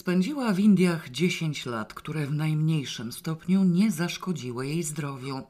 Spędziła 0.00 0.52
w 0.52 0.58
Indiach 0.58 1.10
10 1.10 1.66
lat, 1.66 1.94
które 1.94 2.26
w 2.26 2.32
najmniejszym 2.32 3.12
stopniu 3.12 3.64
nie 3.64 3.90
zaszkodziły 3.90 4.66
jej 4.66 4.82
zdrowiu. 4.82 5.42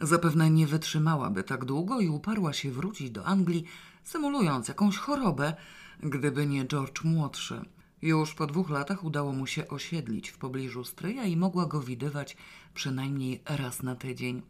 Zapewne 0.00 0.50
nie 0.50 0.66
wytrzymałaby 0.66 1.44
tak 1.44 1.64
długo 1.64 2.00
i 2.00 2.08
uparła 2.08 2.52
się 2.52 2.70
wrócić 2.70 3.10
do 3.10 3.24
Anglii, 3.24 3.64
symulując 4.04 4.68
jakąś 4.68 4.96
chorobę, 4.96 5.54
gdyby 6.02 6.46
nie 6.46 6.66
George 6.66 7.04
młodszy. 7.04 7.60
Już 8.02 8.34
po 8.34 8.46
dwóch 8.46 8.70
latach 8.70 9.04
udało 9.04 9.32
mu 9.32 9.46
się 9.46 9.68
osiedlić 9.68 10.28
w 10.28 10.38
pobliżu 10.38 10.84
stryja 10.84 11.24
i 11.24 11.36
mogła 11.36 11.66
go 11.66 11.80
widywać 11.80 12.36
przynajmniej 12.74 13.42
raz 13.46 13.82
na 13.82 13.94
tydzień. 13.94 14.42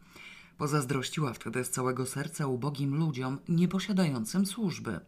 Pozazdrościła 0.58 1.32
wtedy 1.32 1.64
z 1.64 1.70
całego 1.70 2.06
serca 2.06 2.46
ubogim 2.46 2.94
ludziom 2.94 3.38
nieposiadającym 3.48 4.46
służby. 4.46 5.00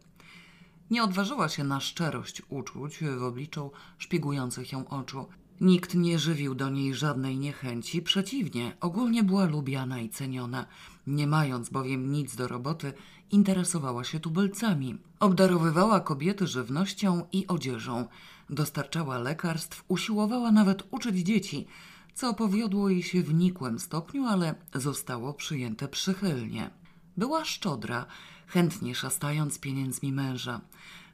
Nie 0.91 1.03
odważyła 1.03 1.49
się 1.49 1.63
na 1.63 1.79
szczerość 1.79 2.41
uczuć 2.49 2.99
w 3.17 3.23
obliczu 3.23 3.71
szpiegujących 3.97 4.71
ją 4.71 4.87
oczu. 4.87 5.25
Nikt 5.61 5.95
nie 5.95 6.19
żywił 6.19 6.55
do 6.55 6.69
niej 6.69 6.93
żadnej 6.93 7.37
niechęci, 7.37 8.01
przeciwnie, 8.01 8.77
ogólnie 8.79 9.23
była 9.23 9.45
lubiana 9.45 9.99
i 9.99 10.09
ceniona. 10.09 10.65
Nie 11.07 11.27
mając 11.27 11.69
bowiem 11.69 12.11
nic 12.11 12.35
do 12.35 12.47
roboty, 12.47 12.93
interesowała 13.31 14.03
się 14.03 14.19
tubylcami. 14.19 14.97
Obdarowywała 15.19 15.99
kobiety 15.99 16.47
żywnością 16.47 17.27
i 17.31 17.47
odzieżą, 17.47 18.07
dostarczała 18.49 19.17
lekarstw, 19.17 19.83
usiłowała 19.87 20.51
nawet 20.51 20.83
uczyć 20.91 21.17
dzieci, 21.17 21.67
co 22.13 22.33
powiodło 22.33 22.89
jej 22.89 23.03
się 23.03 23.23
w 23.23 23.33
nikłym 23.33 23.79
stopniu, 23.79 24.25
ale 24.25 24.55
zostało 24.75 25.33
przyjęte 25.33 25.87
przychylnie. 25.87 26.69
Była 27.17 27.45
szczodra, 27.45 28.05
chętnie 28.53 28.95
szastając 28.95 29.59
pieniędzmi 29.59 30.11
męża. 30.11 30.61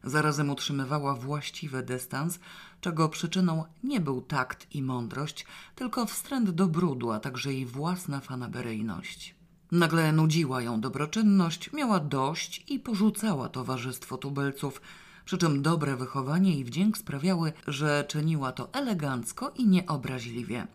Zarazem 0.04 0.50
utrzymywała 0.50 1.16
właściwy 1.16 1.84
dystans, 1.84 2.40
czego 2.82 3.10
przyczyną 3.10 3.64
nie 3.84 4.00
był 4.00 4.22
takt 4.22 4.76
i 4.76 4.82
mądrość, 4.82 5.46
tylko 5.76 6.06
wstręt 6.06 6.50
do 6.50 6.68
brudu, 6.68 7.12
a 7.12 7.20
także 7.20 7.54
jej 7.54 7.66
własna 7.66 8.20
fanaberyjność. 8.20 9.36
Nagle 9.72 10.12
nudziła 10.12 10.62
ją 10.62 10.82
dobroczynność, 10.82 11.74
miała 11.74 12.00
dość 12.00 12.64
i 12.68 12.80
porzucała 12.80 13.50
towarzystwo 13.50 14.18
tubylców, 14.18 14.82
przy 15.26 15.38
czym 15.38 15.62
dobre 15.62 15.96
wychowanie 15.96 16.60
i 16.60 16.64
wdzięk 16.64 16.98
sprawiały, 16.98 17.54
że 17.68 18.06
czyniła 18.08 18.52
to 18.52 18.74
elegancko 18.74 19.52
i 19.56 19.68
nieobraźliwie. 19.68 20.68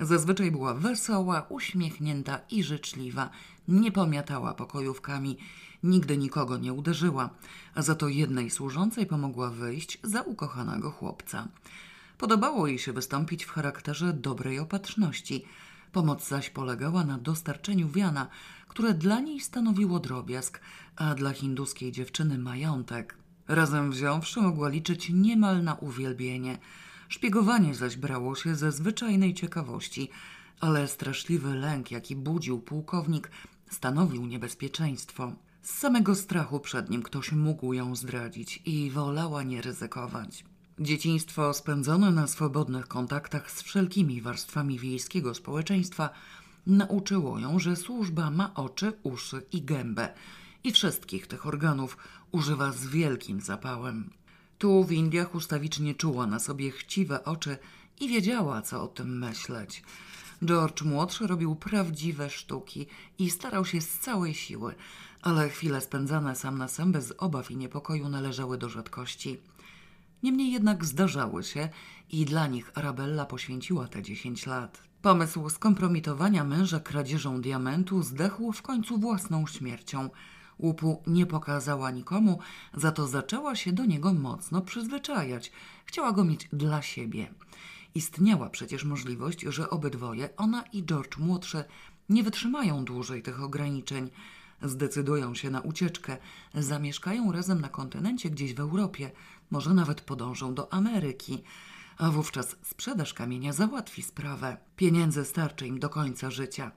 Zazwyczaj 0.00 0.50
była 0.50 0.74
wesoła, 0.74 1.46
uśmiechnięta 1.48 2.40
i 2.50 2.62
życzliwa, 2.62 3.30
nie 3.68 3.92
pomiatała 3.92 4.54
pokojówkami, 4.54 5.38
nigdy 5.82 6.18
nikogo 6.18 6.56
nie 6.56 6.72
uderzyła, 6.72 7.30
a 7.74 7.82
za 7.82 7.94
to 7.94 8.08
jednej 8.08 8.50
służącej 8.50 9.06
pomogła 9.06 9.50
wyjść 9.50 9.98
za 10.02 10.22
ukochanego 10.22 10.90
chłopca. 10.90 11.48
Podobało 12.18 12.66
jej 12.66 12.78
się 12.78 12.92
wystąpić 12.92 13.44
w 13.44 13.50
charakterze 13.50 14.12
dobrej 14.12 14.58
opatrzności. 14.58 15.44
Pomoc 15.92 16.28
zaś 16.28 16.50
polegała 16.50 17.04
na 17.04 17.18
dostarczeniu 17.18 17.88
wiana, 17.88 18.28
które 18.68 18.94
dla 18.94 19.20
niej 19.20 19.40
stanowiło 19.40 20.00
drobiazg, 20.00 20.60
a 20.96 21.14
dla 21.14 21.32
hinduskiej 21.32 21.92
dziewczyny 21.92 22.38
majątek. 22.38 23.16
Razem 23.48 23.90
wziąwszy 23.90 24.40
mogła 24.40 24.68
liczyć 24.68 25.10
niemal 25.10 25.64
na 25.64 25.74
uwielbienie. 25.74 26.58
Szpiegowanie 27.08 27.74
zaś 27.74 27.96
brało 27.96 28.34
się 28.34 28.54
ze 28.54 28.72
zwyczajnej 28.72 29.34
ciekawości, 29.34 30.10
ale 30.60 30.88
straszliwy 30.88 31.54
lęk, 31.54 31.90
jaki 31.90 32.16
budził 32.16 32.60
pułkownik, 32.60 33.30
stanowił 33.70 34.26
niebezpieczeństwo. 34.26 35.32
Z 35.62 35.70
samego 35.70 36.14
strachu 36.14 36.60
przed 36.60 36.90
nim 36.90 37.02
ktoś 37.02 37.32
mógł 37.32 37.72
ją 37.72 37.96
zdradzić 37.96 38.62
i 38.64 38.90
wolała 38.90 39.42
nie 39.42 39.62
ryzykować. 39.62 40.44
Dzieciństwo 40.80 41.54
spędzone 41.54 42.10
na 42.10 42.26
swobodnych 42.26 42.88
kontaktach 42.88 43.50
z 43.50 43.62
wszelkimi 43.62 44.22
warstwami 44.22 44.78
wiejskiego 44.78 45.34
społeczeństwa 45.34 46.10
nauczyło 46.66 47.38
ją, 47.38 47.58
że 47.58 47.76
służba 47.76 48.30
ma 48.30 48.54
oczy, 48.54 48.92
uszy 49.02 49.42
i 49.52 49.62
gębę 49.62 50.08
i 50.64 50.72
wszystkich 50.72 51.26
tych 51.26 51.46
organów 51.46 51.96
używa 52.32 52.72
z 52.72 52.86
wielkim 52.86 53.40
zapałem. 53.40 54.10
Tu 54.58 54.84
w 54.84 54.92
Indiach 54.92 55.34
ustawicznie 55.34 55.94
czuła 55.94 56.26
na 56.26 56.38
sobie 56.38 56.70
chciwe 56.70 57.24
oczy 57.24 57.58
i 58.00 58.08
wiedziała, 58.08 58.62
co 58.62 58.82
o 58.82 58.88
tym 58.88 59.18
myśleć. 59.18 59.82
George 60.44 60.82
młodszy 60.82 61.26
robił 61.26 61.56
prawdziwe 61.56 62.30
sztuki 62.30 62.86
i 63.18 63.30
starał 63.30 63.64
się 63.64 63.80
z 63.80 63.98
całej 63.98 64.34
siły, 64.34 64.74
ale 65.22 65.48
chwile 65.48 65.80
spędzane 65.80 66.36
sam 66.36 66.58
na 66.58 66.68
sam 66.68 66.92
bez 66.92 67.14
obaw 67.18 67.50
i 67.50 67.56
niepokoju 67.56 68.08
należały 68.08 68.58
do 68.58 68.68
rzadkości. 68.68 69.40
Niemniej 70.22 70.52
jednak 70.52 70.84
zdarzały 70.84 71.44
się 71.44 71.68
i 72.10 72.24
dla 72.24 72.46
nich 72.46 72.70
Arabella 72.74 73.26
poświęciła 73.26 73.88
te 73.88 74.02
dziesięć 74.02 74.46
lat. 74.46 74.82
Pomysł 75.02 75.48
skompromitowania 75.48 76.44
męża 76.44 76.80
kradzieżą 76.80 77.40
diamentu 77.40 78.02
zdechł 78.02 78.52
w 78.52 78.62
końcu 78.62 78.98
własną 78.98 79.46
śmiercią. 79.46 80.10
Łupu 80.58 81.02
nie 81.06 81.26
pokazała 81.26 81.90
nikomu, 81.90 82.38
za 82.74 82.92
to 82.92 83.06
zaczęła 83.08 83.56
się 83.56 83.72
do 83.72 83.84
niego 83.84 84.14
mocno 84.14 84.62
przyzwyczajać. 84.62 85.52
Chciała 85.84 86.12
go 86.12 86.24
mieć 86.24 86.48
dla 86.52 86.82
siebie. 86.82 87.34
Istniała 87.94 88.50
przecież 88.50 88.84
możliwość, 88.84 89.40
że 89.40 89.70
obydwoje, 89.70 90.36
ona 90.36 90.64
i 90.72 90.84
George 90.84 91.18
młodszy, 91.18 91.64
nie 92.08 92.22
wytrzymają 92.22 92.84
dłużej 92.84 93.22
tych 93.22 93.42
ograniczeń. 93.42 94.10
Zdecydują 94.62 95.34
się 95.34 95.50
na 95.50 95.60
ucieczkę, 95.60 96.16
zamieszkają 96.54 97.32
razem 97.32 97.60
na 97.60 97.68
kontynencie 97.68 98.30
gdzieś 98.30 98.54
w 98.54 98.60
Europie, 98.60 99.10
może 99.50 99.74
nawet 99.74 100.00
podążą 100.00 100.54
do 100.54 100.72
Ameryki. 100.72 101.42
A 101.98 102.10
wówczas 102.10 102.56
sprzedaż 102.62 103.14
kamienia 103.14 103.52
załatwi 103.52 104.02
sprawę. 104.02 104.56
Pieniędzy 104.76 105.24
starczy 105.24 105.66
im 105.66 105.78
do 105.78 105.88
końca 105.88 106.30
życia. 106.30 106.70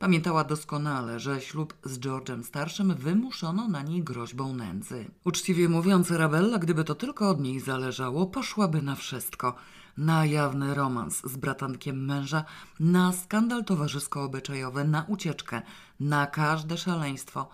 Pamiętała 0.00 0.44
doskonale, 0.44 1.20
że 1.20 1.40
ślub 1.40 1.74
z 1.84 1.98
George'em 1.98 2.42
starszym 2.42 2.94
wymuszono 2.94 3.68
na 3.68 3.82
niej 3.82 4.02
groźbą 4.02 4.54
nędzy. 4.54 5.10
Uczciwie 5.24 5.68
mówiąc, 5.68 6.10
Rabella, 6.10 6.58
gdyby 6.58 6.84
to 6.84 6.94
tylko 6.94 7.28
od 7.30 7.40
niej 7.40 7.60
zależało, 7.60 8.26
poszłaby 8.26 8.82
na 8.82 8.94
wszystko. 8.94 9.54
Na 9.96 10.26
jawny 10.26 10.74
romans 10.74 11.22
z 11.24 11.36
bratankiem 11.36 12.04
męża, 12.04 12.44
na 12.80 13.12
skandal 13.12 13.64
towarzysko-obyczajowy, 13.64 14.84
na 14.84 15.04
ucieczkę, 15.08 15.62
na 16.00 16.26
każde 16.26 16.78
szaleństwo. 16.78 17.48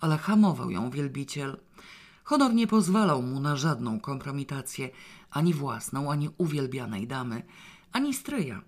Ale 0.00 0.18
hamował 0.18 0.70
ją 0.70 0.90
wielbiciel. 0.90 1.56
Honor 2.24 2.54
nie 2.54 2.66
pozwalał 2.66 3.22
mu 3.22 3.40
na 3.40 3.56
żadną 3.56 4.00
kompromitację, 4.00 4.90
ani 5.30 5.54
własną, 5.54 6.12
ani 6.12 6.30
uwielbianej 6.38 7.06
damy 7.06 7.42
ani 7.92 8.14
stryja. 8.14 8.62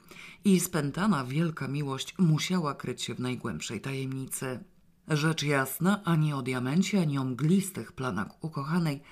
I 0.45 0.61
spętana 0.61 1.25
wielka 1.25 1.69
miłość 1.69 2.15
musiała 2.19 2.75
kryć 2.75 3.03
się 3.03 3.15
w 3.15 3.21
najgłębszej 3.21 3.81
tajemnicy. 3.81 4.65
Rzecz 5.09 5.43
jasna, 5.43 6.05
ani 6.05 6.33
o 6.33 6.43
diamencie, 6.43 7.01
ani 7.01 7.19
o 7.19 7.25
mglistych 7.25 7.93
planach 7.93 8.45
ukochanej 8.45 9.03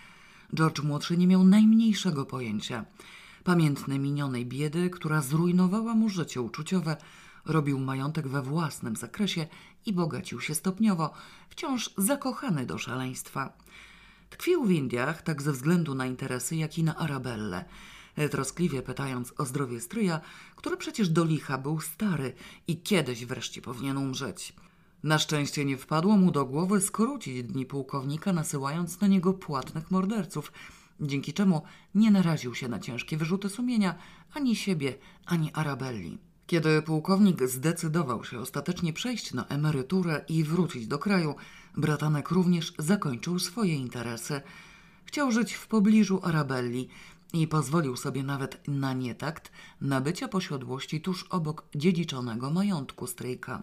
George 0.55 0.83
młodszy 0.83 1.17
nie 1.17 1.27
miał 1.27 1.45
najmniejszego 1.45 2.27
pojęcia. 2.27 2.85
Pamiętny 3.45 3.99
minionej 3.99 4.47
biedy, 4.47 4.91
która 4.91 5.23
zrujnowała 5.23 5.95
mu 5.95 6.09
życie 6.09 6.41
uczuciowe, 6.41 6.97
robił 7.45 7.79
majątek 7.79 8.29
we 8.29 8.43
własnym 8.43 8.97
zakresie 8.97 9.47
i 9.87 9.93
bogacił 9.93 10.41
się 10.41 10.55
stopniowo, 10.55 11.15
wciąż 11.49 11.91
zakochany 11.97 12.67
do 12.67 12.79
szaleństwa. 12.79 13.53
Tkwił 14.31 14.65
w 14.65 14.71
Indiach 14.71 15.23
tak 15.23 15.43
ze 15.43 15.53
względu 15.53 15.95
na 15.95 16.07
interesy, 16.07 16.57
jak 16.57 16.79
i 16.79 16.85
na 16.85 16.97
Arabellę– 16.97 17.65
troskliwie 18.31 18.83
pytając 18.83 19.35
o 19.39 19.45
zdrowie 19.45 19.81
stryja, 19.81 20.21
który 20.57 20.77
przecież 20.77 21.09
do 21.09 21.25
licha 21.25 21.59
był 21.59 21.81
stary 21.81 22.33
i 22.69 22.77
kiedyś 22.77 23.27
wreszcie 23.27 23.63
powinien 23.63 23.97
umrzeć. 23.97 24.53
Na 25.03 25.19
szczęście 25.19 25.65
nie 25.65 25.77
wpadło 25.77 26.17
mu 26.17 26.31
do 26.31 26.45
głowy 26.45 26.81
skrócić 26.81 27.43
dni 27.43 27.67
pułkownika, 27.67 28.33
nasyłając 28.33 29.01
na 29.01 29.09
niego 29.09 29.33
płatnych 29.33 29.91
morderców, 29.91 30.53
dzięki 31.01 31.33
czemu 31.33 31.63
nie 31.95 32.11
naraził 32.11 32.55
się 32.55 32.69
na 32.69 32.79
ciężkie 32.79 33.17
wyrzuty 33.17 33.49
sumienia 33.49 33.95
ani 34.35 34.57
siebie, 34.57 34.95
ani 35.27 35.53
Arabelli. 35.53 36.19
Kiedy 36.47 36.83
pułkownik 36.83 37.49
zdecydował 37.49 38.25
się 38.25 38.39
ostatecznie 38.39 38.93
przejść 38.93 39.33
na 39.33 39.47
emeryturę 39.47 40.25
i 40.29 40.45
wrócić 40.45 40.87
do 40.87 40.99
kraju, 40.99 41.35
bratanek 41.77 42.31
również 42.31 42.73
zakończył 42.79 43.39
swoje 43.39 43.75
interesy. 43.75 44.41
Chciał 45.05 45.33
żyć 45.33 45.53
w 45.53 45.67
pobliżu 45.67 46.21
Arabelli, 46.23 46.89
i 47.33 47.47
pozwolił 47.47 47.97
sobie 47.97 48.23
nawet 48.23 48.69
na 48.69 48.93
nietakt 48.93 49.53
nabycia 49.81 50.29
posiadłości 50.29 51.01
tuż 51.01 51.23
obok 51.23 51.65
dziedziczonego 51.75 52.51
majątku 52.51 53.07
stryjka. 53.07 53.63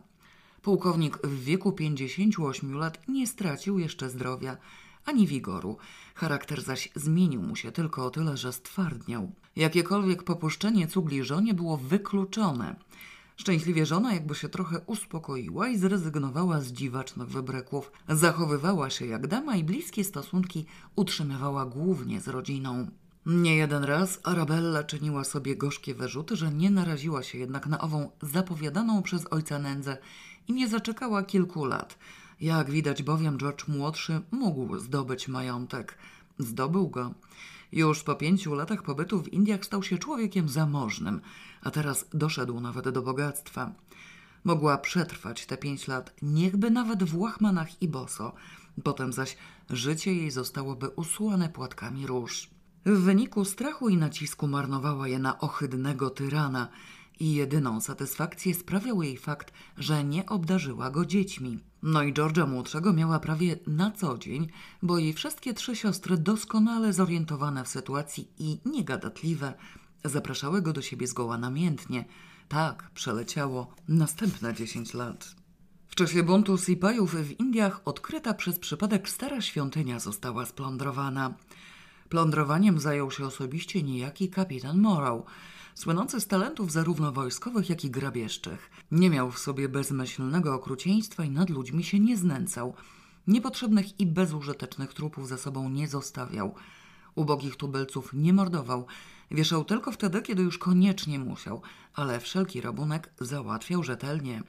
Pułkownik 0.62 1.18
w 1.18 1.44
wieku 1.44 1.72
58 1.72 2.74
lat 2.74 3.08
nie 3.08 3.28
stracił 3.28 3.80
jeszcze 3.80 4.10
zdrowia 4.10 4.58
ani 5.06 5.28
wigoru. 5.28 5.78
Charakter 6.16 6.62
zaś 6.62 6.90
zmienił 6.96 7.42
mu 7.42 7.56
się 7.56 7.72
tylko 7.72 8.06
o 8.06 8.10
tyle, 8.10 8.38
że 8.38 8.54
stwardniał. 8.54 9.32
Jakiekolwiek 9.56 10.24
popuszczenie 10.24 10.88
cugli 10.88 11.24
żonie 11.24 11.54
było 11.54 11.78
wykluczone. 11.78 12.76
Szczęśliwie 13.38 13.86
żona 13.86 14.14
jakby 14.14 14.36
się 14.36 14.50
trochę 14.50 14.80
uspokoiła 14.80 15.68
i 15.68 15.78
zrezygnowała 15.78 16.62
z 16.62 16.72
dziwacznych 16.72 17.30
wybryków. 17.30 17.92
Zachowywała 18.10 18.90
się 18.90 19.06
jak 19.06 19.28
dama 19.28 19.56
i 19.56 19.64
bliskie 19.64 20.04
stosunki 20.04 20.66
utrzymywała 20.96 21.66
głównie 21.66 22.22
z 22.22 22.28
rodziną. 22.28 22.88
Nie 23.30 23.56
jeden 23.56 23.84
raz 23.84 24.20
Arabella 24.24 24.84
czyniła 24.84 25.24
sobie 25.24 25.56
gorzkie 25.56 25.96
wyrzuty, 25.96 26.36
że 26.36 26.52
nie 26.52 26.70
naraziła 26.70 27.24
się 27.24 27.38
jednak 27.38 27.68
na 27.68 27.80
ową 27.80 28.12
zapowiadaną 28.22 29.04
przez 29.04 29.26
ojca 29.32 29.60
nędzę 29.60 29.98
i 30.48 30.54
nie 30.54 30.68
zaczekała 30.68 31.24
kilku 31.24 31.66
lat. 31.66 31.98
Jak 32.42 32.72
widać 32.72 33.04
bowiem 33.04 33.38
George 33.38 33.68
młodszy 33.68 34.22
mógł 34.32 34.78
zdobyć 34.78 35.28
majątek. 35.28 35.98
Zdobył 36.40 36.90
go. 36.90 37.14
Już 37.72 38.04
po 38.04 38.16
pięciu 38.16 38.54
latach 38.54 38.84
pobytu 38.84 39.22
w 39.22 39.34
Indiach 39.34 39.66
stał 39.66 39.84
się 39.84 39.98
człowiekiem 39.98 40.50
zamożnym, 40.50 41.22
a 41.62 41.72
teraz 41.72 42.06
doszedł 42.14 42.60
nawet 42.60 42.90
do 42.90 43.02
bogactwa. 43.02 43.72
Mogła 44.44 44.78
przetrwać 44.78 45.46
te 45.46 45.58
pięć 45.58 45.88
lat, 45.88 46.14
niechby 46.22 46.72
nawet 46.72 47.04
w 47.04 47.18
łachmanach 47.18 47.82
i 47.82 47.88
boso. 47.88 48.34
Potem 48.84 49.14
zaś 49.14 49.38
życie 49.70 50.14
jej 50.14 50.32
zostałoby 50.32 50.90
usłane 50.90 51.50
płatkami 51.50 52.08
róż. 52.08 52.59
W 52.86 53.00
wyniku 53.00 53.46
strachu 53.46 53.90
i 53.90 53.98
nacisku 53.98 54.48
marnowała 54.48 55.08
je 55.08 55.20
na 55.20 55.40
ohydnego 55.40 56.10
tyrana 56.10 56.68
i 57.20 57.34
jedyną 57.34 57.82
satysfakcję 57.82 58.54
sprawiał 58.56 59.04
jej 59.04 59.18
fakt, 59.18 59.54
że 59.78 60.04
nie 60.04 60.26
obdarzyła 60.26 60.90
go 60.90 61.06
dziećmi. 61.06 61.60
No 61.84 62.04
i 62.04 62.14
George'a 62.14 62.48
młodszego 62.48 62.94
miała 62.94 63.20
prawie 63.20 63.60
na 63.68 63.92
co 63.92 64.18
dzień, 64.18 64.48
bo 64.82 64.98
jej 64.98 65.14
wszystkie 65.14 65.54
trzy 65.54 65.76
siostry 65.76 66.18
doskonale 66.18 66.94
zorientowane 66.94 67.64
w 67.64 67.68
sytuacji 67.68 68.32
i 68.38 68.60
niegadatliwe 68.66 69.54
zapraszały 70.06 70.62
go 70.62 70.74
do 70.74 70.82
siebie 70.82 71.08
zgoła 71.08 71.38
namiętnie. 71.38 72.06
Tak 72.48 72.92
przeleciało 72.94 73.74
następne 73.88 74.54
dziesięć 74.54 74.94
lat. 74.94 75.36
W 75.88 75.96
czasie 75.96 76.24
buntu 76.24 76.58
Sipajów 76.58 77.16
w 77.16 77.40
Indiach 77.40 77.82
odkryta 77.86 78.34
przez 78.34 78.60
przypadek 78.60 79.10
stara 79.10 79.42
świątynia 79.42 80.00
została 80.00 80.46
splądrowana. 80.46 81.34
Plądrowaniem 82.10 82.80
zajął 82.80 83.12
się 83.12 83.26
osobiście 83.26 83.84
niejaki 83.84 84.30
kapitan 84.30 84.82
Morrow, 84.82 85.26
słynący 85.76 86.22
z 86.22 86.28
talentów 86.28 86.72
zarówno 86.72 87.12
wojskowych, 87.12 87.70
jak 87.70 87.86
i 87.86 87.92
grabieżczych. 87.92 88.70
Nie 88.92 89.10
miał 89.10 89.32
w 89.32 89.40
sobie 89.40 89.70
bezmyślnego 89.70 90.54
okrucieństwa 90.54 91.24
i 91.24 91.30
nad 91.30 91.50
ludźmi 91.50 91.84
się 91.84 92.00
nie 92.00 92.18
znęcał. 92.18 92.74
Niepotrzebnych 93.28 94.00
i 94.00 94.06
bezużytecznych 94.06 94.94
trupów 94.94 95.28
za 95.28 95.38
sobą 95.38 95.70
nie 95.70 95.88
zostawiał. 95.88 96.56
Ubogich 97.16 97.56
tubylców 97.56 98.14
nie 98.14 98.34
mordował. 98.34 98.86
Wieszał 99.32 99.66
tylko 99.66 99.92
wtedy, 99.92 100.22
kiedy 100.22 100.44
już 100.44 100.58
koniecznie 100.58 101.20
musiał, 101.20 101.62
ale 101.94 102.20
wszelki 102.20 102.62
rabunek 102.62 103.14
załatwiał 103.20 103.84
rzetelnie. 103.84 104.44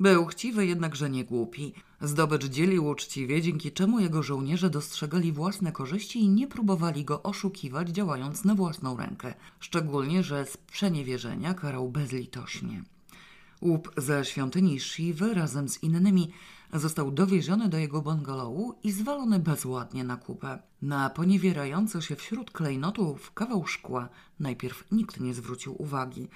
Był 0.00 0.26
chciwy, 0.26 0.66
jednakże 0.66 1.10
nie 1.10 1.24
głupi. 1.24 1.74
Zdobycz 2.02 2.44
dzielił 2.44 2.86
uczciwie, 2.86 3.42
dzięki 3.42 3.72
czemu 3.72 4.00
jego 4.00 4.22
żołnierze 4.22 4.70
dostrzegali 4.70 5.32
własne 5.32 5.72
korzyści 5.72 6.18
i 6.18 6.28
nie 6.28 6.46
próbowali 6.46 7.04
go 7.04 7.22
oszukiwać, 7.22 7.88
działając 7.88 8.44
na 8.44 8.54
własną 8.54 8.96
rękę. 8.96 9.34
Szczególnie, 9.60 10.22
że 10.22 10.46
z 10.46 10.56
przeniewierzenia 10.56 11.54
karał 11.54 11.88
bezlitośnie. 11.88 12.82
Łup 13.60 13.92
ze 13.96 14.24
świątyni 14.24 14.80
Shiwy 14.80 15.34
razem 15.34 15.68
z 15.68 15.82
innymi 15.82 16.30
został 16.72 17.10
dowieziony 17.10 17.68
do 17.68 17.78
jego 17.78 18.02
bungalowu 18.02 18.74
i 18.82 18.92
zwalony 18.92 19.38
bezładnie 19.38 20.04
na 20.04 20.16
kupę. 20.16 20.58
Na 20.82 21.10
poniewierający 21.10 22.02
się 22.02 22.16
wśród 22.16 22.50
klejnotów 22.50 23.32
kawał 23.32 23.66
szkła 23.66 24.08
najpierw 24.40 24.84
nikt 24.92 25.20
nie 25.20 25.34
zwrócił 25.34 25.82
uwagi. 25.82 26.28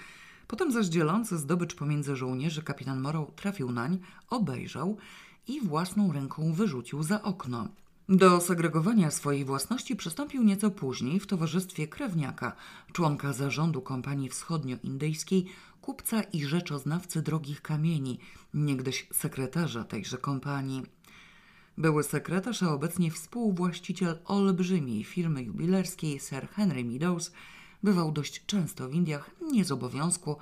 Potem 0.47 0.73
zaś 0.73 0.87
dzielący 0.87 1.39
zdobycz 1.39 1.75
pomiędzy 1.75 2.17
żołnierzy 2.17 2.63
kapitan 2.63 3.01
Morrow 3.01 3.35
trafił 3.35 3.73
nań, 3.73 3.99
obejrzał 4.31 4.97
i 5.49 5.61
własną 5.61 6.13
ręką 6.13 6.53
wyrzucił 6.53 7.03
za 7.03 7.23
okno. 7.23 7.69
Do 8.09 8.41
segregowania 8.41 9.11
swojej 9.11 9.45
własności 9.45 9.97
przystąpił 9.97 10.43
nieco 10.43 10.71
później 10.71 11.21
w 11.21 11.27
towarzystwie 11.27 11.89
krewniaka, 11.89 12.53
członka 12.93 13.33
zarządu 13.33 13.83
kompanii 13.83 14.29
wschodnioindyjskiej, 14.29 15.47
kupca 15.81 16.23
i 16.23 16.45
rzeczoznawcy 16.45 17.23
drogich 17.23 17.63
kamieni, 17.63 18.19
niegdyś 18.55 19.09
sekretarza 19.13 19.85
tejże 19.85 20.19
kompanii. 20.19 20.83
Były 21.79 22.03
sekretarz, 22.03 22.63
a 22.63 22.73
obecnie 22.73 23.11
współwłaściciel 23.11 24.19
olbrzymiej 24.25 25.05
firmy 25.05 25.43
jubilerskiej 25.43 26.21
Sir 26.21 26.49
Henry 26.49 26.85
Meadows 26.85 27.33
bywał 27.83 28.13
dość 28.13 28.47
często 28.47 28.89
w 28.89 28.95
Indiach, 28.95 29.31
nie 29.53 29.65
z 29.65 29.73
obowiązku, 29.73 30.37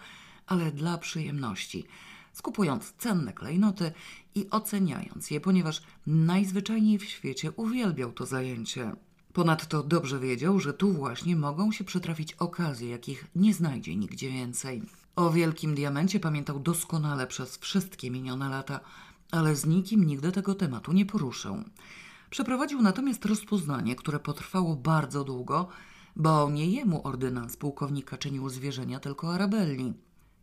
ale 0.47 0.73
dla 0.73 0.99
przyjemności, 0.99 1.85
skupując 2.34 2.92
cenne 2.98 3.32
klejnoty 3.32 3.92
i 4.34 4.50
oceniając 4.50 5.31
je, 5.31 5.40
ponieważ 5.40 5.82
najzwyczajniej 6.06 6.98
w 6.98 7.04
świecie 7.04 7.52
uwielbiał 7.52 8.12
to 8.12 8.26
zajęcie. 8.26 8.92
Ponadto 9.32 9.82
dobrze 9.82 10.20
wiedział, 10.20 10.60
że 10.60 10.75
tu 10.75 10.92
właśnie 10.92 11.36
mogą 11.36 11.72
się 11.72 11.84
przytrafić 11.84 12.32
okazje, 12.32 12.88
jakich 12.88 13.26
nie 13.36 13.54
znajdzie 13.54 13.96
nigdzie 13.96 14.31
więcej. 14.31 14.82
O 15.16 15.31
wielkim 15.31 15.75
diamencie 15.75 16.20
pamiętał 16.20 16.60
doskonale 16.60 17.26
przez 17.26 17.56
wszystkie 17.56 18.10
minione 18.10 18.48
lata, 18.48 18.81
ale 19.31 19.56
z 19.56 19.66
nikim 19.66 20.04
nigdy 20.04 20.32
tego 20.32 20.54
tematu 20.54 20.92
nie 20.92 21.06
poruszył. 21.06 21.56
Przeprowadził 22.31 22.82
natomiast 22.82 23.25
rozpoznanie, 23.25 23.96
które 23.96 24.19
potrwało 24.20 24.76
bardzo 24.76 25.25
długo, 25.25 25.69
bo 26.16 26.50
nie 26.50 26.66
jemu 26.66 27.06
ordynans 27.06 27.56
pułkownika 27.56 28.19
czynił 28.19 28.48
zwierzenia, 28.48 29.00
tylko 29.00 29.34
Arabelli. 29.34 29.94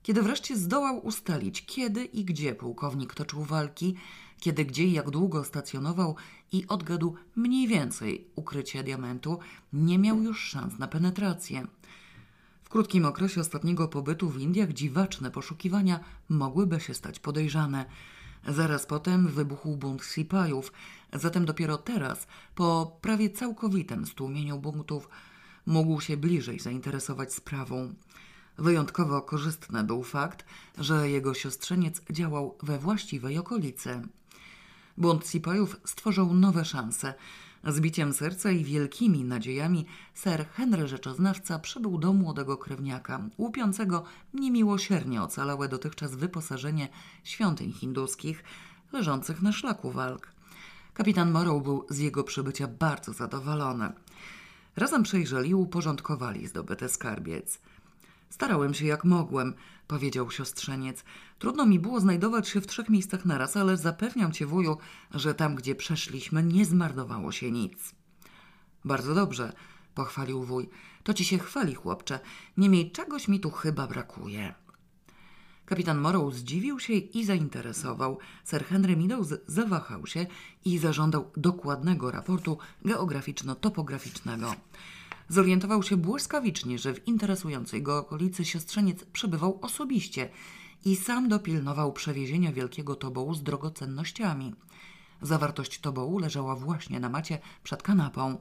Kiedy 0.04 0.22
wreszcie 0.22 0.58
zdołał 0.58 1.06
ustalić, 1.06 1.66
kiedy 1.66 2.06
i 2.06 2.26
gdzie 2.26 2.56
pułkownik 2.56 3.14
toczył 3.14 3.44
walki, 3.44 3.96
kiedy, 4.40 4.66
gdzie 4.66 4.84
i 4.84 4.92
jak 4.92 5.10
długo 5.10 5.44
stacjonował 5.44 6.16
i 6.52 6.68
odgadł 6.68 7.16
mniej 7.36 7.68
więcej 7.68 8.28
ukrycie 8.36 8.84
diamentu, 8.84 9.40
nie 9.74 10.00
miał 10.00 10.22
już 10.22 10.44
szans 10.44 10.80
na 10.80 10.88
penetrację. 10.88 11.68
W 12.64 12.70
krótkim 12.70 13.06
okresie 13.06 13.42
ostatniego 13.42 13.88
pobytu 13.88 14.30
w 14.30 14.40
Indiach 14.40 14.74
dziwaczne 14.74 15.32
poszukiwania 15.32 16.00
mogłyby 16.30 16.80
się 16.80 16.94
stać 16.94 17.20
podejrzane. 17.20 17.86
Zaraz 18.48 18.86
potem 18.86 19.28
wybuchł 19.28 19.78
bunt 19.78 20.04
Sipajów, 20.04 20.74
zatem 21.14 21.46
dopiero 21.46 21.78
teraz, 21.78 22.28
po 22.56 22.98
prawie 23.02 23.30
całkowitym 23.30 24.06
stłumieniu 24.06 24.60
buntów, 24.60 25.10
mógł 25.66 26.02
się 26.02 26.18
bliżej 26.18 26.60
zainteresować 26.60 27.34
sprawą. 27.34 27.94
Wyjątkowo 28.58 29.22
korzystny 29.22 29.84
był 29.84 30.04
fakt, 30.04 30.46
że 30.78 31.10
jego 31.10 31.34
siostrzeniec 31.34 32.02
działał 32.12 32.58
we 32.64 32.80
właściwej 32.80 33.38
okolicy. 33.38 34.02
Bunt 34.98 35.28
Sipajów 35.28 35.76
stworzył 35.86 36.34
nowe 36.34 36.66
szanse. 36.66 37.14
Z 37.68 37.80
biciem 37.80 38.14
serca 38.14 38.52
i 38.52 38.64
wielkimi 38.64 39.24
nadziejami 39.24 39.86
ser 40.14 40.50
Henry 40.50 40.88
Rzeczoznawca 40.88 41.60
przybył 41.60 41.98
do 41.98 42.14
młodego 42.14 42.58
krewniaka, 42.58 43.22
łupiącego 43.38 44.04
niemiłosiernie 44.34 45.22
ocalałe 45.22 45.70
dotychczas 45.70 46.16
wyposażenie 46.16 46.90
świątyń 47.24 47.74
hinduskich 47.74 48.44
leżących 48.92 49.42
na 49.42 49.52
szlaku 49.52 49.92
walk. 49.92 50.28
Kapitan 50.94 51.32
Morrow 51.32 51.64
był 51.64 51.86
z 51.90 51.98
jego 51.98 52.24
przybycia 52.24 52.68
bardzo 52.68 53.14
zadowolony. 53.14 53.92
Razem 54.76 55.04
przejrzeli 55.04 55.50
i 55.50 55.56
uporządkowali 55.56 56.48
zdobyte 56.48 56.90
skarbiec. 56.90 57.60
Starałem 58.32 58.74
się 58.74 58.86
jak 58.86 59.04
mogłem, 59.04 59.54
powiedział 59.88 60.32
siostrzeniec. 60.32 61.04
Trudno 61.40 61.66
mi 61.66 61.80
było 61.80 62.00
znajdować 62.00 62.48
się 62.48 62.62
w 62.62 62.68
trzech 62.68 62.90
miejscach 62.90 63.26
naraz, 63.26 63.58
ale 63.58 63.78
zapewniam 63.78 64.32
cię, 64.32 64.46
wuju, 64.46 64.78
że 65.14 65.34
tam, 65.34 65.56
gdzie 65.56 65.76
przeszliśmy, 65.76 66.44
nie 66.44 66.66
zmarnowało 66.66 67.32
się 67.32 67.52
nic. 67.52 67.96
Bardzo 68.86 69.16
dobrze, 69.16 69.54
pochwalił 69.96 70.44
wuj. 70.44 70.70
To 71.04 71.14
ci 71.14 71.26
się 71.26 71.38
chwali, 71.38 71.76
chłopcze. 71.76 72.20
Niemniej 72.58 72.92
czegoś 72.92 73.28
mi 73.28 73.40
tu 73.40 73.52
chyba 73.52 73.88
brakuje. 73.88 74.54
Kapitan 75.66 75.98
Morrow 75.98 76.34
zdziwił 76.34 76.80
się 76.80 76.94
i 76.94 77.26
zainteresował. 77.26 78.18
Sir 78.46 78.66
Henry 78.66 78.98
Meadows 78.98 79.34
zawahał 79.48 80.08
się 80.08 80.26
i 80.66 80.78
zażądał 80.78 81.32
dokładnego 81.38 82.12
raportu 82.12 82.58
geograficzno-topograficznego. 82.86 84.56
Zorientował 85.30 85.84
się 85.84 85.98
błyskawicznie, 85.98 86.80
że 86.80 86.94
w 86.94 87.08
interesującej 87.08 87.82
go 87.82 87.98
okolicy 87.98 88.46
siostrzeniec 88.46 89.04
przebywał 89.04 89.60
osobiście 89.62 90.30
i 90.86 90.96
sam 90.96 91.30
dopilnował 91.30 91.94
przewiezienia 91.94 92.52
wielkiego 92.52 92.96
tobołu 92.96 93.34
z 93.34 93.44
drogocennościami. 93.44 94.56
Zawartość 95.22 95.80
tobołu 95.80 96.20
leżała 96.20 96.56
właśnie 96.56 97.00
na 97.00 97.10
macie 97.10 97.40
przed 97.64 97.84
kanapą. 97.84 98.38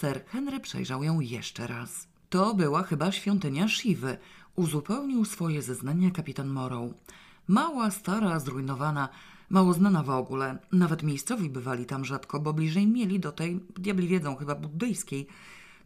Sir 0.00 0.24
Henry 0.26 0.60
przejrzał 0.60 1.04
ją 1.04 1.20
jeszcze 1.20 1.66
raz. 1.66 2.08
To 2.30 2.54
była 2.54 2.82
chyba 2.82 3.12
świątynia 3.12 3.68
Shiwy. 3.68 4.18
Uzupełnił 4.56 5.24
swoje 5.24 5.62
zeznania 5.62 6.10
kapitan 6.10 6.48
Morrow. 6.48 6.90
Mała, 7.48 7.90
stara, 7.90 8.40
zrujnowana, 8.40 9.08
mało 9.50 9.72
znana 9.72 10.02
w 10.02 10.10
ogóle. 10.10 10.58
Nawet 10.72 11.02
miejscowi 11.02 11.50
bywali 11.50 11.86
tam 11.86 12.04
rzadko, 12.04 12.40
bo 12.40 12.52
bliżej 12.52 12.86
mieli 12.86 13.20
do 13.20 13.32
tej, 13.32 13.60
diabli 13.76 14.08
wiedzą, 14.08 14.36
chyba 14.36 14.54
buddyjskiej. 14.54 15.26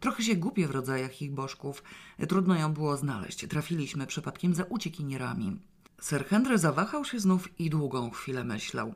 Trochę 0.01 0.23
się 0.23 0.35
głupie 0.35 0.67
w 0.67 0.71
rodzajach 0.71 1.21
ich 1.21 1.31
bożków. 1.31 1.83
Trudno 2.29 2.55
ją 2.55 2.73
było 2.73 2.97
znaleźć. 2.97 3.47
Trafiliśmy 3.47 4.07
przypadkiem 4.07 4.55
za 4.55 4.63
uciekinierami. 4.63 5.59
Sir 6.01 6.25
Henry 6.25 6.57
zawahał 6.57 7.05
się 7.05 7.19
znów 7.19 7.59
i 7.59 7.69
długą 7.69 8.09
chwilę 8.09 8.43
myślał. 8.43 8.93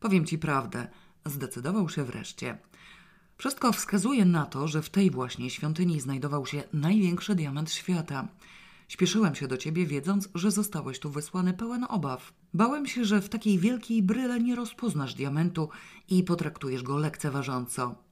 Powiem 0.00 0.26
ci 0.26 0.38
prawdę, 0.38 0.88
zdecydował 1.26 1.88
się 1.88 2.04
wreszcie. 2.04 2.58
Wszystko 3.36 3.72
wskazuje 3.72 4.24
na 4.24 4.46
to, 4.46 4.68
że 4.68 4.82
w 4.82 4.90
tej 4.90 5.10
właśnie 5.10 5.50
świątyni 5.50 6.00
znajdował 6.00 6.46
się 6.46 6.62
największy 6.72 7.34
diament 7.34 7.72
świata. 7.72 8.28
Śpieszyłem 8.88 9.34
się 9.34 9.48
do 9.48 9.56
ciebie, 9.56 9.86
wiedząc, 9.86 10.28
że 10.34 10.50
zostałeś 10.50 10.98
tu 10.98 11.10
wysłany 11.10 11.54
pełen 11.54 11.86
obaw. 11.88 12.32
Bałem 12.54 12.86
się, 12.86 13.04
że 13.04 13.20
w 13.20 13.28
takiej 13.28 13.58
wielkiej 13.58 14.02
bryle 14.02 14.40
nie 14.40 14.56
rozpoznasz 14.56 15.14
diamentu 15.14 15.68
i 16.08 16.24
potraktujesz 16.24 16.82
go 16.82 16.98
lekceważąco. 16.98 18.09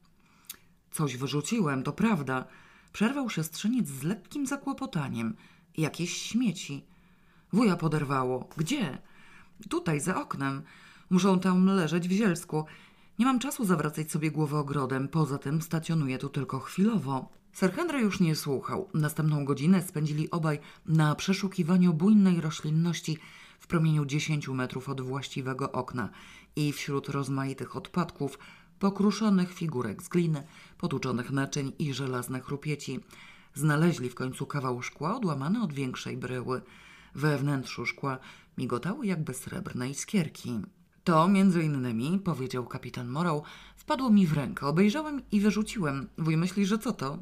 Coś 0.99 1.17
wyrzuciłem, 1.17 1.83
to 1.83 1.93
prawda. 1.93 2.45
Przerwał 2.93 3.31
się 3.31 3.45
strzeniec 3.45 3.89
z 3.89 4.03
lekkim 4.03 4.47
zakłopotaniem. 4.47 5.37
Jakieś 5.77 6.23
śmieci. 6.23 6.85
Wuja 7.53 7.77
poderwało. 7.77 8.49
Gdzie? 8.57 8.99
Tutaj, 9.69 10.01
za 10.01 10.21
oknem. 10.21 10.63
Muszą 11.11 11.41
tam 11.41 11.67
leżeć 11.67 12.09
w 12.09 12.13
zielsku. 12.13 12.65
Nie 13.19 13.27
mam 13.27 13.39
czasu 13.39 13.65
zawracać 13.65 14.11
sobie 14.11 14.31
głowę 14.31 14.59
ogrodem, 14.59 15.09
poza 15.09 15.39
tym 15.39 15.63
stacjonuję 15.63 16.19
tu 16.19 16.29
tylko 16.29 16.61
chwilowo. 16.61 17.29
Sir 17.53 17.73
Henry 17.73 18.01
już 18.01 18.21
nie 18.21 18.37
słuchał. 18.37 18.89
Następną 18.95 19.45
godzinę 19.45 19.83
spędzili 19.83 20.31
obaj 20.31 20.59
na 20.87 21.15
przeszukiwaniu 21.15 21.95
bujnej 21.95 22.41
roślinności 22.41 23.19
w 23.59 23.67
promieniu 23.67 24.05
10 24.05 24.49
metrów 24.49 24.89
od 24.89 25.01
właściwego 25.01 25.73
okna 25.73 26.09
i 26.57 26.73
wśród 26.73 27.09
rozmaitych 27.09 27.77
odpadków, 27.77 28.39
pokruszonych 28.79 29.53
figurek 29.53 30.03
z 30.03 30.09
gliny, 30.09 30.43
potłuczonych 30.79 31.31
naczyń 31.31 31.73
i 31.79 31.95
żelaznych 31.95 32.49
rupieci. 32.49 33.01
Znaleźli 33.55 34.11
w 34.11 34.15
końcu 34.15 34.47
kawał 34.47 34.83
szkła 34.83 35.17
odłamany 35.17 35.63
od 35.63 35.73
większej 35.73 36.17
bryły. 36.17 36.63
We 37.15 37.39
wnętrzu 37.39 37.87
szkła 37.87 38.19
migotały 38.59 39.07
jakby 39.07 39.35
srebrne 39.35 39.91
iskierki. 39.91 40.61
To 41.05 41.29
między 41.29 41.63
innymi, 41.63 42.19
powiedział 42.19 42.67
kapitan 42.67 43.09
Morrow, 43.09 43.43
wpadło 43.77 44.11
mi 44.11 44.27
w 44.27 44.33
rękę. 44.33 44.67
Obejrzałem 44.67 45.23
i 45.33 45.41
wyrzuciłem. 45.41 46.09
Wuj 46.19 46.37
myśli, 46.37 46.67
że 46.67 46.79
co 46.79 46.93
to? 46.93 47.19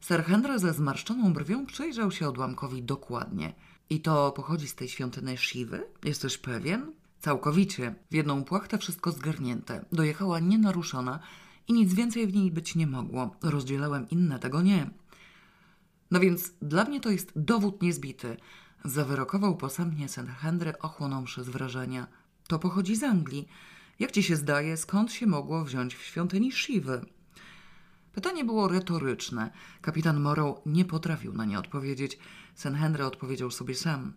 Sir 0.00 0.24
Henry 0.24 0.58
ze 0.58 0.72
zmarszczoną 0.72 1.32
brwią 1.32 1.66
przejrzał 1.66 2.10
się 2.10 2.28
odłamkowi 2.28 2.82
dokładnie. 2.82 3.54
I 3.90 4.00
to 4.00 4.32
pochodzi 4.32 4.68
z 4.68 4.74
tej 4.74 4.88
świątyny 4.88 5.36
Siwy? 5.36 5.86
Jesteś 6.04 6.38
pewien? 6.38 6.92
Całkowicie. 7.24 7.94
W 8.10 8.14
jedną 8.14 8.44
płachtę 8.44 8.78
wszystko 8.78 9.12
zgarnięte. 9.12 9.84
Dojechała 9.92 10.40
nienaruszona 10.40 11.20
i 11.68 11.72
nic 11.72 11.94
więcej 11.94 12.26
w 12.26 12.34
niej 12.34 12.50
być 12.50 12.74
nie 12.74 12.86
mogło. 12.86 13.36
Rozdzielałem 13.42 14.10
inne, 14.10 14.38
tego 14.38 14.62
nie. 14.62 14.90
No 16.10 16.20
więc 16.20 16.52
dla 16.62 16.84
mnie 16.84 17.00
to 17.00 17.10
jest 17.10 17.32
dowód 17.36 17.82
niezbity. 17.82 18.36
Zawyrokował 18.84 19.56
posamnie 19.56 20.08
Sir 20.08 20.26
Henry, 20.26 20.78
ochłonąwszy 20.78 21.44
z 21.44 21.48
wrażenia. 21.48 22.06
To 22.48 22.58
pochodzi 22.58 22.96
z 22.96 23.02
Anglii. 23.02 23.48
Jak 23.98 24.10
ci 24.12 24.22
się 24.22 24.36
zdaje, 24.36 24.76
skąd 24.76 25.12
się 25.12 25.26
mogło 25.26 25.64
wziąć 25.64 25.94
w 25.94 26.02
świątyni 26.02 26.52
Shiwy? 26.52 27.06
Pytanie 28.12 28.44
było 28.44 28.68
retoryczne. 28.68 29.50
Kapitan 29.80 30.20
Morrow 30.20 30.58
nie 30.66 30.84
potrafił 30.84 31.32
na 31.32 31.44
nie 31.44 31.58
odpowiedzieć. 31.58 32.18
Sen 32.54 32.74
Henry 32.74 33.04
odpowiedział 33.04 33.50
sobie 33.50 33.74
sam. 33.74 34.12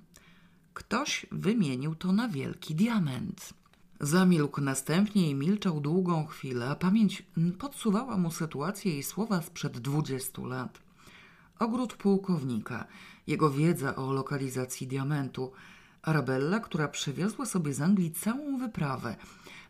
Ktoś 0.78 1.26
wymienił 1.32 1.96
to 1.96 2.12
na 2.12 2.30
wielki 2.30 2.76
diament. 2.76 3.54
Zamilkł 4.00 4.62
następnie 4.62 5.30
i 5.30 5.36
milczał 5.36 5.82
długą 5.82 6.26
chwilę, 6.26 6.70
a 6.70 6.76
pamięć 6.76 7.24
podsuwała 7.60 8.18
mu 8.18 8.32
sytuację 8.32 8.98
i 8.98 9.04
słowa 9.04 9.42
sprzed 9.42 9.80
dwudziestu 9.80 10.46
lat. 10.46 10.80
Ogród 11.60 11.94
pułkownika, 11.94 12.88
jego 13.28 13.50
wiedza 13.50 13.96
o 13.96 14.14
lokalizacji 14.14 14.88
diamentu, 14.88 15.52
Arabella, 16.02 16.60
która 16.60 16.88
przywiozła 16.88 17.46
sobie 17.46 17.74
z 17.74 17.82
Anglii 17.82 18.12
całą 18.12 18.58
wyprawę, 18.58 19.16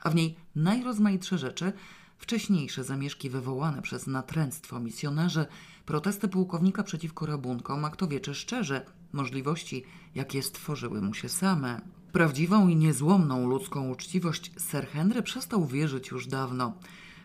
a 0.04 0.10
w 0.10 0.16
niej 0.16 0.36
najrozmaitsze 0.56 1.38
rzeczy, 1.38 1.74
wcześniejsze 2.18 2.84
zamieszki 2.84 3.30
wywołane 3.30 3.82
przez 3.82 4.08
natręctwo 4.08 4.80
misjonarzy, 4.80 5.46
protesty 5.86 6.28
pułkownika 6.28 6.84
przeciwko 6.84 7.26
rabunkom, 7.26 7.86
a 7.86 7.90
kto 7.90 8.08
wie 8.08 8.20
czy 8.20 8.36
szczerze, 8.36 8.86
możliwości, 9.14 9.84
jakie 10.16 10.44
stworzyły 10.44 11.02
mu 11.02 11.14
się 11.14 11.30
same. 11.30 11.82
Prawdziwą 12.12 12.68
i 12.68 12.76
niezłomną 12.76 13.48
ludzką 13.50 13.90
uczciwość 13.90 14.52
Sir 14.72 14.88
Henry 14.88 15.24
przestał 15.24 15.66
wierzyć 15.66 16.08
już 16.08 16.28
dawno. 16.28 16.74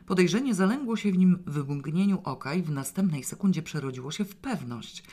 Podejrzenie 0.06 0.54
zalęgło 0.54 0.96
się 0.96 1.12
w 1.12 1.18
nim 1.18 1.42
w 1.46 1.68
mgnieniu 1.68 2.20
oka 2.24 2.54
i 2.54 2.62
w 2.62 2.70
następnej 2.70 3.24
sekundzie 3.24 3.62
przerodziło 3.62 4.10
się 4.10 4.24
w 4.24 4.36
pewność. 4.36 5.04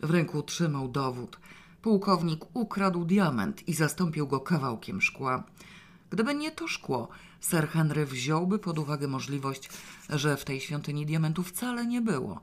W 0.00 0.10
ręku 0.10 0.42
trzymał 0.42 0.88
dowód– 0.88 1.38
Pułkownik 1.82 2.56
ukradł 2.56 3.04
diament 3.04 3.68
i 3.68 3.74
zastąpił 3.74 4.26
go 4.26 4.40
kawałkiem 4.40 5.00
szkła. 5.00 5.44
Gdyby 6.10 6.34
nie 6.34 6.50
to 6.50 6.68
szkło, 6.68 7.08
Sir 7.40 7.68
Henry 7.68 8.06
wziąłby 8.06 8.58
pod 8.58 8.78
uwagę 8.78 9.08
możliwość, 9.08 9.70
że 10.08 10.36
w 10.36 10.44
tej 10.44 10.60
świątyni 10.60 11.06
diamentu 11.06 11.42
wcale 11.42 11.86
nie 11.86 12.00
było. 12.00 12.40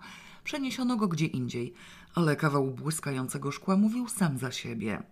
Przeniesiono 0.47 0.97
go 0.97 1.07
gdzie 1.07 1.25
indziej, 1.25 1.73
ale 2.15 2.35
kawał 2.35 2.71
błyskającego 2.71 3.51
szkła 3.51 3.77
mówił 3.77 4.07
sam 4.09 4.37
za 4.37 4.51
siebie. 4.51 5.03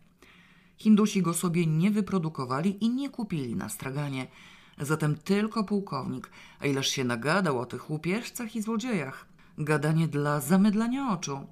Hindusi 0.77 1.21
go 1.21 1.33
sobie 1.33 1.67
nie 1.67 1.91
wyprodukowali 1.91 2.85
i 2.85 2.89
nie 2.89 3.09
kupili 3.09 3.55
na 3.55 3.69
straganie. 3.69 4.27
Zatem 4.79 5.15
tylko 5.15 5.63
pułkownik, 5.63 6.29
a 6.59 6.65
ileż 6.65 6.87
się 6.87 7.03
nagadał 7.03 7.59
o 7.59 7.65
tych 7.65 7.89
łupieżcach 7.89 8.55
i 8.55 8.61
złodziejach. 8.61 9.25
Gadanie 9.57 10.07
dla 10.07 10.39
zamydlania 10.39 11.09
oczu. 11.11 11.47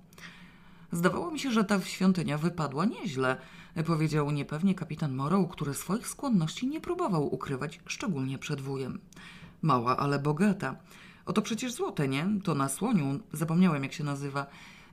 Zdawało 0.92 1.32
mi 1.32 1.40
się, 1.40 1.52
że 1.52 1.64
ta 1.64 1.82
świątynia 1.82 2.38
wypadła 2.38 2.86
nieźle, 2.86 3.38
powiedział 3.86 4.32
niepewnie 4.32 4.76
kapitan 4.76 5.16
Morrow, 5.16 5.50
który 5.52 5.74
swoich 5.74 6.08
skłonności 6.08 6.68
nie 6.68 6.82
próbował 6.82 7.34
ukrywać, 7.34 7.80
szczególnie 7.86 8.38
przed 8.38 8.62
wujem. 8.62 9.00
Mała, 9.62 9.98
ale 9.98 10.20
bogata. 10.20 10.76
Oto 11.26 11.42
przecież 11.42 11.74
złote, 11.74 12.08
nie? 12.08 12.28
To 12.44 12.56
na 12.56 12.70
słoniu, 12.70 13.20
zapomniałem 13.34 13.84
jak 13.84 13.94
się 13.94 14.04
nazywa. 14.04 14.48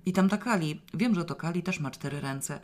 I 0.07 0.13
tam 0.13 0.29
ta 0.29 0.39
Kali, 0.39 0.81
wiem, 0.95 1.15
że 1.15 1.25
to 1.25 1.35
Kali 1.35 1.63
też 1.63 1.81
ma 1.81 1.91
cztery 1.91 2.21
ręce. 2.21 2.61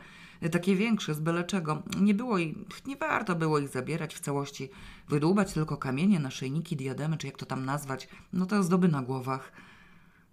Takie 0.51 0.75
większe, 0.75 1.13
z 1.13 1.19
byle 1.19 1.43
czego. 1.43 1.83
Nie 2.01 2.13
było 2.13 2.39
i 2.39 2.65
nie 2.85 2.95
warto 2.95 3.35
było 3.35 3.59
ich 3.59 3.69
zabierać 3.69 4.15
w 4.15 4.19
całości. 4.19 4.69
Wydłubać 5.09 5.53
tylko 5.53 5.77
kamienie, 5.77 6.19
naszyjniki, 6.19 6.75
diademy, 6.75 7.17
czy 7.17 7.27
jak 7.27 7.37
to 7.37 7.45
tam 7.45 7.65
nazwać. 7.65 8.07
No 8.33 8.45
to 8.45 8.63
zdoby 8.63 8.87
na 8.87 9.01
głowach. 9.01 9.51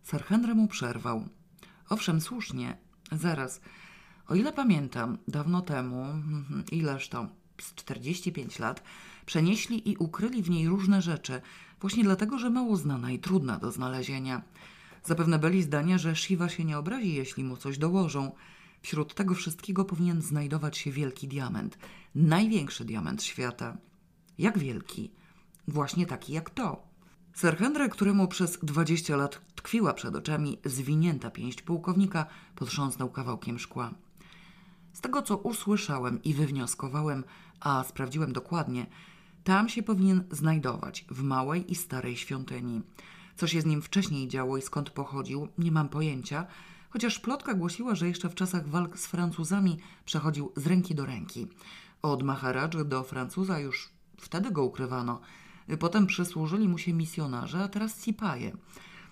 Sir 0.03 0.25
Henry 0.25 0.55
mu 0.55 0.69
przerwał. 0.69 1.29
Owszem, 1.89 2.21
słusznie, 2.21 2.77
Zaraz. 3.13 3.61
O 4.29 4.35
ile 4.35 4.53
pamiętam, 4.53 5.19
dawno 5.29 5.63
temu, 5.63 6.05
mhm, 6.05 6.65
ileż 6.73 7.09
to, 7.09 7.27
z 7.61 7.75
45 7.75 8.59
lat, 8.59 8.83
przenieśli 9.27 9.91
i 9.91 9.97
ukryli 9.97 10.43
w 10.43 10.51
niej 10.51 10.69
różne 10.69 11.03
rzeczy, 11.03 11.41
właśnie 11.85 12.05
dlatego, 12.05 12.39
że 12.39 12.51
mało 12.51 12.77
znana 12.77 13.11
i 13.11 13.19
trudna 13.19 13.59
do 13.59 13.73
znalezienia. 13.73 14.43
Zapewne 15.05 15.39
byli 15.39 15.63
zdania, 15.63 15.99
że 15.99 16.17
Shiva 16.17 16.49
się 16.49 16.65
nie 16.65 16.79
obrazi, 16.79 17.15
jeśli 17.15 17.45
mu 17.45 17.57
coś 17.57 17.79
dołożą. 17.79 18.33
Wśród 18.83 19.15
tego 19.15 19.35
wszystkiego 19.35 19.85
powinien 19.85 20.23
znajdować 20.23 20.79
się 20.79 20.91
wielki 20.91 21.29
diament. 21.29 21.79
Największy 22.15 22.85
diament 22.85 23.23
świata. 23.23 23.77
Jak 24.39 24.59
wielki? 24.59 25.11
Właśnie 25.69 26.07
taki 26.07 26.33
jak 26.33 26.51
to. 26.51 26.83
Sir 27.37 27.57
Henry, 27.57 27.89
któremu 27.89 28.29
przez 28.29 28.59
dwadzieścia 28.63 29.17
lat 29.17 29.41
tkwiła 29.55 29.95
przed 29.95 30.17
oczami 30.17 30.59
zwinięta 30.65 31.31
pięść 31.31 31.63
pułkownika, 31.63 32.27
potrząsnął 32.57 33.11
kawałkiem 33.11 33.59
szkła. 33.59 33.95
Z 34.93 35.01
tego, 35.01 35.23
co 35.23 35.37
usłyszałem 35.37 36.23
i 36.23 36.35
wywnioskowałem, 36.35 37.25
a 37.61 37.85
sprawdziłem 37.85 38.33
dokładnie, 38.33 38.87
tam 39.45 39.69
się 39.69 39.83
powinien 39.83 40.25
znajdować, 40.31 41.05
w 41.11 41.23
małej 41.23 41.73
i 41.73 41.75
starej 41.75 42.17
świątyni. 42.17 42.83
Co 43.37 43.47
się 43.47 43.61
z 43.61 43.67
nim 43.67 43.83
wcześniej 43.83 44.29
działo 44.29 44.57
i 44.57 44.63
skąd 44.63 44.91
pochodził, 44.91 45.49
nie 45.59 45.73
mam 45.73 45.89
pojęcia, 45.89 46.47
chociaż 46.91 47.19
plotka 47.19 47.55
głosiła, 47.55 47.95
że 47.95 48.09
jeszcze 48.09 48.29
w 48.29 48.35
czasach 48.35 48.69
walk 48.69 48.99
z 48.99 49.07
Francuzami 49.07 49.79
przechodził 50.05 50.53
z 50.57 50.67
ręki 50.67 50.95
do 50.95 51.07
ręki. 51.07 51.47
Od 52.03 52.23
Maharadży 52.23 52.85
do 52.85 53.03
Francuza 53.03 53.59
już 53.59 53.91
wtedy 54.19 54.51
go 54.51 54.65
ukrywano– 54.65 55.21
Potem 55.79 56.07
przysłużyli 56.07 56.69
mu 56.69 56.79
się 56.79 56.93
misjonarze, 56.93 57.65
a 57.65 57.69
teraz 57.69 58.03
Sipaje. 58.05 58.57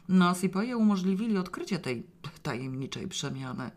No, 0.08 0.34
Sipaje 0.34 0.76
umożliwili 0.76 1.38
odkrycie 1.38 1.78
tej 1.78 2.06
tajemniczej 2.42 3.08
przemiany. 3.08 3.70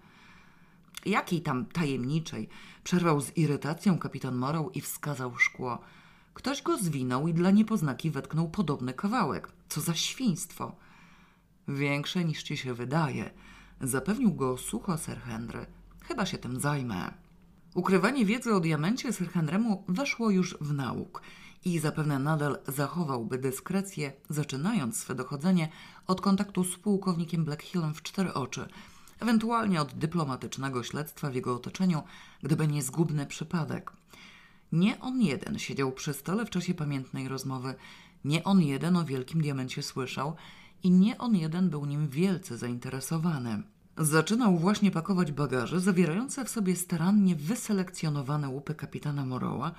Jakiej 1.05 1.41
tam 1.41 1.65
tajemniczej? 1.65 2.50
Przerwał 2.83 3.21
z 3.21 3.38
irytacją 3.38 3.97
kapitan 3.97 4.35
Morrow 4.35 4.75
i 4.75 4.81
wskazał 4.81 5.38
szkło. 5.38 5.79
Ktoś 6.36 6.62
go 6.62 6.77
zwinął 6.77 7.27
i 7.27 7.34
dla 7.34 7.51
niepoznaki 7.51 8.12
wetknął 8.12 8.50
podobny 8.50 8.94
kawałek. 8.94 9.51
Co 9.70 9.82
za 9.82 9.94
świństwo! 9.94 10.75
Większe 11.68 12.25
niż 12.25 12.44
ci 12.44 12.58
się 12.58 12.74
wydaje. 12.74 13.32
Zapewnił 13.82 14.34
go 14.34 14.58
sucho 14.58 14.98
Sir 14.98 15.20
Henry. 15.20 15.65
Chyba 16.01 16.25
się 16.25 16.38
tym 16.38 16.60
zajmę. 16.60 17.13
Ukrywanie 17.74 18.25
wiedzy 18.25 18.54
o 18.54 18.60
diamencie 18.60 19.13
Sir 19.13 19.30
Henrymu 19.30 19.84
weszło 19.88 20.30
już 20.30 20.58
w 20.62 20.74
nauk 20.74 21.22
i 21.65 21.80
zapewne 21.80 22.20
nadal 22.20 22.58
zachowałby 22.68 23.38
dyskrecję, 23.38 24.13
zaczynając 24.30 24.98
swe 24.98 25.15
dochodzenie 25.15 25.70
od 26.08 26.22
kontaktu 26.22 26.63
z 26.63 26.77
pułkownikiem 26.77 27.46
Blackhillem 27.46 27.94
w 27.94 28.01
cztery 28.01 28.34
oczy, 28.34 28.68
ewentualnie 29.20 29.82
od 29.82 29.94
dyplomatycznego 29.94 30.84
śledztwa 30.84 31.30
w 31.30 31.36
jego 31.36 31.56
otoczeniu, 31.56 32.04
gdyby 32.44 32.68
nie 32.68 32.84
zgubny 32.84 33.25
przypadek. 33.25 33.92
Nie 34.72 35.00
on 35.00 35.22
jeden 35.22 35.60
siedział 35.60 35.91
przy 35.91 36.13
stole 36.13 36.45
w 36.45 36.50
czasie 36.50 36.74
pamiętnej 36.74 37.27
rozmowy, 37.27 37.75
nie 38.25 38.43
on 38.43 38.62
jeden 38.62 38.98
o 38.98 39.05
wielkim 39.05 39.41
diamencie 39.41 39.84
słyszał 39.84 40.36
i 40.84 40.91
nie 40.91 41.17
on 41.17 41.36
jeden 41.36 41.69
był 41.69 41.86
nim 41.86 42.07
wielce 42.07 42.57
zainteresowany. 42.57 43.63
Zaczynał 43.98 44.57
właśnie 44.57 44.91
pakować 44.91 45.31
bagaże 45.31 45.79
zawierające 45.79 46.45
w 46.45 46.50
sobie 46.50 46.75
starannie 46.75 47.36
wyselekcjonowane 47.36 48.50
łupy 48.50 48.75
kapitana 48.75 49.25
Moroła, 49.25 49.72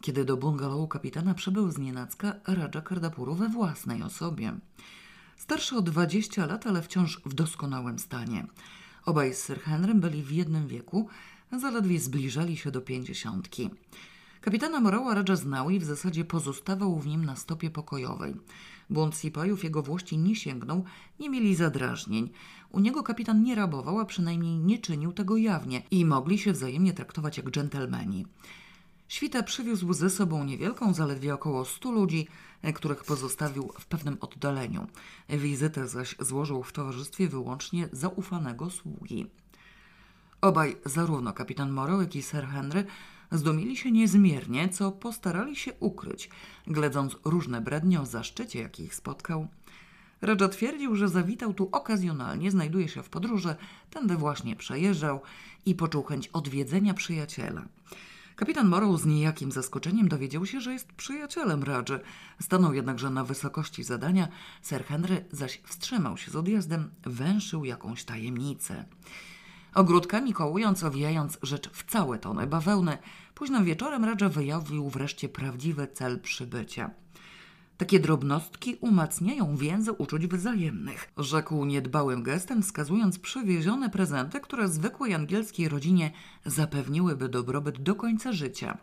kiedy 0.00 0.24
do 0.24 0.36
bungalowu 0.36 0.88
kapitana 0.88 1.34
przybył 1.34 1.70
z 1.70 1.78
nienacka 1.78 2.34
Raja 2.46 2.82
Kardapuru 2.82 3.34
we 3.34 3.48
własnej 3.48 4.02
osobie. 4.02 4.52
Starszy 5.36 5.76
o 5.76 5.82
20 5.82 6.46
lat, 6.46 6.66
ale 6.66 6.82
wciąż 6.82 7.20
w 7.24 7.34
doskonałym 7.34 7.98
stanie. 7.98 8.46
Obaj 9.04 9.34
z 9.34 9.44
Sir 9.44 9.60
Henrym 9.60 10.00
byli 10.00 10.22
w 10.22 10.30
jednym 10.30 10.68
wieku, 10.68 11.08
zaledwie 11.52 12.00
zbliżali 12.00 12.56
się 12.56 12.70
do 12.70 12.80
pięćdziesiątki. 12.80 13.70
Kapitana 14.42 14.80
Moroła 14.80 15.14
Raja 15.14 15.36
znał 15.36 15.70
i 15.70 15.78
w 15.78 15.84
zasadzie 15.84 16.24
pozostawał 16.24 16.98
w 16.98 17.06
nim 17.06 17.24
na 17.24 17.36
stopie 17.36 17.70
pokojowej. 17.70 18.34
Błąd 18.90 19.16
Sipajów 19.16 19.64
jego 19.64 19.82
włości 19.82 20.18
nie 20.18 20.36
sięgnął, 20.36 20.84
nie 21.20 21.30
mieli 21.30 21.54
zadrażnień. 21.54 22.30
U 22.70 22.80
niego 22.80 23.02
kapitan 23.02 23.42
nie 23.42 23.54
rabował, 23.54 24.00
a 24.00 24.04
przynajmniej 24.04 24.58
nie 24.58 24.78
czynił 24.78 25.12
tego 25.12 25.36
jawnie 25.36 25.82
i 25.90 26.04
mogli 26.04 26.38
się 26.38 26.52
wzajemnie 26.52 26.92
traktować 26.92 27.36
jak 27.36 27.50
dżentelmeni. 27.50 28.26
Świta 29.08 29.42
przywiózł 29.42 29.92
ze 29.92 30.10
sobą 30.10 30.44
niewielką, 30.44 30.94
zaledwie 30.94 31.34
około 31.34 31.64
stu 31.64 31.92
ludzi, 31.92 32.28
których 32.74 33.04
pozostawił 33.04 33.72
w 33.80 33.86
pewnym 33.86 34.16
oddaleniu. 34.20 34.86
Wizytę 35.28 35.88
zaś 35.88 36.16
złożył 36.20 36.62
w 36.62 36.72
towarzystwie 36.72 37.28
wyłącznie 37.28 37.88
zaufanego 37.92 38.70
sługi. 38.70 39.26
Obaj, 40.40 40.76
zarówno 40.84 41.32
kapitan 41.32 41.70
Morrow, 41.70 42.00
jak 42.00 42.16
i 42.16 42.22
Sir 42.22 42.46
Henry, 42.46 42.84
zdumili 43.32 43.76
się 43.76 43.92
niezmiernie, 43.92 44.68
co 44.68 44.92
postarali 44.92 45.56
się 45.56 45.72
ukryć, 45.80 46.30
gledząc 46.66 47.16
różne 47.24 47.60
brednie 47.60 48.00
o 48.00 48.06
zaszczycie, 48.06 48.60
jaki 48.60 48.82
ich 48.82 48.94
spotkał. 48.94 49.48
Raja 50.22 50.48
twierdził, 50.48 50.96
że 50.96 51.08
zawitał 51.08 51.54
tu 51.54 51.68
okazjonalnie, 51.72 52.50
znajduje 52.50 52.88
się 52.88 53.02
w 53.02 53.08
podróży, 53.08 53.54
tędy 53.90 54.16
właśnie 54.16 54.56
przejeżdżał 54.56 55.20
i 55.66 55.74
poczuł 55.74 56.02
chęć 56.02 56.28
odwiedzenia 56.28 56.94
przyjaciela. 56.94 57.64
Kapitan 58.36 58.68
Morrow 58.68 59.00
z 59.00 59.06
niejakim 59.06 59.52
zaskoczeniem 59.52 60.08
dowiedział 60.08 60.46
się, 60.46 60.60
że 60.60 60.72
jest 60.72 60.92
przyjacielem 60.92 61.62
Radży. 61.62 62.00
Stanął 62.40 62.74
jednakże 62.74 63.10
na 63.10 63.24
wysokości 63.24 63.84
zadania, 63.84 64.28
Sir 64.62 64.84
Henry 64.84 65.24
zaś 65.32 65.60
wstrzymał 65.64 66.16
się 66.16 66.30
z 66.30 66.36
odjazdem, 66.36 66.90
węszył 67.04 67.64
jakąś 67.64 68.04
tajemnicę. 68.04 68.84
Ogródkami 69.74 70.32
kołując, 70.32 70.84
owijając 70.84 71.38
rzecz 71.42 71.70
w 71.72 71.90
całe 71.90 72.18
tony 72.18 72.46
bawełny, 72.46 72.98
późnym 73.34 73.64
wieczorem 73.64 74.04
Radża 74.04 74.28
wyjawił 74.28 74.88
wreszcie 74.88 75.28
prawdziwy 75.28 75.88
cel 75.94 76.20
przybycia. 76.20 76.90
Takie 77.78 78.00
drobnostki 78.00 78.76
umacniają 78.80 79.56
więzy 79.56 79.92
uczuć 79.92 80.26
wzajemnych, 80.26 81.12
rzekł 81.16 81.64
niedbałym 81.64 82.22
gestem, 82.22 82.62
wskazując 82.62 83.18
przywiezione 83.18 83.90
prezenty, 83.90 84.40
które 84.40 84.68
zwykłej 84.68 85.14
angielskiej 85.14 85.68
rodzinie 85.68 86.10
zapewniłyby 86.44 87.28
dobrobyt 87.28 87.82
do 87.82 87.94
końca 87.94 88.32
życia. 88.32 88.78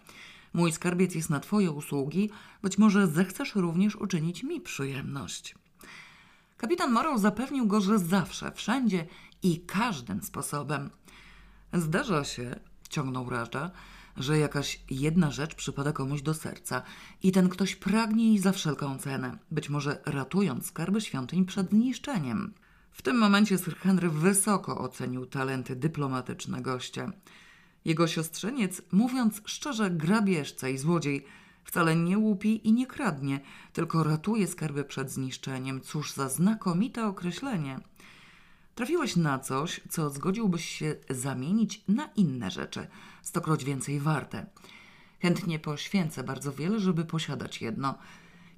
Mój 0.53 0.71
skarbiec 0.71 1.15
jest 1.15 1.29
na 1.29 1.39
Twoje 1.39 1.71
usługi, 1.71 2.29
być 2.61 2.77
może 2.77 3.07
zechcesz 3.07 3.55
również 3.55 3.95
uczynić 3.95 4.43
mi 4.43 4.61
przyjemność. 4.61 5.55
Kapitan 6.57 6.91
Morrow 6.91 7.19
zapewnił 7.19 7.67
go, 7.67 7.81
że 7.81 7.99
zawsze, 7.99 8.51
wszędzie 8.51 9.05
i 9.43 9.59
każdym 9.59 10.23
sposobem. 10.23 10.89
Zdarza 11.73 12.23
się, 12.23 12.59
ciągnął 12.89 13.29
Raża, 13.29 13.71
że 14.19 14.39
jakaś 14.39 14.79
jedna 14.89 15.31
rzecz 15.31 15.55
przypada 15.55 15.93
komuś 15.93 16.21
do 16.21 16.33
serca 16.33 16.81
i 17.23 17.31
ten 17.31 17.49
ktoś 17.49 17.75
pragnie 17.75 18.27
jej 18.27 18.39
za 18.39 18.51
wszelką 18.51 18.97
cenę, 18.97 19.37
być 19.51 19.69
może 19.69 20.01
ratując 20.05 20.65
skarby 20.65 21.01
świątyń 21.01 21.45
przed 21.45 21.69
zniszczeniem. 21.69 22.53
W 22.91 23.01
tym 23.01 23.17
momencie 23.17 23.57
Sir 23.57 23.75
Henry 23.75 24.09
wysoko 24.09 24.77
ocenił 24.77 25.25
talenty 25.25 25.75
dyplomatyczne 25.75 26.61
gościa. 26.61 27.11
Jego 27.85 28.07
siostrzeniec, 28.07 28.81
mówiąc 28.91 29.41
szczerze, 29.45 29.89
grabieżca 29.89 30.69
i 30.69 30.77
złodziej, 30.77 31.25
wcale 31.63 31.95
nie 31.95 32.17
łupi 32.17 32.67
i 32.67 32.73
nie 32.73 32.87
kradnie, 32.87 33.39
tylko 33.73 34.03
ratuje 34.03 34.47
skarby 34.47 34.83
przed 34.83 35.11
zniszczeniem. 35.11 35.81
Cóż 35.81 36.13
za 36.13 36.29
znakomite 36.29 37.07
określenie. 37.07 37.79
Trafiłeś 38.75 39.15
na 39.15 39.39
coś, 39.39 39.81
co 39.89 40.09
zgodziłbyś 40.09 40.65
się 40.65 40.95
zamienić 41.09 41.83
na 41.87 42.09
inne 42.15 42.51
rzeczy, 42.51 42.87
stokroć 43.21 43.65
więcej 43.65 43.99
warte. 43.99 44.45
Chętnie 45.21 45.59
poświęcę 45.59 46.23
bardzo 46.23 46.53
wiele, 46.53 46.79
żeby 46.79 47.05
posiadać 47.05 47.61
jedno. 47.61 47.95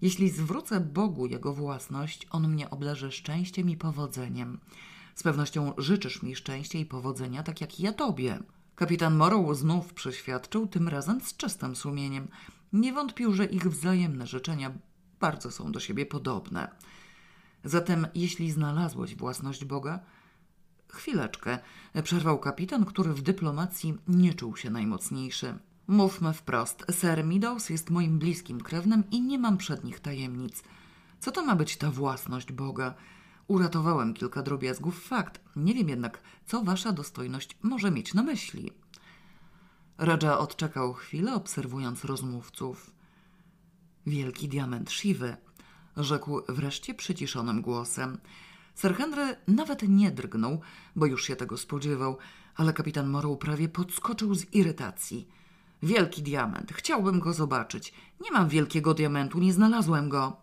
Jeśli 0.02 0.30
zwrócę 0.30 0.80
Bogu 0.80 1.26
jego 1.28 1.54
własność, 1.54 2.28
on 2.32 2.48
mnie 2.48 2.70
obdarzy 2.70 3.12
szczęściem 3.12 3.70
i 3.70 3.78
powodzeniem. 3.78 4.60
Z 5.16 5.24
pewnością 5.24 5.74
życzysz 5.78 6.24
mi 6.24 6.36
szczęścia 6.36 6.80
i 6.80 6.86
powodzenia, 6.86 7.44
tak 7.44 7.62
jak 7.62 7.80
ja 7.80 7.94
tobie. 7.94 8.40
Kapitan 8.76 9.16
Morrow 9.16 9.58
znów 9.58 9.94
przeświadczył, 9.94 10.68
tym 10.68 10.88
razem 10.88 11.22
z 11.22 11.38
czystym 11.38 11.76
sumieniem. 11.76 12.28
Nie 12.74 12.94
wątpił, 12.94 13.34
że 13.34 13.46
ich 13.46 13.68
wzajemne 13.70 14.28
życzenia 14.28 14.72
bardzo 15.20 15.52
są 15.52 15.72
do 15.72 15.80
siebie 15.80 16.06
podobne. 16.06 16.76
Zatem, 17.64 18.08
jeśli 18.16 18.52
znalazłeś 18.52 19.16
własność 19.16 19.66
Boga, 19.66 20.00
chwileczkę, 20.92 21.60
przerwał 22.04 22.40
kapitan, 22.40 22.86
który 22.86 23.14
w 23.14 23.22
dyplomacji 23.22 23.98
nie 24.08 24.34
czuł 24.34 24.56
się 24.56 24.70
najmocniejszy. 24.70 25.60
Mówmy 25.88 26.34
wprost, 26.34 26.86
Sir 26.92 27.24
Meadows 27.24 27.70
jest 27.70 27.90
moim 27.90 28.20
bliskim 28.20 28.62
krewnym 28.62 29.04
i 29.12 29.22
nie 29.22 29.40
mam 29.40 29.58
przed 29.58 29.84
nich 29.84 30.00
tajemnic. 30.00 30.64
Co 31.20 31.32
to 31.32 31.46
ma 31.46 31.56
być 31.56 31.78
ta 31.78 31.92
własność 31.92 32.52
Boga? 32.52 32.94
Uratowałem 33.48 34.14
kilka 34.14 34.42
drobiazgów, 34.44 35.04
fakt. 35.04 35.42
Nie 35.56 35.74
wiem 35.74 35.90
jednak, 35.90 36.22
co 36.46 36.64
wasza 36.64 36.92
dostojność 36.92 37.58
może 37.62 37.92
mieć 37.92 38.14
na 38.14 38.24
myśli. 38.24 38.72
Raja 39.98 40.38
odczekał 40.38 40.94
chwilę, 40.94 41.34
obserwując 41.36 42.06
rozmówców. 42.06 42.92
Wielki 44.06 44.50
diament 44.50 44.92
Siwy, 44.92 45.38
rzekł 45.98 46.42
wreszcie 46.50 46.94
przyciszonym 46.94 47.62
głosem. 47.62 48.18
Sir 48.76 48.96
Henry 48.96 49.36
nawet 49.48 49.84
nie 49.88 50.12
drgnął, 50.12 50.62
bo 50.96 51.06
już 51.06 51.26
się 51.26 51.36
tego 51.36 51.58
spodziewał, 51.58 52.18
ale 52.56 52.74
kapitan 52.74 53.10
Morrow 53.10 53.40
prawie 53.40 53.70
podskoczył 53.70 54.36
z 54.36 54.54
irytacji. 54.54 55.28
Wielki 55.84 56.24
diament, 56.24 56.74
chciałbym 56.74 57.20
go 57.20 57.34
zobaczyć. 57.34 57.94
Nie 58.22 58.32
mam 58.32 58.50
wielkiego 58.50 58.94
diamentu, 58.94 59.40
nie 59.40 59.54
znalazłem 59.54 60.10
go. 60.10 60.38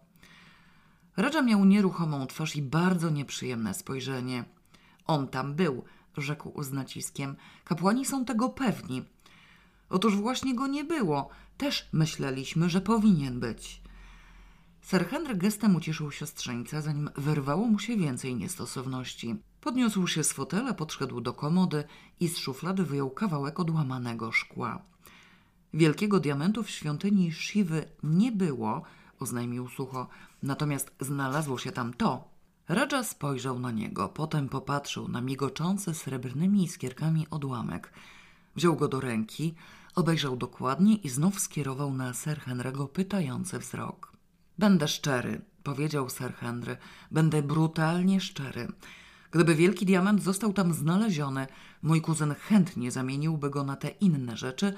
Radża 1.16 1.42
miał 1.42 1.64
nieruchomą 1.64 2.26
twarz 2.26 2.56
i 2.56 2.62
bardzo 2.62 3.10
nieprzyjemne 3.10 3.74
spojrzenie. 3.74 4.44
On 5.06 5.28
tam 5.28 5.54
był, 5.54 5.84
rzekł 6.16 6.62
z 6.62 6.72
naciskiem. 6.72 7.36
Kapłani 7.64 8.04
są 8.04 8.24
tego 8.24 8.48
pewni. 8.48 9.04
Otóż 9.90 10.16
właśnie 10.16 10.54
go 10.54 10.66
nie 10.66 10.84
było. 10.84 11.28
Też 11.56 11.88
myśleliśmy, 11.92 12.70
że 12.70 12.80
powinien 12.80 13.40
być. 13.40 13.82
Sir 14.90 15.08
Henry 15.08 15.34
gestem 15.34 15.76
ucieszył 15.76 16.10
siostrzeńca, 16.10 16.80
zanim 16.80 17.10
wyrwało 17.16 17.66
mu 17.66 17.78
się 17.78 17.96
więcej 17.96 18.36
niestosowności. 18.36 19.36
Podniósł 19.60 20.06
się 20.06 20.24
z 20.24 20.32
fotela, 20.32 20.74
podszedł 20.74 21.20
do 21.20 21.32
komody 21.32 21.84
i 22.20 22.28
z 22.28 22.38
szuflady 22.38 22.84
wyjął 22.84 23.10
kawałek 23.10 23.60
odłamanego 23.60 24.32
szkła. 24.32 24.82
Wielkiego 25.74 26.20
diamentu 26.20 26.62
w 26.62 26.70
świątyni 26.70 27.32
Siwy 27.32 27.84
nie 28.02 28.32
było, 28.32 28.82
oznajmił 29.20 29.68
sucho, 29.68 30.08
natomiast 30.42 30.94
znalazło 31.00 31.58
się 31.58 31.72
tam 31.72 31.94
to. 31.94 32.28
Radża 32.68 33.04
spojrzał 33.04 33.58
na 33.58 33.70
niego, 33.70 34.08
potem 34.08 34.48
popatrzył 34.48 35.08
na 35.08 35.20
migoczący 35.20 35.94
srebrnymi 35.94 36.64
iskierkami 36.64 37.26
odłamek. 37.30 37.92
Wziął 38.56 38.76
go 38.76 38.88
do 38.88 39.00
ręki, 39.00 39.54
obejrzał 39.94 40.36
dokładnie 40.36 40.96
i 40.96 41.08
znów 41.08 41.40
skierował 41.40 41.94
na 41.94 42.14
Sir 42.14 42.40
Henry'ego 42.46 42.88
pytający 42.88 43.58
wzrok. 43.58 44.17
Będę 44.58 44.88
szczery, 44.88 45.40
powiedział 45.62 46.10
Sir 46.10 46.34
Henry. 46.34 46.76
Będę 47.10 47.42
brutalnie 47.42 48.20
szczery. 48.20 48.68
Gdyby 49.30 49.54
wielki 49.54 49.86
diament 49.86 50.22
został 50.22 50.52
tam 50.52 50.74
znaleziony, 50.74 51.46
mój 51.82 52.00
kuzyn 52.00 52.34
chętnie 52.34 52.90
zamieniłby 52.90 53.50
go 53.50 53.64
na 53.64 53.76
te 53.76 53.88
inne 53.88 54.36
rzeczy, 54.36 54.74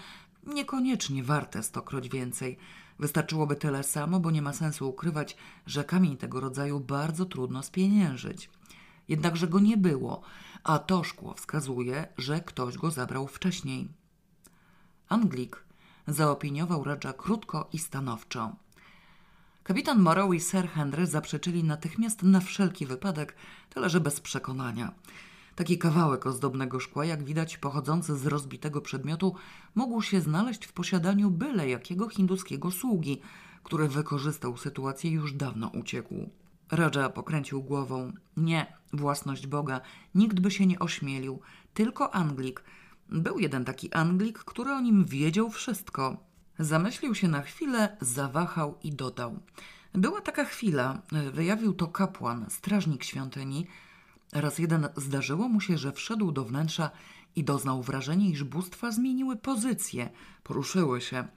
niekoniecznie 0.47 1.25
warte 1.25 1.63
stokroć 1.63 2.09
więcej. 2.09 2.59
Wystarczyłoby 2.99 3.57
tyle 3.57 3.83
samo, 3.83 4.21
bo 4.21 4.31
nie 4.31 4.43
ma 4.43 4.53
sensu 4.53 4.89
ukrywać, 4.89 5.37
że 5.67 5.85
kamień 5.85 6.17
tego 6.17 6.41
rodzaju 6.41 6.81
bardzo 6.81 7.25
trudno 7.25 7.63
spieniężyć. 7.63 8.51
Jednakże 9.09 9.49
go 9.49 9.61
nie 9.61 9.77
było, 9.77 10.23
a 10.65 10.79
to 10.79 11.05
szkło 11.05 11.35
wskazuje, 11.35 12.07
że 12.19 12.41
ktoś 12.41 12.79
go 12.79 12.91
zabrał 12.91 13.27
wcześniej. 13.27 13.89
Anglik 15.09 15.65
zaopiniował 16.07 16.85
Radża 16.85 17.13
krótko 17.13 17.69
i 17.73 17.79
stanowczo. 17.79 18.57
Kapitan 19.71 20.01
Morrow 20.01 20.35
i 20.35 20.41
Sir 20.41 20.69
Henry 20.69 21.07
zaprzeczyli 21.07 21.65
natychmiast 21.65 22.23
na 22.23 22.41
wszelki 22.41 22.87
wypadek, 22.87 23.35
tyle 23.69 23.91
że 23.91 24.01
bez 24.01 24.21
przekonania. 24.21 24.95
Taki 25.57 25.79
kawałek 25.79 26.27
ozdobnego 26.27 26.81
szkła, 26.81 27.05
jak 27.05 27.25
widać 27.25 27.59
pochodzący 27.59 28.17
z 28.17 28.27
rozbitego 28.27 28.81
przedmiotu, 28.81 29.35
mógł 29.75 30.03
się 30.03 30.21
znaleźć 30.21 30.65
w 30.67 30.73
posiadaniu 30.73 31.31
byle 31.31 31.69
jakiego 31.69 32.09
hinduskiego 32.09 32.71
sługi, 32.71 33.21
który 33.63 33.89
wykorzystał 33.89 34.57
sytuację 34.57 35.11
i 35.11 35.15
już 35.15 35.33
dawno 35.33 35.69
uciekł. 35.69 36.15
Raja 36.71 37.09
pokręcił 37.09 37.63
głową. 37.63 38.13
Nie, 38.37 38.77
własność 38.93 39.47
Boga. 39.47 39.81
Nikt 40.15 40.41
by 40.41 40.51
się 40.51 40.67
nie 40.67 40.79
ośmielił. 40.79 41.41
Tylko 41.75 42.15
Anglik. 42.15 42.65
Był 43.09 43.39
jeden 43.39 43.65
taki 43.65 43.93
Anglik, 43.93 44.39
który 44.39 44.71
o 44.71 44.81
nim 44.81 45.05
wiedział 45.05 45.51
wszystko. 45.51 46.30
Zamyślił 46.61 47.15
się 47.15 47.29
na 47.29 47.43
chwilę, 47.43 47.97
zawahał 48.01 48.79
i 48.83 48.93
dodał. 48.93 49.39
Była 49.95 50.21
taka 50.21 50.45
chwila, 50.45 51.03
wyjawił 51.33 51.73
to 51.73 51.87
kapłan, 51.89 52.47
strażnik 52.49 53.05
świątyni. 53.05 53.67
Raz 54.33 54.59
jeden 54.59 54.89
zdarzyło 54.97 55.49
mu 55.49 55.61
się, 55.61 55.79
że 55.79 55.93
wszedł 55.93 56.33
do 56.33 56.45
wnętrza 56.45 56.91
i 57.37 57.45
doznał 57.45 57.83
wrażenia, 57.83 58.29
iż 58.29 58.45
bóstwa 58.45 58.91
zmieniły 58.91 59.37
pozycję, 59.37 60.11
poruszyły 60.45 61.01
się. 61.01 61.29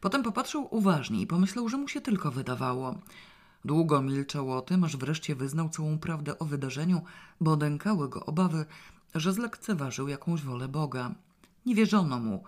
Potem 0.00 0.22
popatrzył 0.22 0.68
uważnie 0.70 1.20
i 1.20 1.26
pomyślał, 1.26 1.68
że 1.68 1.76
mu 1.76 1.88
się 1.88 2.00
tylko 2.00 2.30
wydawało. 2.30 2.98
Długo 3.64 4.02
milczał 4.02 4.52
o 4.52 4.60
tym, 4.60 4.84
aż 4.84 4.96
wreszcie 4.96 5.34
wyznał 5.34 5.68
całą 5.68 5.98
prawdę 5.98 6.38
o 6.38 6.44
wydarzeniu, 6.44 7.00
bo 7.40 7.56
dękały 7.56 8.08
go 8.08 8.26
obawy, 8.26 8.64
że 9.14 9.32
zlekceważył 9.32 10.08
jakąś 10.08 10.42
wolę 10.42 10.68
Boga. 10.68 11.14
Nie 11.66 11.74
wierzono 11.74 12.18
mu. 12.18 12.44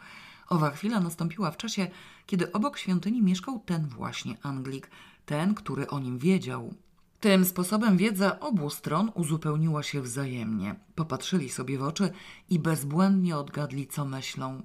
Owa 0.49 0.71
chwila 0.71 1.01
nastąpiła 1.01 1.51
w 1.51 1.57
czasie, 1.57 1.91
kiedy 2.27 2.53
obok 2.53 2.79
świątyni 2.79 3.23
mieszkał 3.23 3.63
ten 3.67 3.89
właśnie 3.89 4.37
Anglik, 4.43 4.91
ten, 5.27 5.55
który 5.55 5.89
o 5.89 5.99
nim 5.99 6.19
wiedział. 6.19 6.75
Tym 7.21 7.45
sposobem 7.45 7.97
wiedza 7.97 8.41
obu 8.41 8.71
stron 8.71 9.11
uzupełniła 9.15 9.83
się 9.83 10.03
wzajemnie. 10.03 10.75
Popatrzyli 10.95 11.49
sobie 11.49 11.79
w 11.79 11.83
oczy 11.83 12.11
i 12.51 12.59
bezbłędnie 12.59 13.37
odgadli, 13.37 13.87
co 13.87 14.05
myślą. 14.05 14.63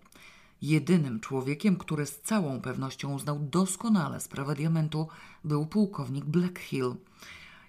Jedynym 0.62 1.20
człowiekiem, 1.20 1.78
który 1.78 2.06
z 2.06 2.22
całą 2.22 2.62
pewnością 2.62 3.14
uznał 3.14 3.40
doskonale 3.40 4.20
sprawę 4.20 4.56
diamentu, 4.56 5.08
był 5.44 5.66
pułkownik 5.66 6.26
Blackhill. 6.26 6.96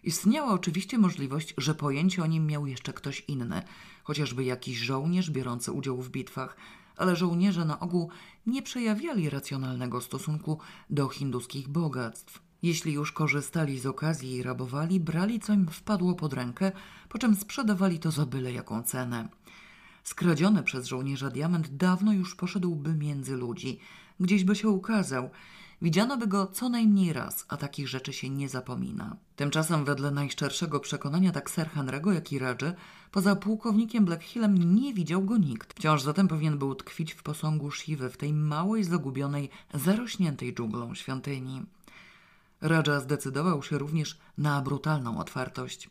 Istniała 0.03 0.53
oczywiście 0.53 0.99
możliwość, 0.99 1.55
że 1.59 1.75
pojęcie 1.75 2.23
o 2.23 2.27
nim 2.27 2.47
miał 2.47 2.67
jeszcze 2.67 2.93
ktoś 2.93 3.25
inny, 3.29 3.63
chociażby 4.03 4.45
jakiś 4.45 4.79
żołnierz 4.79 5.31
biorący 5.31 5.73
udział 5.73 6.03
w 6.03 6.11
bitwach, 6.11 6.57
ale 6.97 7.17
żołnierze 7.17 7.65
na 7.65 7.81
ogół 7.81 8.11
nie 8.47 8.63
przejawiali 8.63 9.31
racjonalnego 9.31 10.01
stosunku 10.01 10.59
do 10.91 11.09
hinduskich 11.09 11.69
bogactw. 11.69 12.43
Jeśli 12.63 12.93
już 12.93 13.13
korzystali 13.13 13.79
z 13.79 13.87
okazji 13.87 14.37
i 14.37 14.43
rabowali, 14.43 15.01
brali 15.01 15.41
co 15.41 15.53
im 15.53 15.67
wpadło 15.67 16.15
pod 16.15 16.33
rękę, 16.33 16.73
po 17.09 17.19
czym 17.19 17.35
sprzedawali 17.35 17.99
to 17.99 18.11
za 18.11 18.27
byle 18.27 18.53
jaką 18.53 18.83
cenę. 18.83 19.29
Skradziony 20.05 20.63
przez 20.63 20.87
żołnierza 20.87 21.31
diament 21.31 21.77
dawno 21.77 22.13
już 22.13 22.35
poszedłby 22.35 22.95
między 22.95 23.37
ludzi, 23.37 23.79
gdzieś 24.21 24.45
by 24.45 24.57
się 24.57 24.69
ukazał. 24.69 25.31
Widziano 25.83 26.17
by 26.17 26.27
go 26.27 26.47
co 26.47 26.69
najmniej 26.69 27.13
raz, 27.13 27.45
a 27.49 27.57
takich 27.57 27.89
rzeczy 27.89 28.13
się 28.13 28.31
nie 28.31 28.49
zapomina. 28.49 29.17
Tymczasem 29.37 29.85
wedle 29.85 30.11
najszczerszego 30.11 30.81
przekonania 30.81 31.33
tak 31.33 31.51
Sir 31.51 31.69
Henry'ego, 31.77 32.13
jak 32.13 32.33
i 32.33 32.39
Radży, 32.39 32.75
poza 33.11 33.37
pułkownikiem 33.37 34.05
Blackhillem 34.05 34.75
nie 34.75 34.95
widział 34.95 35.23
go 35.23 35.37
nikt. 35.37 35.75
Wciąż 35.75 36.03
zatem 36.03 36.29
powinien 36.29 36.59
był 36.59 36.75
tkwić 36.75 37.15
w 37.15 37.23
posągu 37.23 37.71
Siwy, 37.71 38.11
w 38.11 38.17
tej 38.17 38.33
małej, 38.33 38.85
zagubionej, 38.85 39.51
zarośniętej 39.75 40.55
dżunglą 40.55 40.95
świątyni. 40.95 41.63
Radża 42.61 43.01
zdecydował 43.01 43.63
się 43.63 43.79
również 43.79 44.19
na 44.39 44.63
brutalną 44.63 45.19
otwartość. 45.19 45.91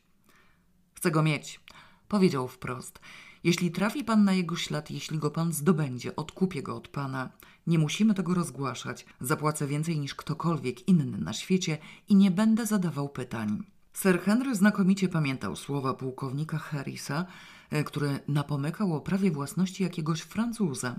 Chcę 0.93 1.11
go 1.11 1.23
mieć, 1.23 1.59
powiedział 2.07 2.47
wprost. 2.47 2.99
Jeśli 3.43 3.71
trafi 3.71 4.03
pan 4.03 4.23
na 4.23 4.33
jego 4.33 4.55
ślad, 4.55 4.91
jeśli 4.91 5.19
go 5.19 5.31
pan 5.31 5.53
zdobędzie, 5.53 6.15
odkupię 6.15 6.63
go 6.63 6.75
od 6.75 6.87
pana. 6.87 7.29
Nie 7.67 7.79
musimy 7.79 8.13
tego 8.13 8.33
rozgłaszać. 8.33 9.05
Zapłacę 9.21 9.67
więcej 9.67 9.99
niż 9.99 10.15
ktokolwiek 10.15 10.87
inny 10.87 11.17
na 11.17 11.33
świecie 11.33 11.77
i 12.09 12.15
nie 12.15 12.31
będę 12.31 12.65
zadawał 12.65 13.09
pytań. 13.09 13.63
Sir 13.93 14.21
Henry 14.21 14.55
znakomicie 14.55 15.09
pamiętał 15.09 15.55
słowa 15.55 15.93
pułkownika 15.93 16.57
Harrisa, 16.57 17.25
e, 17.69 17.83
który 17.83 18.19
napomykał 18.27 18.95
o 18.95 19.01
prawie 19.01 19.31
własności 19.31 19.83
jakiegoś 19.83 20.21
Francuza. 20.21 20.95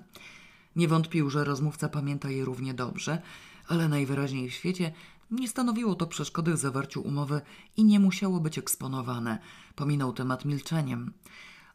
Nie 0.77 0.89
wątpił, 0.89 1.31
że 1.31 1.45
rozmówca 1.45 1.89
pamięta 1.89 2.31
je 2.31 2.45
równie 2.45 2.75
dobrze, 2.75 3.23
ale 3.69 3.89
najwyraźniej 3.89 4.51
w 4.51 4.55
świecie 4.55 4.93
nie 5.31 5.49
stanowiło 5.49 5.95
to 5.95 6.07
przeszkody 6.07 6.53
w 6.55 6.59
zawarciu 6.59 7.03
umowy 7.03 7.41
i 7.77 7.85
nie 7.85 8.01
musiało 8.01 8.41
być 8.41 8.59
eksponowane. 8.59 9.39
Pominął 9.77 10.13
temat 10.13 10.45
milczeniem. 10.45 11.13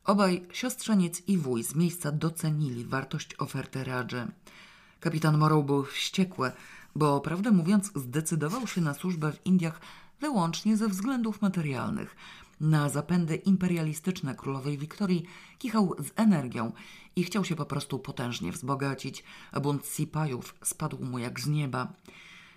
Obaj, 0.05 0.45
siostrzeniec 0.53 1.27
i 1.27 1.37
wuj, 1.37 1.63
z 1.63 1.75
miejsca 1.75 2.11
docenili 2.11 2.85
wartość 2.85 3.35
oferty 3.37 3.83
Radży. 3.83 4.27
Kapitan 4.99 5.37
Morrow 5.37 5.65
był 5.65 5.83
wściekły, 5.83 6.51
bo 6.95 7.21
prawdę 7.21 7.51
mówiąc 7.51 7.91
zdecydował 7.95 8.67
się 8.67 8.81
na 8.81 8.93
służbę 8.93 9.31
w 9.31 9.45
Indiach 9.45 9.81
wyłącznie 10.19 10.77
ze 10.77 10.87
względów 10.87 11.41
materialnych. 11.41 12.15
Na 12.61 12.89
zapędy 12.89 13.35
imperialistyczne 13.35 14.35
królowej 14.35 14.77
Wiktorii 14.77 15.25
kichał 15.59 15.95
z 15.99 16.11
energią 16.15 16.71
i 17.15 17.23
chciał 17.23 17.45
się 17.45 17.55
po 17.55 17.65
prostu 17.65 17.99
potężnie 17.99 18.51
wzbogacić, 18.51 19.23
a 19.51 19.59
bunt 19.59 19.87
sipajów 19.87 20.55
spadł 20.63 21.05
mu 21.05 21.19
jak 21.19 21.39
z 21.39 21.47
nieba. 21.47 21.93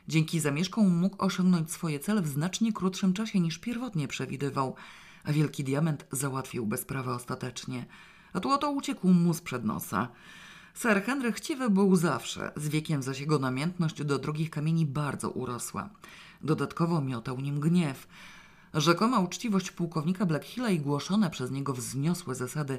Dzięki 0.08 0.40
zamieszkom 0.40 0.98
mógł 0.98 1.24
osiągnąć 1.24 1.70
swoje 1.70 2.00
cele 2.00 2.22
w 2.22 2.28
znacznie 2.28 2.72
krótszym 2.72 3.12
czasie 3.12 3.40
niż 3.40 3.58
pierwotnie 3.58 4.08
przewidywał– 4.08 4.74
a 5.24 5.32
wielki 5.32 5.64
diament 5.64 6.06
załatwił 6.12 6.66
bezprawę 6.66 7.14
ostatecznie. 7.14 7.86
A 8.32 8.40
tu 8.40 8.50
oto 8.50 8.70
uciekł 8.70 9.08
mu 9.08 9.34
sprzed 9.34 9.64
nosa. 9.64 10.08
Sir 10.74 11.02
Henry 11.04 11.32
chciwy 11.32 11.70
był 11.70 11.96
zawsze, 11.96 12.52
z 12.56 12.68
wiekiem 12.68 13.02
zaś 13.02 13.20
jego 13.20 13.38
namiętność 13.38 14.04
do 14.04 14.18
drogich 14.18 14.50
kamieni 14.50 14.86
bardzo 14.86 15.30
urosła. 15.30 15.88
Dodatkowo 16.42 17.00
miotał 17.00 17.40
nim 17.40 17.60
gniew. 17.60 18.06
Rzekoma 18.74 19.18
uczciwość 19.18 19.70
pułkownika 19.70 20.26
Blackhilla 20.26 20.70
i 20.70 20.80
głoszone 20.80 21.30
przez 21.30 21.50
niego 21.50 21.74
wzniosłe 21.74 22.34
zasady 22.34 22.78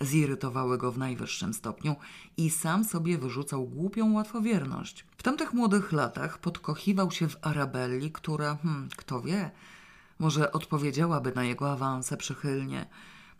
zirytowały 0.00 0.78
go 0.78 0.92
w 0.92 0.98
najwyższym 0.98 1.54
stopniu 1.54 1.96
i 2.36 2.50
sam 2.50 2.84
sobie 2.84 3.18
wyrzucał 3.18 3.66
głupią 3.66 4.12
łatwowierność. 4.12 5.06
W 5.16 5.22
tamtych 5.22 5.54
młodych 5.54 5.92
latach 5.92 6.38
podkochiwał 6.38 7.10
się 7.10 7.28
w 7.28 7.36
Arabelli, 7.42 8.12
która, 8.12 8.56
hmm, 8.62 8.88
kto 8.96 9.20
wie, 9.20 9.50
może 10.18 10.52
odpowiedziałaby 10.52 11.32
na 11.34 11.44
jego 11.44 11.72
awanse 11.72 12.16
przychylnie. 12.16 12.86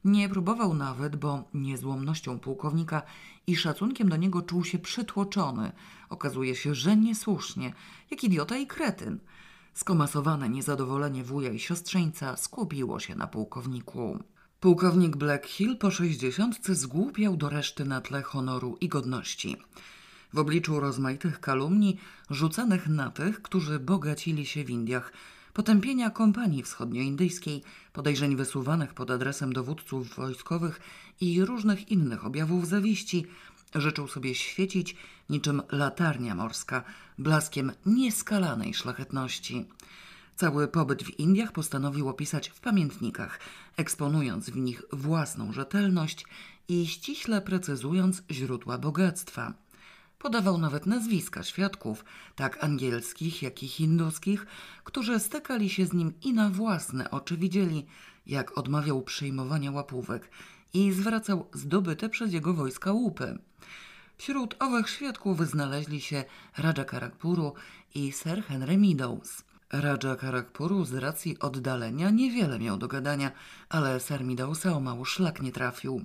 Nie 0.05 0.29
próbował 0.29 0.75
nawet, 0.75 1.17
bo 1.17 1.45
niezłomnością 1.55 2.39
pułkownika 2.39 3.03
i 3.47 3.57
szacunkiem 3.57 4.09
do 4.09 4.17
niego 4.17 4.43
czuł 4.43 4.65
się 4.65 4.79
przytłoczony. 4.79 5.73
Okazuje 6.09 6.57
się, 6.57 6.75
że 6.75 6.97
niesłusznie, 6.97 7.73
jak 8.11 8.25
idiota 8.25 8.57
i 8.57 8.67
kretyn. 8.67 9.19
Skomasowane 9.75 10.49
niezadowolenie 10.49 11.25
wuja 11.25 11.53
i 11.53 11.59
siostrzeńca 11.59 12.37
skupiło 12.37 13.01
się 13.01 13.15
na 13.15 13.27
pułkowniku. 13.27 14.19
Pułkownik 14.61 15.17
Blackhill 15.17 15.77
po 15.77 15.91
sześćdziesiątce 15.91 16.75
zgłupiał 16.75 17.37
do 17.37 17.49
reszty 17.49 17.85
na 17.85 18.01
tle 18.01 18.23
honoru 18.23 18.77
i 18.81 18.89
godności. 18.89 19.57
W 20.33 20.39
obliczu 20.39 20.81
rozmaitych 20.81 21.41
kalumni 21.41 21.99
rzucanych 22.31 22.89
na 22.89 23.11
tych, 23.11 23.43
którzy 23.43 23.79
bogacili 23.79 24.47
się 24.47 24.65
w 24.65 24.71
Indiach– 24.71 25.13
potępienia 25.53 26.11
kompanii 26.11 26.63
wschodnioindyjskiej, 26.63 27.63
podejrzeń 27.93 28.37
wysuwanych 28.37 28.95
pod 28.95 29.11
adresem 29.11 29.53
dowódców 29.53 30.17
wojskowych 30.17 30.81
i 31.21 31.45
różnych 31.45 31.91
innych 31.91 32.27
objawów 32.27 32.67
zawiści, 32.67 33.27
życzył 33.75 34.09
sobie 34.09 34.35
świecić 34.35 34.97
niczym 35.31 35.63
latarnia 35.73 36.35
morska, 36.35 36.85
blaskiem 37.19 37.73
nieskalanej 37.87 38.75
szlachetności. 38.75 39.67
Cały 40.37 40.69
pobyt 40.69 41.03
w 41.03 41.19
Indiach 41.19 41.53
postanowił 41.53 42.09
opisać 42.09 42.49
w 42.49 42.61
pamiętnikach, 42.61 43.41
eksponując 43.77 44.51
w 44.51 44.57
nich 44.57 44.83
własną 44.93 45.53
rzetelność 45.53 46.27
i 46.69 46.87
ściśle 46.87 47.41
precyzując 47.43 48.23
źródła 48.31 48.79
bogactwa. 48.79 49.55
Podawał 50.21 50.59
nawet 50.59 50.87
nazwiska 50.87 51.43
świadków, 51.43 52.05
tak 52.37 52.65
angielskich, 52.65 53.43
jak 53.43 53.63
i 53.63 53.69
hinduskich, 53.69 54.47
którzy 54.85 55.21
stykali 55.21 55.71
się 55.71 55.87
z 55.87 55.93
nim 55.93 56.13
i 56.23 56.33
na 56.33 56.51
własne 56.51 57.11
oczy 57.11 57.37
widzieli, 57.37 57.87
jak 58.27 58.59
odmawiał 58.59 59.03
przyjmowania 59.03 59.71
łapówek 59.71 60.31
i 60.75 60.93
zwracał 60.93 61.47
zdobyte 61.55 62.09
przez 62.09 62.33
jego 62.33 62.55
wojska 62.55 62.93
łupy. 62.93 63.39
Wśród 64.19 64.57
owych 64.59 64.91
świadków 64.91 65.49
znaleźli 65.49 66.01
się 66.01 66.25
Raja 66.59 66.85
Karakpuru 66.85 67.55
i 67.95 68.13
Sir 68.13 68.45
Henry 68.45 68.79
Meadows. 68.79 69.43
Raja 69.73 70.17
Karakpuru 70.17 70.85
z 70.85 70.95
racji 70.95 71.39
oddalenia 71.39 72.11
niewiele 72.11 72.59
miał 72.59 72.77
do 72.77 72.89
gadania, 72.89 73.31
ale 73.69 74.01
Sir 74.01 74.25
Meadowsa 74.25 74.73
o 74.73 74.81
mało 74.81 75.05
szlak 75.05 75.43
nie 75.43 75.53
trafił. 75.53 76.05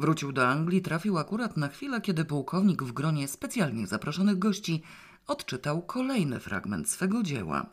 Wrócił 0.00 0.32
do 0.32 0.48
Anglii, 0.48 0.82
trafił 0.82 1.18
akurat 1.18 1.56
na 1.56 1.68
chwilę, 1.68 2.00
kiedy 2.00 2.24
pułkownik 2.24 2.82
w 2.82 2.92
gronie 2.92 3.28
specjalnie 3.28 3.86
zaproszonych 3.86 4.38
gości 4.38 4.82
odczytał 5.26 5.82
kolejny 5.82 6.40
fragment 6.40 6.90
swego 6.90 7.22
dzieła. 7.22 7.66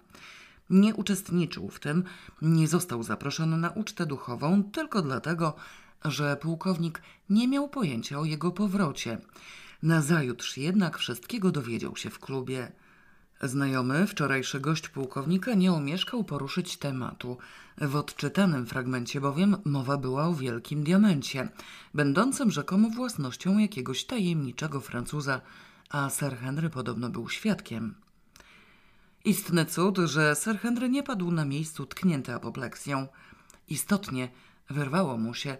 Nie 0.70 0.96
uczestniczył 0.96 1.70
w 1.70 1.80
tym, 1.80 2.04
nie 2.42 2.68
został 2.68 3.04
zaproszony 3.04 3.58
na 3.58 3.70
ucztę 3.70 4.06
duchową 4.06 4.64
tylko 4.64 5.02
dlatego, 5.02 5.56
że 6.06 6.38
pułkownik 6.38 7.02
nie 7.30 7.48
miał 7.48 7.70
pojęcia 7.70 8.20
o 8.20 8.26
jego 8.26 8.52
powrocie. 8.52 9.18
Nazajutrz 9.84 10.58
jednak 10.58 10.98
wszystkiego 10.98 11.52
dowiedział 11.52 11.96
się 11.96 12.10
w 12.10 12.20
klubie. 12.20 12.72
Znajomy, 13.42 14.08
wczorajszy 14.08 14.60
gość 14.60 14.90
pułkownika 14.90 15.54
nie 15.54 15.74
omieszkał 15.74 16.24
poruszyć 16.24 16.78
tematu. 16.78 17.38
W 17.78 17.96
odczytanym 17.96 18.66
fragmencie 18.66 19.22
bowiem 19.22 19.58
mowa 19.66 19.98
była 19.98 20.28
o 20.28 20.34
wielkim 20.34 20.84
diamencie, 20.84 21.50
będącym 21.94 22.52
rzekomo 22.52 22.90
własnością 22.90 23.58
jakiegoś 23.58 24.06
tajemniczego 24.06 24.82
Francuza, 24.82 25.42
a 25.90 26.10
Sir 26.10 26.38
Henry 26.38 26.70
podobno 26.70 27.10
był 27.10 27.30
świadkiem. 27.30 27.96
Istny 29.26 29.66
cud, 29.66 29.98
że 29.98 30.36
Sir 30.36 30.60
Henry 30.60 30.90
nie 30.90 31.04
padł 31.04 31.32
na 31.32 31.46
miejscu 31.46 31.86
tknięty 31.86 32.34
apopleksją. 32.34 33.08
Istotnie 33.70 34.30
wyrwało 34.70 35.18
mu 35.18 35.34
się 35.34 35.58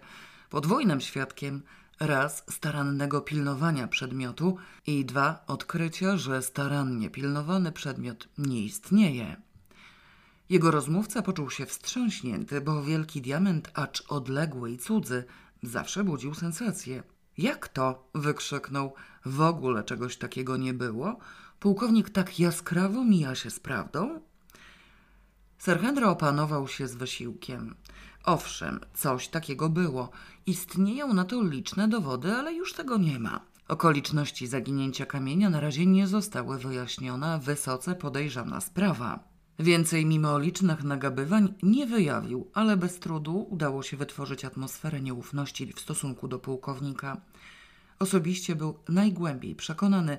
podwójnym 0.50 1.00
świadkiem 1.00 1.62
raz 2.00 2.44
starannego 2.50 3.20
pilnowania 3.20 3.88
przedmiotu 3.88 4.56
i 4.86 5.04
dwa 5.04 5.44
odkrycia, 5.46 6.16
że 6.16 6.42
starannie 6.42 7.10
pilnowany 7.10 7.72
przedmiot 7.72 8.28
nie 8.38 8.60
istnieje. 8.62 9.36
Jego 10.48 10.70
rozmówca 10.70 11.22
poczuł 11.22 11.50
się 11.50 11.66
wstrząśnięty, 11.66 12.60
bo 12.60 12.82
wielki 12.82 13.20
diament, 13.20 13.70
acz 13.74 14.02
odległy 14.08 14.70
i 14.70 14.78
cudzy, 14.78 15.24
zawsze 15.62 16.04
budził 16.04 16.34
sensację. 16.34 17.02
Jak 17.38 17.68
to? 17.68 18.10
wykrzyknął. 18.14 18.94
W 19.24 19.40
ogóle 19.40 19.84
czegoś 19.84 20.16
takiego 20.16 20.56
nie 20.56 20.74
było? 20.74 21.18
Pułkownik 21.60 22.10
tak 22.10 22.40
jaskrawo 22.40 23.04
mija 23.04 23.34
się 23.34 23.50
z 23.50 23.60
prawdą? 23.60 24.20
Sir 25.58 25.80
Henry 25.80 26.06
opanował 26.06 26.68
się 26.68 26.88
z 26.88 26.94
wysiłkiem. 26.94 27.74
Owszem, 28.24 28.80
coś 28.94 29.28
takiego 29.28 29.68
było. 29.68 30.10
Istnieją 30.46 31.14
na 31.14 31.24
to 31.24 31.42
liczne 31.42 31.88
dowody, 31.88 32.32
ale 32.32 32.54
już 32.54 32.72
tego 32.72 32.98
nie 32.98 33.18
ma. 33.18 33.40
Okoliczności 33.68 34.46
zaginięcia 34.46 35.06
kamienia 35.06 35.50
na 35.50 35.60
razie 35.60 35.86
nie 35.86 36.06
zostały 36.06 36.58
wyjaśnione, 36.58 37.38
wysoce 37.42 37.94
podejrzana 37.94 38.60
sprawa. 38.60 39.24
Więcej 39.58 40.06
mimo 40.06 40.38
licznych 40.38 40.84
nagabywań 40.84 41.54
nie 41.62 41.86
wyjawił, 41.86 42.50
ale 42.54 42.76
bez 42.76 42.98
trudu 42.98 43.46
udało 43.50 43.82
się 43.82 43.96
wytworzyć 43.96 44.44
atmosferę 44.44 45.00
nieufności 45.00 45.72
w 45.72 45.80
stosunku 45.80 46.28
do 46.28 46.38
pułkownika. 46.38 47.20
Osobiście 47.98 48.56
był 48.56 48.78
najgłębiej 48.88 49.54
przekonany, 49.54 50.18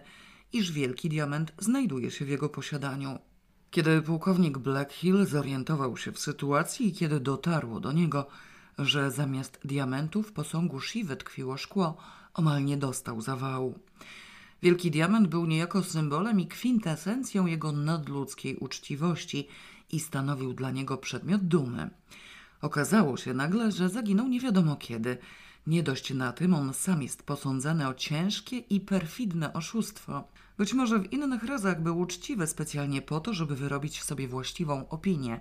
iż 0.53 0.71
wielki 0.71 1.09
diament 1.09 1.51
znajduje 1.59 2.11
się 2.11 2.25
w 2.25 2.29
jego 2.29 2.49
posiadaniu. 2.49 3.19
Kiedy 3.71 4.01
pułkownik 4.01 4.57
Blackhill 4.57 5.25
zorientował 5.25 5.97
się 5.97 6.11
w 6.11 6.19
sytuacji 6.19 6.87
i 6.87 6.93
kiedy 6.93 7.19
dotarło 7.19 7.79
do 7.79 7.91
niego, 7.91 8.27
że 8.77 9.11
zamiast 9.11 9.59
diamentów 9.65 10.27
w 10.27 10.31
posągu 10.31 10.81
Shiva 10.81 11.15
tkwiło 11.15 11.57
szkło, 11.57 11.97
omal 12.33 12.65
nie 12.65 12.77
dostał 12.77 13.21
zawału. 13.21 13.79
Wielki 14.61 14.91
diament 14.91 15.27
był 15.27 15.45
niejako 15.45 15.83
symbolem 15.83 16.39
i 16.39 16.47
kwintesencją 16.47 17.45
jego 17.45 17.71
nadludzkiej 17.71 18.55
uczciwości 18.57 19.47
i 19.91 19.99
stanowił 19.99 20.53
dla 20.53 20.71
niego 20.71 20.97
przedmiot 20.97 21.41
dumy. 21.41 21.89
Okazało 22.61 23.17
się 23.17 23.33
nagle, 23.33 23.71
że 23.71 23.89
zaginął 23.89 24.27
nie 24.27 24.39
wiadomo 24.39 24.75
kiedy. 24.75 25.17
Nie 25.67 25.83
dość 25.83 26.13
na 26.13 26.31
tym, 26.31 26.53
on 26.53 26.73
sam 26.73 27.01
jest 27.03 27.23
posądzany 27.23 27.87
o 27.87 27.93
ciężkie 27.93 28.57
i 28.57 28.79
perfidne 28.79 29.53
oszustwo. 29.53 30.23
Być 30.59 30.73
może 30.73 30.99
w 30.99 31.13
innych 31.13 31.43
razach 31.43 31.81
był 31.81 31.99
uczciwy 31.99 32.47
specjalnie 32.47 33.01
po 33.01 33.19
to, 33.19 33.33
żeby 33.33 33.55
wyrobić 33.55 34.03
sobie 34.03 34.27
właściwą 34.27 34.89
opinię 34.89 35.39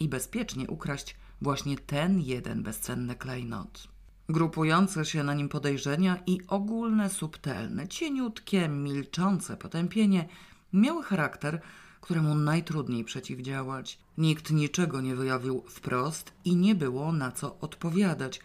i 0.00 0.08
bezpiecznie 0.08 0.66
ukraść 0.68 1.16
właśnie 1.42 1.78
ten 1.78 2.20
jeden 2.20 2.62
bezcenny 2.62 3.14
klejnot. 3.14 3.88
Grupujące 4.28 5.04
się 5.04 5.22
na 5.22 5.34
nim 5.34 5.48
podejrzenia 5.48 6.18
i 6.26 6.40
ogólne, 6.48 7.10
subtelne, 7.10 7.88
cieniutkie, 7.88 8.68
milczące 8.68 9.56
potępienie 9.56 10.28
miały 10.72 11.02
charakter, 11.02 11.60
któremu 12.00 12.34
najtrudniej 12.34 13.04
przeciwdziałać. 13.04 13.98
Nikt 14.18 14.50
niczego 14.50 15.00
nie 15.00 15.16
wyjawił 15.16 15.64
wprost 15.68 16.32
i 16.44 16.56
nie 16.56 16.74
było 16.74 17.12
na 17.12 17.32
co 17.32 17.58
odpowiadać. 17.58 18.40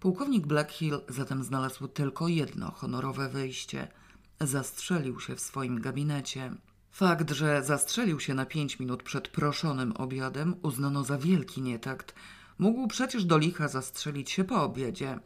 Pułkownik 0.00 0.46
Blackhill 0.46 1.00
zatem 1.08 1.44
znalazł 1.44 1.88
tylko 1.88 2.28
jedno 2.28 2.70
honorowe 2.70 3.28
wyjście– 3.28 3.88
zastrzelił 4.40 5.20
się 5.20 5.36
w 5.36 5.40
swoim 5.40 5.80
gabinecie. 5.80 6.54
Fakt, 6.90 7.30
że 7.30 7.62
zastrzelił 7.62 8.20
się 8.20 8.34
na 8.34 8.46
pięć 8.46 8.78
minut 8.78 9.02
przed 9.02 9.28
proszonym 9.28 9.92
obiadem, 9.92 10.54
uznano 10.62 11.04
za 11.04 11.18
wielki 11.18 11.62
nietakt. 11.62 12.14
Mógł 12.58 12.88
przecież 12.88 13.24
do 13.24 13.38
licha 13.38 13.68
zastrzelić 13.68 14.30
się 14.30 14.44
po 14.44 14.62
obiedzie. 14.62 15.18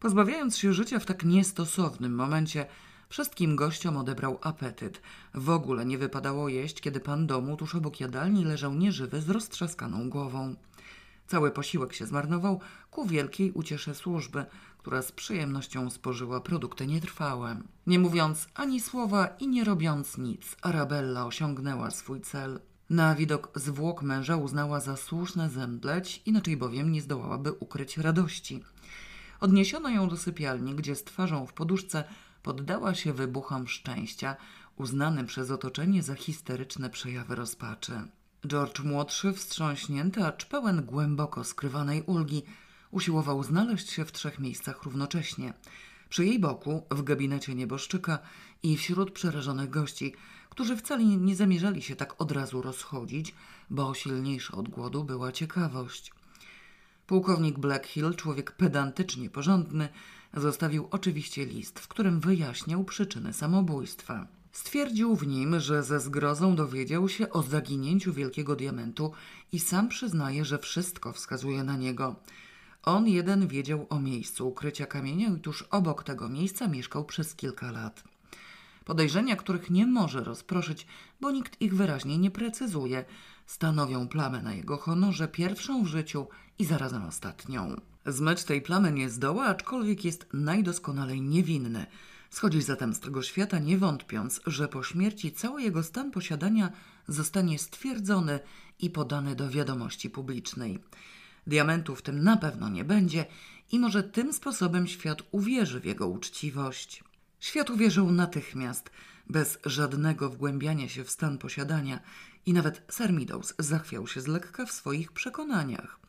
Pozbawiając 0.00 0.58
się 0.58 0.72
życia 0.72 0.98
w 0.98 1.06
tak 1.06 1.24
niestosownym 1.24 2.14
momencie, 2.14 2.66
wszystkim 3.08 3.56
gościom 3.56 3.96
odebrał 3.96 4.38
apetyt. 4.42 5.02
W 5.34 5.50
ogóle 5.50 5.84
nie 5.84 5.98
wypadało 5.98 6.48
jeść, 6.48 6.80
kiedy 6.80 7.00
pan 7.00 7.26
domu 7.26 7.56
tuż 7.56 7.74
obok 7.74 8.00
jadalni 8.00 8.44
leżał 8.44 8.74
nieżywy 8.74 9.20
z 9.20 9.30
roztrzaskaną 9.30 10.10
głową. 10.10 10.54
Cały 11.26 11.50
posiłek 11.50 11.92
się 11.92 12.06
zmarnował 12.06 12.60
ku 12.90 13.06
wielkiej 13.06 13.52
uciesze 13.52 13.94
służby, 13.94 14.44
która 14.80 15.02
z 15.02 15.12
przyjemnością 15.12 15.90
spożyła 15.90 16.40
produkty 16.40 16.86
nietrwałe. 16.86 17.60
Nie 17.86 17.98
mówiąc 17.98 18.48
ani 18.54 18.80
słowa 18.80 19.26
i 19.26 19.48
nie 19.48 19.64
robiąc 19.64 20.18
nic, 20.18 20.56
Arabella 20.62 21.26
osiągnęła 21.26 21.90
swój 21.90 22.20
cel. 22.20 22.60
Na 22.90 23.14
widok 23.14 23.50
zwłok 23.54 24.02
męża 24.02 24.36
uznała 24.36 24.80
za 24.80 24.96
słuszne 24.96 25.50
zemdleć, 25.50 26.22
inaczej 26.26 26.56
bowiem 26.56 26.92
nie 26.92 27.02
zdołałaby 27.02 27.52
ukryć 27.52 27.98
radości. 27.98 28.64
Odniesiono 29.40 29.88
ją 29.88 30.08
do 30.08 30.16
sypialni, 30.16 30.74
gdzie 30.74 30.96
z 30.96 31.04
twarzą 31.04 31.46
w 31.46 31.52
poduszce 31.52 32.04
poddała 32.42 32.94
się 32.94 33.12
wybuchom 33.12 33.68
szczęścia, 33.68 34.36
uznanym 34.76 35.26
przez 35.26 35.50
otoczenie 35.50 36.02
za 36.02 36.14
histeryczne 36.14 36.90
przejawy 36.90 37.34
rozpaczy. 37.34 37.92
George 38.46 38.80
młodszy, 38.80 39.32
wstrząśnięty, 39.32 40.24
acz 40.24 40.44
pełen 40.44 40.82
głęboko 40.82 41.44
skrywanej 41.44 42.02
ulgi, 42.02 42.42
usiłował 42.90 43.42
znaleźć 43.42 43.90
się 43.90 44.04
w 44.04 44.12
trzech 44.12 44.38
miejscach 44.38 44.82
równocześnie. 44.82 45.54
Przy 46.08 46.26
jej 46.26 46.38
boku, 46.38 46.86
w 46.90 47.02
gabinecie 47.02 47.54
nieboszczyka 47.54 48.18
i 48.62 48.76
wśród 48.76 49.10
przerażonych 49.10 49.70
gości, 49.70 50.14
którzy 50.50 50.76
wcale 50.76 51.04
nie 51.04 51.36
zamierzali 51.36 51.82
się 51.82 51.96
tak 51.96 52.20
od 52.20 52.32
razu 52.32 52.62
rozchodzić, 52.62 53.34
bo 53.70 53.94
silniejsza 53.94 54.56
od 54.56 54.68
głodu 54.68 55.04
była 55.04 55.32
ciekawość. 55.32 56.12
Pułkownik 57.06 57.58
Blackhill, 57.58 58.14
człowiek 58.14 58.52
pedantycznie 58.52 59.30
porządny, 59.30 59.88
zostawił 60.34 60.88
oczywiście 60.90 61.46
list, 61.46 61.80
w 61.80 61.88
którym 61.88 62.20
wyjaśniał 62.20 62.84
przyczyny 62.84 63.32
samobójstwa. 63.32 64.26
Stwierdził 64.52 65.16
w 65.16 65.26
nim, 65.26 65.60
że 65.60 65.82
ze 65.82 66.00
zgrozą 66.00 66.56
dowiedział 66.56 67.08
się 67.08 67.30
o 67.30 67.42
zaginięciu 67.42 68.12
wielkiego 68.12 68.56
diamentu 68.56 69.12
i 69.52 69.60
sam 69.60 69.88
przyznaje, 69.88 70.44
że 70.44 70.58
wszystko 70.58 71.12
wskazuje 71.12 71.64
na 71.64 71.76
niego. 71.76 72.16
On 72.84 73.08
jeden 73.08 73.48
wiedział 73.48 73.86
o 73.90 74.00
miejscu 74.00 74.48
ukrycia 74.48 74.86
kamienia 74.86 75.28
i 75.28 75.40
tuż 75.40 75.62
obok 75.62 76.04
tego 76.04 76.28
miejsca 76.28 76.68
mieszkał 76.68 77.04
przez 77.04 77.34
kilka 77.34 77.70
lat. 77.70 78.04
Podejrzenia, 78.84 79.36
których 79.36 79.70
nie 79.70 79.86
może 79.86 80.24
rozproszyć, 80.24 80.86
bo 81.20 81.30
nikt 81.30 81.60
ich 81.60 81.76
wyraźnie 81.76 82.18
nie 82.18 82.30
precyzuje, 82.30 83.04
stanowią 83.46 84.08
plamę 84.08 84.42
na 84.42 84.54
jego 84.54 84.76
honorze, 84.76 85.28
pierwszą 85.28 85.84
w 85.84 85.86
życiu 85.86 86.26
i 86.58 86.64
zarazem 86.64 87.04
ostatnią. 87.04 87.80
Zmyć 88.06 88.44
tej 88.44 88.62
plamy 88.62 88.92
nie 88.92 89.10
zdoła, 89.10 89.44
aczkolwiek 89.44 90.04
jest 90.04 90.26
najdoskonalej 90.32 91.22
niewinny– 91.22 91.86
Schodzi 92.30 92.62
zatem 92.62 92.94
z 92.94 93.00
tego 93.00 93.22
świata, 93.22 93.58
nie 93.58 93.78
wątpiąc, 93.78 94.40
że 94.46 94.68
po 94.68 94.82
śmierci 94.82 95.32
cały 95.32 95.62
jego 95.62 95.82
stan 95.82 96.10
posiadania 96.10 96.72
zostanie 97.08 97.58
stwierdzony 97.58 98.40
i 98.78 98.90
podany 98.90 99.36
do 99.36 99.50
wiadomości 99.50 100.10
publicznej. 100.10 100.78
Diamentu 101.46 101.96
w 101.96 102.02
tym 102.02 102.24
na 102.24 102.36
pewno 102.36 102.68
nie 102.68 102.84
będzie 102.84 103.26
i 103.72 103.78
może 103.78 104.02
tym 104.02 104.32
sposobem 104.32 104.86
świat 104.86 105.22
uwierzy 105.30 105.80
w 105.80 105.84
jego 105.84 106.08
uczciwość. 106.08 107.04
Świat 107.40 107.70
uwierzył 107.70 108.12
natychmiast, 108.12 108.90
bez 109.28 109.58
żadnego 109.64 110.30
wgłębiania 110.30 110.88
się 110.88 111.04
w 111.04 111.10
stan 111.10 111.38
posiadania 111.38 112.00
i 112.46 112.52
nawet 112.52 112.82
Sir 112.96 113.12
Meadows 113.12 113.54
zachwiał 113.58 114.06
się 114.06 114.20
z 114.20 114.26
lekka 114.26 114.66
w 114.66 114.72
swoich 114.72 115.12
przekonaniach. 115.12 116.00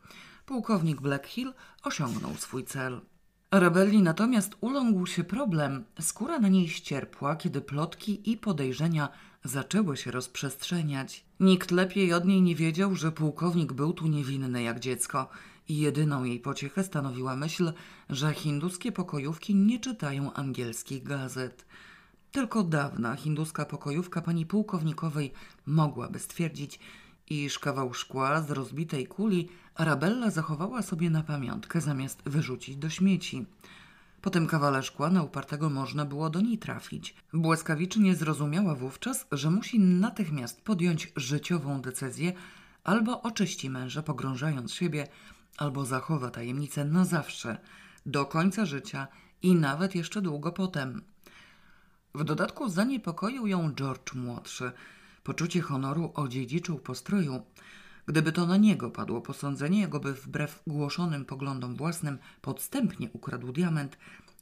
Pułkownik 0.45 1.01
Blackhill 1.01 1.53
osiągnął 1.83 2.35
swój 2.35 2.63
cel. 2.63 3.01
Arabelli 3.51 4.01
natomiast 4.01 4.55
uląkł 4.61 5.05
się 5.05 5.23
problem. 5.23 5.85
Skóra 5.99 6.39
na 6.39 6.47
niej 6.47 6.69
ścierpła, 6.69 7.35
kiedy 7.35 7.61
plotki 7.61 8.31
i 8.31 8.37
podejrzenia 8.37 9.09
zaczęły 9.43 9.97
się 9.97 10.11
rozprzestrzeniać. 10.11 11.25
Nikt 11.39 11.71
lepiej 11.71 12.13
od 12.13 12.25
niej 12.25 12.41
nie 12.41 12.55
wiedział, 12.55 12.95
że 12.95 13.11
pułkownik 13.11 13.73
był 13.73 13.93
tu 13.93 14.07
niewinny 14.07 14.63
jak 14.63 14.79
dziecko 14.79 15.29
i 15.69 15.77
jedyną 15.77 16.23
jej 16.23 16.39
pociechę 16.39 16.83
stanowiła 16.83 17.35
myśl, 17.35 17.73
że 18.09 18.33
hinduskie 18.33 18.91
pokojówki 18.91 19.55
nie 19.55 19.79
czytają 19.79 20.33
angielskich 20.33 21.03
gazet. 21.03 21.65
Tylko 22.31 22.63
dawna 22.63 23.15
hinduska 23.15 23.65
pokojówka 23.65 24.21
pani 24.21 24.45
pułkownikowej 24.45 25.31
mogłaby 25.65 26.19
stwierdzić, 26.19 26.79
iż 27.29 27.59
kawał 27.59 27.93
szkła 27.93 28.41
z 28.41 28.51
rozbitej 28.51 29.07
kuli 29.07 29.49
Arabella 29.75 30.29
zachowała 30.29 30.81
sobie 30.81 31.09
na 31.09 31.23
pamiątkę 31.23 31.81
zamiast 31.81 32.21
wyrzucić 32.25 32.75
do 32.75 32.89
śmieci. 32.89 33.45
Po 34.21 34.29
tym 34.29 34.47
kawale 34.47 34.83
szkła 34.83 35.09
na 35.09 35.23
upartego 35.23 35.69
można 35.69 36.05
było 36.05 36.29
do 36.29 36.41
niej 36.41 36.57
trafić. 36.57 37.15
Błyskawicznie 37.33 38.15
zrozumiała 38.15 38.75
wówczas, 38.75 39.27
że 39.31 39.51
musi 39.51 39.79
natychmiast 39.79 40.61
podjąć 40.61 41.11
życiową 41.15 41.81
decyzję 41.81 42.33
albo 42.83 43.21
oczyści 43.21 43.69
męża 43.69 44.03
pogrążając 44.03 44.73
siebie, 44.73 45.07
albo 45.57 45.85
zachowa 45.85 46.29
tajemnicę 46.29 46.85
na 46.85 47.05
zawsze, 47.05 47.57
do 48.05 48.25
końca 48.25 48.65
życia 48.65 49.07
i 49.41 49.55
nawet 49.55 49.95
jeszcze 49.95 50.21
długo 50.21 50.51
potem. 50.51 51.01
W 52.15 52.23
dodatku 52.23 52.69
zaniepokoił 52.69 53.47
ją 53.47 53.73
George 53.73 54.13
młodszy. 54.13 54.71
Poczucie 55.23 55.61
honoru 55.61 56.11
odziedziczył 56.15 56.79
po 56.79 56.95
stroju. 56.95 57.41
Gdyby 58.05 58.31
to 58.31 58.45
na 58.45 58.57
niego 58.57 58.89
padło 58.89 59.21
posądzenie, 59.21 59.81
jakoby 59.81 60.13
wbrew 60.13 60.63
głoszonym 60.67 61.25
poglądom 61.25 61.75
własnym 61.75 62.17
podstępnie 62.41 63.09
ukradł 63.13 63.51
diament, 63.51 63.97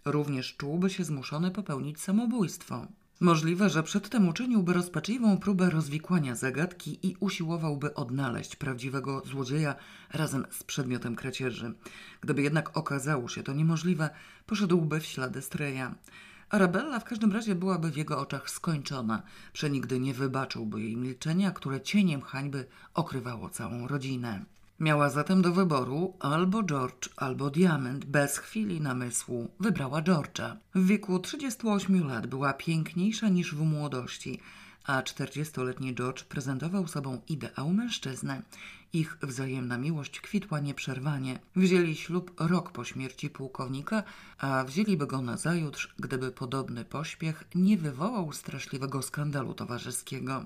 również 0.06 0.56
czułby 0.58 0.90
się 0.90 1.04
zmuszony 1.04 1.52
popełnić 1.52 2.02
samobójstwo. 2.02 2.88
Możliwe, 3.22 3.70
że 3.70 3.84
przedtem 3.84 4.28
uczyniłby 4.28 4.74
rozpaczliwą 4.74 5.38
próbę 5.38 5.70
rozwikłania 5.70 6.36
zagadki 6.36 7.08
i 7.08 7.16
usiłowałby 7.20 7.94
odnaleźć 7.94 8.56
prawdziwego 8.56 9.22
złodzieja 9.26 9.76
razem 10.14 10.46
z 10.50 10.64
przedmiotem 10.64 11.16
kradzieży. 11.16 11.74
Gdyby 12.22 12.42
jednak 12.42 12.78
okazało 12.78 13.28
się 13.28 13.44
to 13.44 13.54
niemożliwe, 13.54 14.10
poszedłby 14.46 15.00
w 15.00 15.06
ślady 15.06 15.42
Streja. 15.42 15.96
Arabella 16.50 17.00
w 17.00 17.04
każdym 17.04 17.32
razie 17.32 17.56
byłaby 17.56 17.92
w 17.92 17.98
jego 17.98 18.20
oczach 18.20 18.50
skończona. 18.50 19.22
Przenigdy 19.54 20.00
nie 20.00 20.14
wybaczyłby 20.14 20.82
jej 20.82 20.98
milczenia, 20.98 21.52
które 21.52 21.82
cieniem 21.82 22.22
hańby 22.22 22.66
okrywało 22.94 23.50
całą 23.50 23.88
rodzinę. 23.88 24.46
Miała 24.80 25.10
zatem 25.10 25.42
do 25.42 25.52
wyboru 25.52 26.14
albo 26.20 26.64
George, 26.64 27.10
albo 27.18 27.50
diament. 27.50 28.06
Bez 28.06 28.38
chwili 28.38 28.82
namysłu 28.82 29.50
wybrała 29.60 30.02
George'a. 30.02 30.56
W 30.76 30.86
wieku 30.86 31.20
38 31.20 32.08
lat 32.08 32.28
była 32.28 32.54
piękniejsza 32.54 33.30
niż 33.30 33.56
w 33.56 33.62
młodości, 33.62 34.40
a 34.90 35.02
40-letni 35.02 35.96
George 35.96 36.24
prezentował 36.24 36.88
sobą 36.88 37.22
ideał 37.28 37.70
mężczyzny. 37.70 38.42
Ich 38.94 39.18
wzajemna 39.22 39.78
miłość 39.78 40.22
kwitła 40.22 40.60
nieprzerwanie. 40.60 41.40
Wzięli 41.56 41.96
ślub 41.96 42.32
rok 42.40 42.72
po 42.72 42.86
śmierci 42.86 43.30
pułkownika, 43.30 44.04
a 44.38 44.64
wzięliby 44.64 45.08
go 45.08 45.22
nazajutrz, 45.22 45.94
gdyby 46.00 46.32
podobny 46.32 46.86
pośpiech 46.86 47.44
nie 47.56 47.78
wywołał 47.78 48.34
straszliwego 48.34 49.02
skandalu 49.02 49.54
towarzyskiego. 49.54 50.46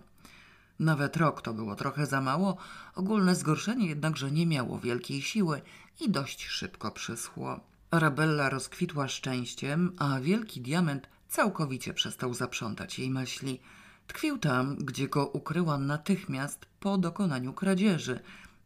Nawet 0.79 1.17
rok 1.17 1.41
to 1.41 1.53
było 1.53 1.75
trochę 1.75 2.05
za 2.05 2.21
mało, 2.21 2.57
ogólne 2.95 3.35
zgorszenie 3.35 3.87
jednakże 3.87 4.31
nie 4.31 4.47
miało 4.47 4.79
wielkiej 4.79 5.21
siły 5.21 5.61
i 6.01 6.09
dość 6.09 6.45
szybko 6.45 6.91
przyschło. 6.91 7.59
Arabella 7.91 8.49
rozkwitła 8.49 9.07
szczęściem, 9.07 9.91
a 9.99 10.19
wielki 10.19 10.61
diament 10.61 11.07
całkowicie 11.29 11.93
przestał 11.93 12.33
zaprzątać 12.33 12.99
jej 12.99 13.09
myśli. 13.09 13.59
Tkwił 14.07 14.37
tam, 14.37 14.75
gdzie 14.75 15.07
go 15.07 15.27
ukryła 15.27 15.77
natychmiast 15.77 16.65
po 16.79 16.97
dokonaniu 16.97 17.53
kradzieży, 17.53 18.19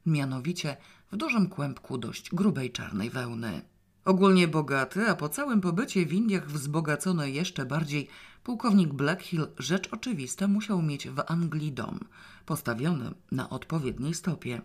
mianowicie 0.05 0.77
w 1.11 1.17
dużym 1.17 1.49
kłębku 1.49 1.97
dość 1.97 2.29
grubej 2.29 2.71
czarnej 2.71 3.09
wełny. 3.09 3.61
Ogólnie 4.05 4.47
bogaty, 4.47 5.09
a 5.09 5.15
po 5.15 5.29
całym 5.29 5.61
pobycie 5.61 6.05
w 6.05 6.13
Indiach 6.13 6.47
wzbogacony 6.47 7.31
jeszcze 7.31 7.65
bardziej, 7.65 8.07
pułkownik 8.43 8.93
Blackhill 8.93 9.47
rzecz 9.59 9.89
oczywista 9.91 10.47
musiał 10.47 10.81
mieć 10.81 11.09
w 11.09 11.23
Anglii 11.27 11.71
dom, 11.71 11.99
postawiony 12.45 13.11
na 13.31 13.49
odpowiedniej 13.49 14.13
stopie. 14.13 14.61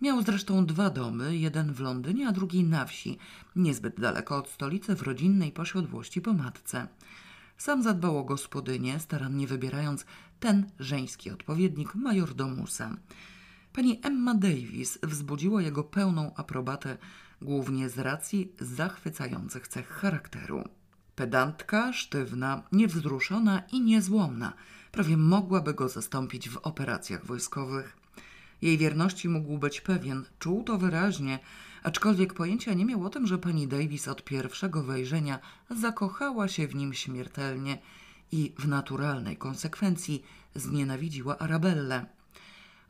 Miał 0.00 0.22
zresztą 0.22 0.66
dwa 0.66 0.90
domy, 0.90 1.36
jeden 1.36 1.72
w 1.72 1.80
Londynie, 1.80 2.28
a 2.28 2.32
drugi 2.32 2.64
na 2.64 2.84
wsi, 2.84 3.18
niezbyt 3.56 4.00
daleko 4.00 4.36
od 4.36 4.48
stolicy 4.48 4.96
w 4.96 5.02
rodzinnej 5.02 5.52
posiadłości 5.52 6.20
po 6.20 6.32
matce. 6.32 6.88
Sam 7.58 7.82
zadbał 7.82 8.18
o 8.18 8.24
gospodynię, 8.24 9.00
starannie 9.00 9.46
wybierając 9.46 10.04
ten 10.40 10.70
żeński 10.78 11.30
odpowiednik 11.30 11.94
majordomusa. 11.94 12.96
Pani 13.72 14.00
Emma 14.02 14.34
Davis 14.34 14.98
wzbudziła 15.02 15.62
jego 15.62 15.84
pełną 15.84 16.34
aprobatę, 16.34 16.96
głównie 17.42 17.88
z 17.88 17.98
racji 17.98 18.52
zachwycających 18.60 19.68
cech 19.68 19.88
charakteru. 19.88 20.64
Pedantka, 21.14 21.92
sztywna, 21.92 22.62
niewzruszona 22.72 23.62
i 23.72 23.80
niezłomna, 23.80 24.52
prawie 24.92 25.16
mogłaby 25.16 25.74
go 25.74 25.88
zastąpić 25.88 26.48
w 26.48 26.56
operacjach 26.56 27.26
wojskowych. 27.26 27.96
Jej 28.62 28.78
wierności 28.78 29.28
mógł 29.28 29.58
być 29.58 29.80
pewien, 29.80 30.24
czuł 30.38 30.64
to 30.64 30.78
wyraźnie, 30.78 31.38
aczkolwiek 31.82 32.34
pojęcia 32.34 32.74
nie 32.74 32.84
miał 32.84 33.04
o 33.04 33.10
tym, 33.10 33.26
że 33.26 33.38
pani 33.38 33.68
Davis 33.68 34.08
od 34.08 34.24
pierwszego 34.24 34.82
wejrzenia 34.82 35.38
zakochała 35.70 36.48
się 36.48 36.68
w 36.68 36.74
nim 36.74 36.94
śmiertelnie 36.94 37.78
i 38.32 38.52
w 38.58 38.68
naturalnej 38.68 39.36
konsekwencji 39.36 40.24
znienawidziła 40.54 41.38
Arabellę. 41.38 42.06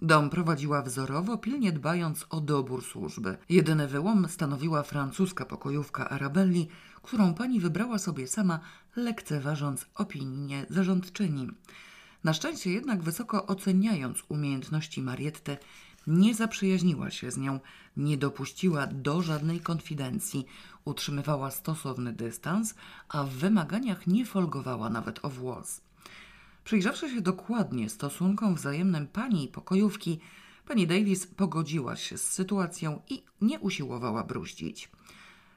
Dom 0.03 0.31
prowadziła 0.31 0.83
wzorowo, 0.83 1.39
pilnie 1.39 1.73
dbając 1.73 2.27
o 2.31 2.41
dobór 2.41 2.85
służby. 2.85 3.37
Jedyny 3.49 3.89
wyłom 3.89 4.29
stanowiła 4.29 4.83
francuska 4.83 5.45
pokojówka 5.45 6.09
Arabelli, 6.09 6.69
którą 7.03 7.35
pani 7.35 7.61
wybrała 7.61 7.99
sobie 7.99 8.29
sama, 8.29 8.61
lekceważąc 8.97 9.87
opinię 9.95 10.67
zarządczyni. 10.71 11.49
Na 12.25 12.33
szczęście 12.33 12.71
jednak 12.71 13.03
wysoko 13.03 13.47
oceniając 13.47 14.23
umiejętności 14.29 15.03
Marietty, 15.03 15.57
nie 16.09 16.35
zaprzyjaźniła 16.35 17.11
się 17.11 17.31
z 17.31 17.37
nią, 17.37 17.61
nie 17.97 18.17
dopuściła 18.17 18.87
do 18.87 19.23
żadnej 19.23 19.61
konfidencji, 19.61 20.47
utrzymywała 20.85 21.51
stosowny 21.51 22.13
dystans, 22.13 22.75
a 23.09 23.25
w 23.25 23.31
wymaganiach 23.31 24.07
nie 24.07 24.27
folgowała 24.27 24.91
nawet 24.91 25.25
o 25.25 25.29
włos. 25.31 25.81
Przyjrzawszy 26.65 27.11
się 27.11 27.21
dokładnie 27.21 27.89
stosunkom 27.89 28.55
wzajemnym 28.55 29.07
pani 29.07 29.45
i 29.45 29.49
pokojówki, 29.49 30.21
pani 30.67 30.87
Davis 30.87 31.27
pogodziła 31.27 31.97
się 31.97 32.19
z 32.19 32.33
sytuacją 32.33 33.03
i 33.09 33.23
nie 33.41 33.61
usiłowała 33.61 34.25
bruździć. 34.25 34.91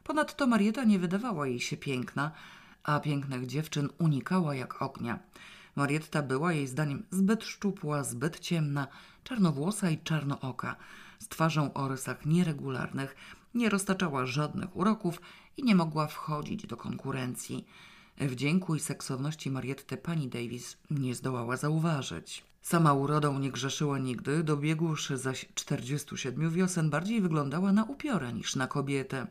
Ponadto 0.03 0.47
Marieta 0.47 0.83
nie 0.83 0.99
wydawała 0.99 1.47
jej 1.47 1.59
się 1.59 1.77
piękna, 1.77 2.31
a 2.83 2.99
pięknych 2.99 3.45
dziewczyn 3.45 3.89
unikała 3.99 4.55
jak 4.55 4.81
ognia. 4.81 5.19
Marietta 5.75 6.21
była 6.21 6.53
jej 6.53 6.67
zdaniem 6.67 7.03
zbyt 7.11 7.43
szczupła, 7.43 8.03
zbyt 8.03 8.39
ciemna, 8.39 8.87
czarnowłosa 9.23 9.89
i 9.89 9.97
czarnooka, 9.97 10.75
z 11.19 11.27
twarzą 11.27 11.73
o 11.73 11.87
rysach 11.87 12.25
nieregularnych, 12.25 13.15
nie 13.53 13.69
roztaczała 13.69 14.25
żadnych 14.25 14.75
uroków 14.75 15.21
i 15.57 15.63
nie 15.63 15.75
mogła 15.75 16.07
wchodzić 16.07 16.67
do 16.67 16.77
konkurencji. 16.77 17.65
Wdzięku 18.17 18.75
i 18.75 18.79
seksowności 18.79 19.51
Marietty 19.51 19.97
pani 19.97 20.27
Davis 20.27 20.77
nie 20.91 21.15
zdołała 21.15 21.57
zauważyć. 21.57 22.43
Sama 22.61 22.93
urodą 22.93 23.39
nie 23.39 23.51
grzeszyła 23.51 23.99
nigdy, 23.99 24.43
dobiegłszy 24.43 25.17
zaś 25.17 25.45
47 25.55 26.49
wiosen 26.49 26.89
bardziej 26.89 27.21
wyglądała 27.21 27.73
na 27.73 27.83
upiora 27.83 28.31
niż 28.31 28.55
na 28.55 28.67
kobietę. 28.67 29.27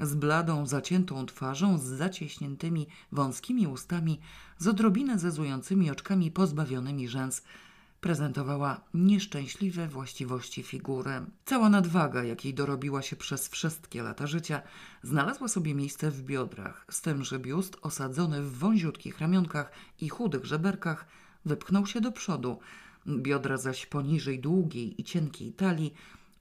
Z 0.00 0.14
bladą, 0.14 0.66
zaciętą 0.66 1.26
twarzą, 1.26 1.78
z 1.78 1.82
zacieśniętymi, 1.82 2.86
wąskimi 3.12 3.66
ustami, 3.66 4.20
z 4.58 4.66
odrobinę 4.66 5.18
zezującymi 5.18 5.90
oczkami 5.90 6.30
pozbawionymi 6.30 7.08
rzęs, 7.08 7.42
prezentowała 8.00 8.80
nieszczęśliwe 8.94 9.88
właściwości 9.88 10.62
figury. 10.62 11.10
Cała 11.44 11.68
nadwaga, 11.68 12.24
jakiej 12.24 12.54
dorobiła 12.54 13.02
się 13.02 13.16
przez 13.16 13.48
wszystkie 13.48 14.02
lata 14.02 14.26
życia, 14.26 14.62
znalazła 15.02 15.48
sobie 15.48 15.74
miejsce 15.74 16.10
w 16.10 16.22
biodrach, 16.22 16.86
z 16.90 17.02
tym, 17.02 17.24
że 17.24 17.38
biust 17.38 17.76
osadzony 17.82 18.42
w 18.42 18.58
wąziutkich 18.58 19.18
ramionkach 19.18 19.72
i 20.00 20.08
chudych 20.08 20.44
żeberkach 20.44 21.06
wypchnął 21.44 21.86
się 21.86 22.00
do 22.00 22.12
przodu, 22.12 22.58
biodra 23.06 23.56
zaś 23.56 23.86
poniżej 23.86 24.40
długiej 24.40 25.00
i 25.00 25.04
cienkiej 25.04 25.52
talii 25.52 25.94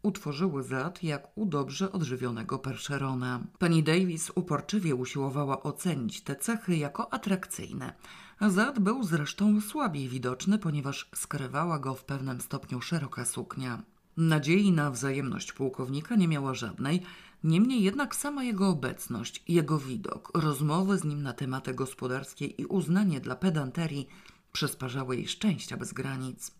utworzyły 0.05 0.63
zad 0.63 1.03
jak 1.03 1.37
u 1.37 1.45
dobrze 1.45 1.91
odżywionego 1.91 2.59
perszerona. 2.59 3.39
Pani 3.59 3.83
Davis 3.83 4.31
uporczywie 4.35 4.95
usiłowała 4.95 5.63
ocenić 5.63 6.21
te 6.21 6.35
cechy 6.35 6.77
jako 6.77 7.13
atrakcyjne– 7.13 7.93
Zad 8.41 8.79
był 8.79 9.03
zresztą 9.03 9.61
słabiej 9.61 10.09
widoczny, 10.09 10.59
ponieważ 10.59 11.09
skrywała 11.15 11.79
go 11.79 11.95
w 11.95 12.03
pewnym 12.03 12.41
stopniu 12.41 12.81
szeroka 12.81 13.25
suknia. 13.25 13.81
Nadziei 14.17 14.71
na 14.71 14.91
wzajemność 14.91 15.53
pułkownika 15.53 16.15
nie 16.15 16.27
miała 16.27 16.53
żadnej, 16.53 17.01
Niemniej 17.43 17.83
jednak 17.83 18.15
sama 18.15 18.43
jego 18.43 18.69
obecność, 18.69 19.43
jego 19.47 19.79
widok, 19.79 20.31
rozmowy 20.33 20.97
z 20.97 21.03
nim 21.03 21.23
na 21.23 21.33
tematy 21.33 21.73
gospodarskie 21.73 22.45
i 22.45 22.65
uznanie 22.65 23.19
dla 23.19 23.35
pedanterii 23.35 24.07
przysparzały 24.51 25.15
jej 25.15 25.27
szczęścia 25.27 25.77
bez 25.77 25.93
granic. 25.93 26.51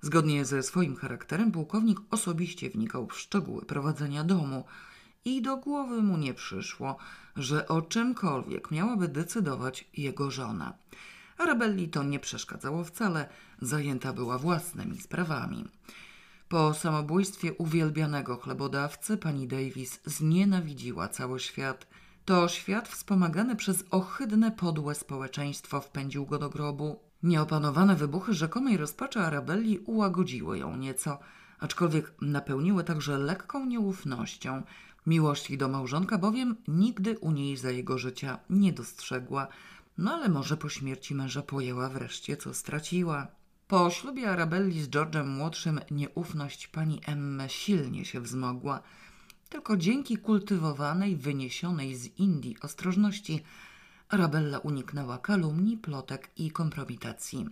Zgodnie 0.00 0.44
ze 0.44 0.62
swoim 0.62 0.96
charakterem 0.96 1.52
pułkownik 1.52 1.98
osobiście 2.10 2.70
wnikał 2.70 3.06
w 3.06 3.18
szczegóły 3.18 3.64
prowadzenia 3.64 4.24
domu 4.24 4.64
i 5.24 5.42
do 5.42 5.56
głowy 5.56 6.02
mu 6.02 6.16
nie 6.16 6.34
przyszło, 6.34 6.96
że 7.36 7.68
o 7.68 7.82
czymkolwiek 7.82 8.70
miałaby 8.70 9.08
decydować 9.08 9.88
jego 9.96 10.30
żona. 10.30 10.74
Arabelli 11.38 11.88
to 11.88 12.02
nie 12.02 12.18
przeszkadzało 12.20 12.84
wcale, 12.84 13.28
zajęta 13.62 14.12
była 14.12 14.38
własnymi 14.38 15.00
sprawami. 15.00 15.64
Po 16.48 16.74
samobójstwie 16.74 17.52
uwielbianego 17.52 18.36
chlebodawcy 18.36 19.16
pani 19.16 19.48
Davis 19.48 20.00
znienawidziła 20.04 21.08
cały 21.08 21.40
świat. 21.40 21.86
To 22.24 22.48
świat 22.48 22.88
wspomagany 22.88 23.56
przez 23.56 23.84
ohydne, 23.90 24.50
podłe 24.50 24.94
społeczeństwo 24.94 25.80
wpędził 25.80 26.26
go 26.26 26.38
do 26.38 26.50
grobu. 26.50 27.09
Nieopanowane 27.22 27.96
wybuchy 27.96 28.34
rzekomej 28.34 28.76
rozpaczy 28.76 29.20
Arabelli 29.20 29.78
ułagodziły 29.78 30.58
ją 30.58 30.76
nieco, 30.76 31.18
aczkolwiek 31.58 32.14
napełniły 32.20 32.84
także 32.84 33.18
lekką 33.18 33.66
nieufnością. 33.66 34.62
Miłości 35.06 35.58
do 35.58 35.68
małżonka 35.68 36.18
bowiem 36.18 36.56
nigdy 36.68 37.18
u 37.18 37.32
niej 37.32 37.56
za 37.56 37.70
jego 37.70 37.98
życia 37.98 38.38
nie 38.50 38.72
dostrzegła, 38.72 39.48
no 39.98 40.12
ale 40.12 40.28
może 40.28 40.56
po 40.56 40.68
śmierci 40.68 41.14
męża 41.14 41.42
pojęła 41.42 41.88
wreszcie, 41.88 42.36
co 42.36 42.54
straciła. 42.54 43.26
Po 43.68 43.90
ślubie 43.90 44.30
Arabelli 44.30 44.82
z 44.82 44.88
George'em 44.88 45.26
młodszym 45.26 45.80
nieufność 45.90 46.68
pani 46.68 47.00
Emmy 47.06 47.48
silnie 47.48 48.04
się 48.04 48.20
wzmogła. 48.20 48.82
Tylko 49.48 49.76
dzięki 49.76 50.16
kultywowanej, 50.16 51.16
wyniesionej 51.16 51.94
z 51.94 52.18
Indii 52.18 52.56
ostrożności 52.62 53.42
Arabella 54.10 54.58
uniknęła 54.58 55.18
kalumni, 55.18 55.76
plotek 55.76 56.30
i 56.36 56.50
kompromitacji. 56.50 57.46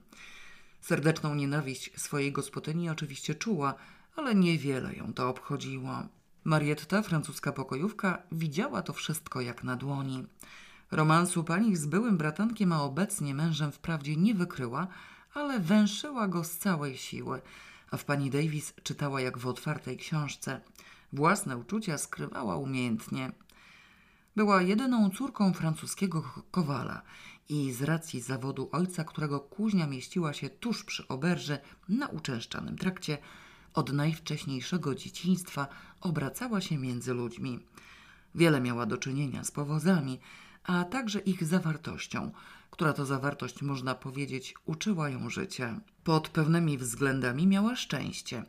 Serdeczną 0.80 1.34
nienawiść 1.34 1.90
swojej 2.00 2.32
gospodyni 2.32 2.90
oczywiście 2.90 3.34
czuła, 3.34 3.74
ale 4.16 4.34
niewiele 4.34 4.94
ją 4.94 5.14
to 5.14 5.28
obchodziło. 5.28 6.02
Marietta, 6.44 7.02
francuska 7.02 7.52
pokojówka, 7.52 8.22
widziała 8.32 8.82
to 8.82 8.92
wszystko 8.92 9.40
jak 9.40 9.64
na 9.64 9.76
dłoni. 9.76 10.26
Romansu 10.90 11.44
pani 11.44 11.76
z 11.76 11.86
byłym 11.86 12.18
bratankiem, 12.18 12.72
a 12.72 12.82
obecnie 12.82 13.34
mężem 13.34 13.72
wprawdzie 13.72 14.16
nie 14.16 14.34
wykryła, 14.34 14.86
ale 15.34 15.60
węszyła 15.60 16.28
go 16.28 16.44
z 16.44 16.58
całej 16.58 16.96
siły, 16.96 17.40
a 17.90 17.96
w 17.96 18.04
pani 18.04 18.30
Davis 18.30 18.74
czytała 18.82 19.20
jak 19.20 19.38
w 19.38 19.46
otwartej 19.46 19.96
książce. 19.96 20.60
Własne 21.12 21.56
uczucia 21.56 21.98
skrywała 21.98 22.56
umiejętnie. 22.56 23.32
Była 24.38 24.62
jedyną 24.62 25.10
córką 25.10 25.52
francuskiego 25.52 26.22
kowala 26.50 27.02
i 27.48 27.72
z 27.72 27.82
racji 27.82 28.20
zawodu 28.20 28.68
ojca, 28.72 29.04
którego 29.04 29.40
kuźnia 29.40 29.86
mieściła 29.86 30.32
się 30.32 30.50
tuż 30.50 30.84
przy 30.84 31.08
oberży 31.08 31.58
na 31.88 32.06
uczęszczanym 32.06 32.78
trakcie, 32.78 33.18
od 33.74 33.92
najwcześniejszego 33.92 34.94
dzieciństwa 34.94 35.68
obracała 36.00 36.60
się 36.60 36.78
między 36.78 37.14
ludźmi. 37.14 37.60
Wiele 38.34 38.60
miała 38.60 38.86
do 38.86 38.96
czynienia 38.96 39.44
z 39.44 39.50
powozami, 39.50 40.20
a 40.64 40.84
także 40.84 41.18
ich 41.18 41.44
zawartością, 41.44 42.32
która 42.70 42.92
to 42.92 43.06
zawartość, 43.06 43.62
można 43.62 43.94
powiedzieć, 43.94 44.54
uczyła 44.64 45.08
ją 45.08 45.30
życia. 45.30 45.80
Pod 46.04 46.28
pewnymi 46.28 46.78
względami 46.78 47.46
miała 47.46 47.76
szczęście. 47.76 48.44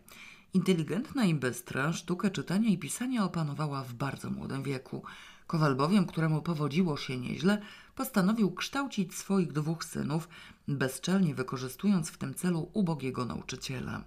Inteligentna 0.54 1.26
i 1.26 1.34
bystra 1.34 1.94
sztukę 1.94 2.32
czytania 2.32 2.70
i 2.70 2.78
pisania 2.78 3.24
opanowała 3.24 3.84
w 3.84 3.94
bardzo 3.94 4.30
młodym 4.30 4.64
wieku. 4.64 5.04
Kowal 5.50 5.76
bowiem, 5.76 6.06
któremu 6.06 6.42
powodziło 6.42 6.98
się 6.98 7.18
nieźle, 7.18 7.62
postanowił 7.96 8.52
kształcić 8.52 9.16
swoich 9.16 9.52
dwóch 9.52 9.84
synów, 9.84 10.30
bezczelnie 10.68 11.36
wykorzystując 11.36 12.10
w 12.10 12.18
tym 12.18 12.34
celu 12.34 12.70
ubogiego 12.74 13.26
nauczyciela. 13.26 14.04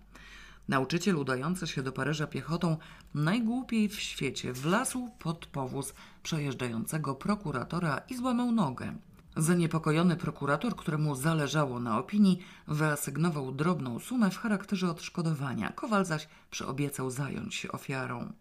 Nauczyciel 0.69 1.17
udający 1.17 1.67
się 1.67 1.83
do 1.83 1.93
Paryża 1.93 2.27
piechotą 2.27 2.77
najgłupiej 3.15 3.89
w 3.89 4.01
świecie 4.01 4.53
wlazł 4.53 5.11
pod 5.19 5.47
powóz 5.47 5.95
przejeżdżającego 6.23 7.15
prokuratora 7.15 8.01
i 8.11 8.17
złamał 8.17 8.53
nogę. 8.53 8.95
Zaniepokojony 9.37 10.17
prokurator, 10.17 10.77
któremu 10.77 11.15
zależało 11.15 11.81
na 11.81 11.99
opinii, 11.99 12.39
wyasygnował 12.69 13.53
drobną 13.53 13.99
sumę 13.99 14.31
w 14.31 14.39
charakterze 14.39 14.91
odszkodowania. 14.91 15.73
Kowal 15.73 16.05
zaś 16.05 16.29
przyobiecał 16.51 17.11
zająć 17.11 17.55
się 17.55 17.73
ofiarą. 17.73 18.33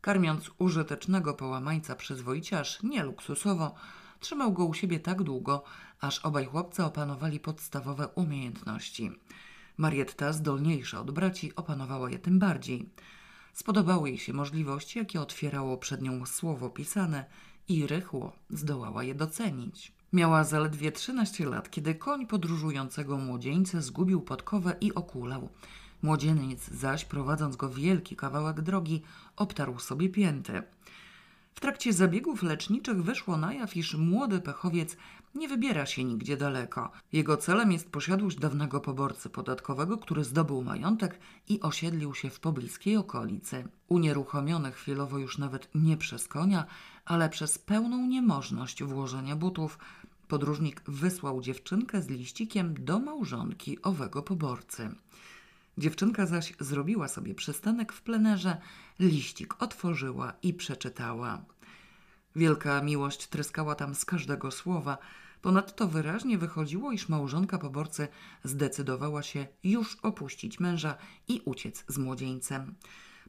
Karmiąc 0.00 0.50
użytecznego 0.58 1.34
połamańca 1.34 1.96
przyzwoicie, 1.96 2.58
aż 2.58 2.82
nie 2.82 3.02
luksusowo, 3.02 3.74
trzymał 4.20 4.52
go 4.52 4.64
u 4.64 4.74
siebie 4.74 5.00
tak 5.00 5.22
długo, 5.22 5.64
aż 6.00 6.18
obaj 6.18 6.46
chłopcy 6.46 6.84
opanowali 6.84 7.40
podstawowe 7.40 8.08
umiejętności. 8.08 9.10
Marietta, 9.76 10.32
zdolniejsza 10.32 11.00
od 11.00 11.10
braci, 11.10 11.56
opanowała 11.56 12.10
je 12.10 12.18
tym 12.18 12.38
bardziej. 12.38 12.88
Spodobały 13.52 14.08
jej 14.08 14.18
się 14.18 14.32
możliwości, 14.32 14.98
jakie 14.98 15.20
otwierało 15.20 15.78
przed 15.78 16.02
nią 16.02 16.26
słowo 16.26 16.70
pisane 16.70 17.24
i 17.68 17.86
rychło 17.86 18.32
zdołała 18.50 19.04
je 19.04 19.14
docenić. 19.14 19.92
Miała 20.12 20.44
zaledwie 20.44 20.92
13 20.92 21.46
lat, 21.46 21.70
kiedy 21.70 21.94
koń 21.94 22.26
podróżującego 22.26 23.18
młodzieńca 23.18 23.80
zgubił 23.80 24.20
podkowę 24.22 24.76
i 24.80 24.94
okulał. 24.94 25.48
Młodzieniec 26.02 26.68
zaś, 26.70 27.04
prowadząc 27.04 27.56
go 27.56 27.70
wielki 27.70 28.16
kawałek 28.16 28.60
drogi, 28.60 29.02
obtarł 29.36 29.78
sobie 29.78 30.08
pięty. 30.08 30.62
W 31.54 31.60
trakcie 31.60 31.92
zabiegów 31.92 32.42
leczniczych 32.42 33.02
wyszło 33.02 33.36
na 33.36 33.54
jaw, 33.54 33.76
iż 33.76 33.94
młody 33.94 34.40
pechowiec 34.40 34.96
nie 35.34 35.48
wybiera 35.48 35.86
się 35.86 36.04
nigdzie 36.04 36.36
daleko. 36.36 36.90
Jego 37.12 37.36
celem 37.36 37.72
jest 37.72 37.90
posiadłość 37.90 38.38
dawnego 38.38 38.80
poborcy 38.80 39.30
podatkowego, 39.30 39.98
który 39.98 40.24
zdobył 40.24 40.62
majątek 40.64 41.18
i 41.48 41.60
osiedlił 41.60 42.14
się 42.14 42.30
w 42.30 42.40
pobliskiej 42.40 42.96
okolicy. 42.96 43.68
Unieruchomiony 43.88 44.72
chwilowo 44.72 45.18
już 45.18 45.38
nawet 45.38 45.68
nie 45.74 45.96
przez 45.96 46.28
konia, 46.28 46.66
ale 47.04 47.28
przez 47.28 47.58
pełną 47.58 48.06
niemożność 48.06 48.82
włożenia 48.82 49.36
butów, 49.36 49.78
podróżnik 50.28 50.82
wysłał 50.88 51.40
dziewczynkę 51.40 52.02
z 52.02 52.08
liścikiem 52.08 52.84
do 52.84 52.98
małżonki 52.98 53.82
owego 53.82 54.22
poborcy. 54.22 54.90
Dziewczynka 55.78 56.26
zaś 56.26 56.54
zrobiła 56.60 57.08
sobie 57.08 57.34
przystanek 57.34 57.92
w 57.92 58.02
plenerze, 58.02 58.56
liścik 59.00 59.62
otworzyła 59.62 60.32
i 60.42 60.54
przeczytała. 60.54 61.44
Wielka 62.36 62.82
miłość 62.82 63.28
tryskała 63.28 63.74
tam 63.74 63.94
z 63.94 64.04
każdego 64.04 64.50
słowa. 64.50 64.98
Ponadto 65.42 65.88
wyraźnie 65.88 66.38
wychodziło, 66.38 66.92
iż 66.92 67.08
małżonka 67.08 67.58
poborcy 67.58 68.08
zdecydowała 68.44 69.22
się 69.22 69.46
już 69.64 69.96
opuścić 70.02 70.60
męża 70.60 70.94
i 71.28 71.42
uciec 71.44 71.84
z 71.88 71.98
młodzieńcem. 71.98 72.74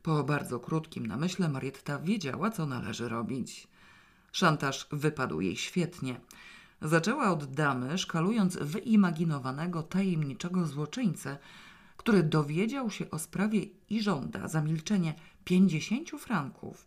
Po 0.02 0.24
bardzo 0.24 0.60
krótkim 0.60 1.06
namyśle 1.06 1.50
Marietta 1.50 2.00
wiedziała, 2.00 2.52
co 2.52 2.66
należy 2.66 3.10
robić. 3.10 3.68
Szantaż 4.32 4.88
wypadł 4.92 5.42
jej 5.42 5.58
świetnie. 5.58 6.22
Zaczęła 6.82 7.32
od 7.32 7.54
damy, 7.54 7.98
szkalując 7.98 8.58
wyimaginowanego 8.58 9.84
tajemniczego 9.84 10.66
złoczyńcę, 10.66 11.38
który 12.00 12.24
dowiedział 12.24 12.90
się 12.90 13.12
o 13.12 13.20
sprawie 13.20 13.62
i 13.90 14.02
żąda 14.02 14.48
za 14.48 14.62
milczenie 14.62 15.14
pięćdziesięciu 15.46 16.18
franków. 16.18 16.86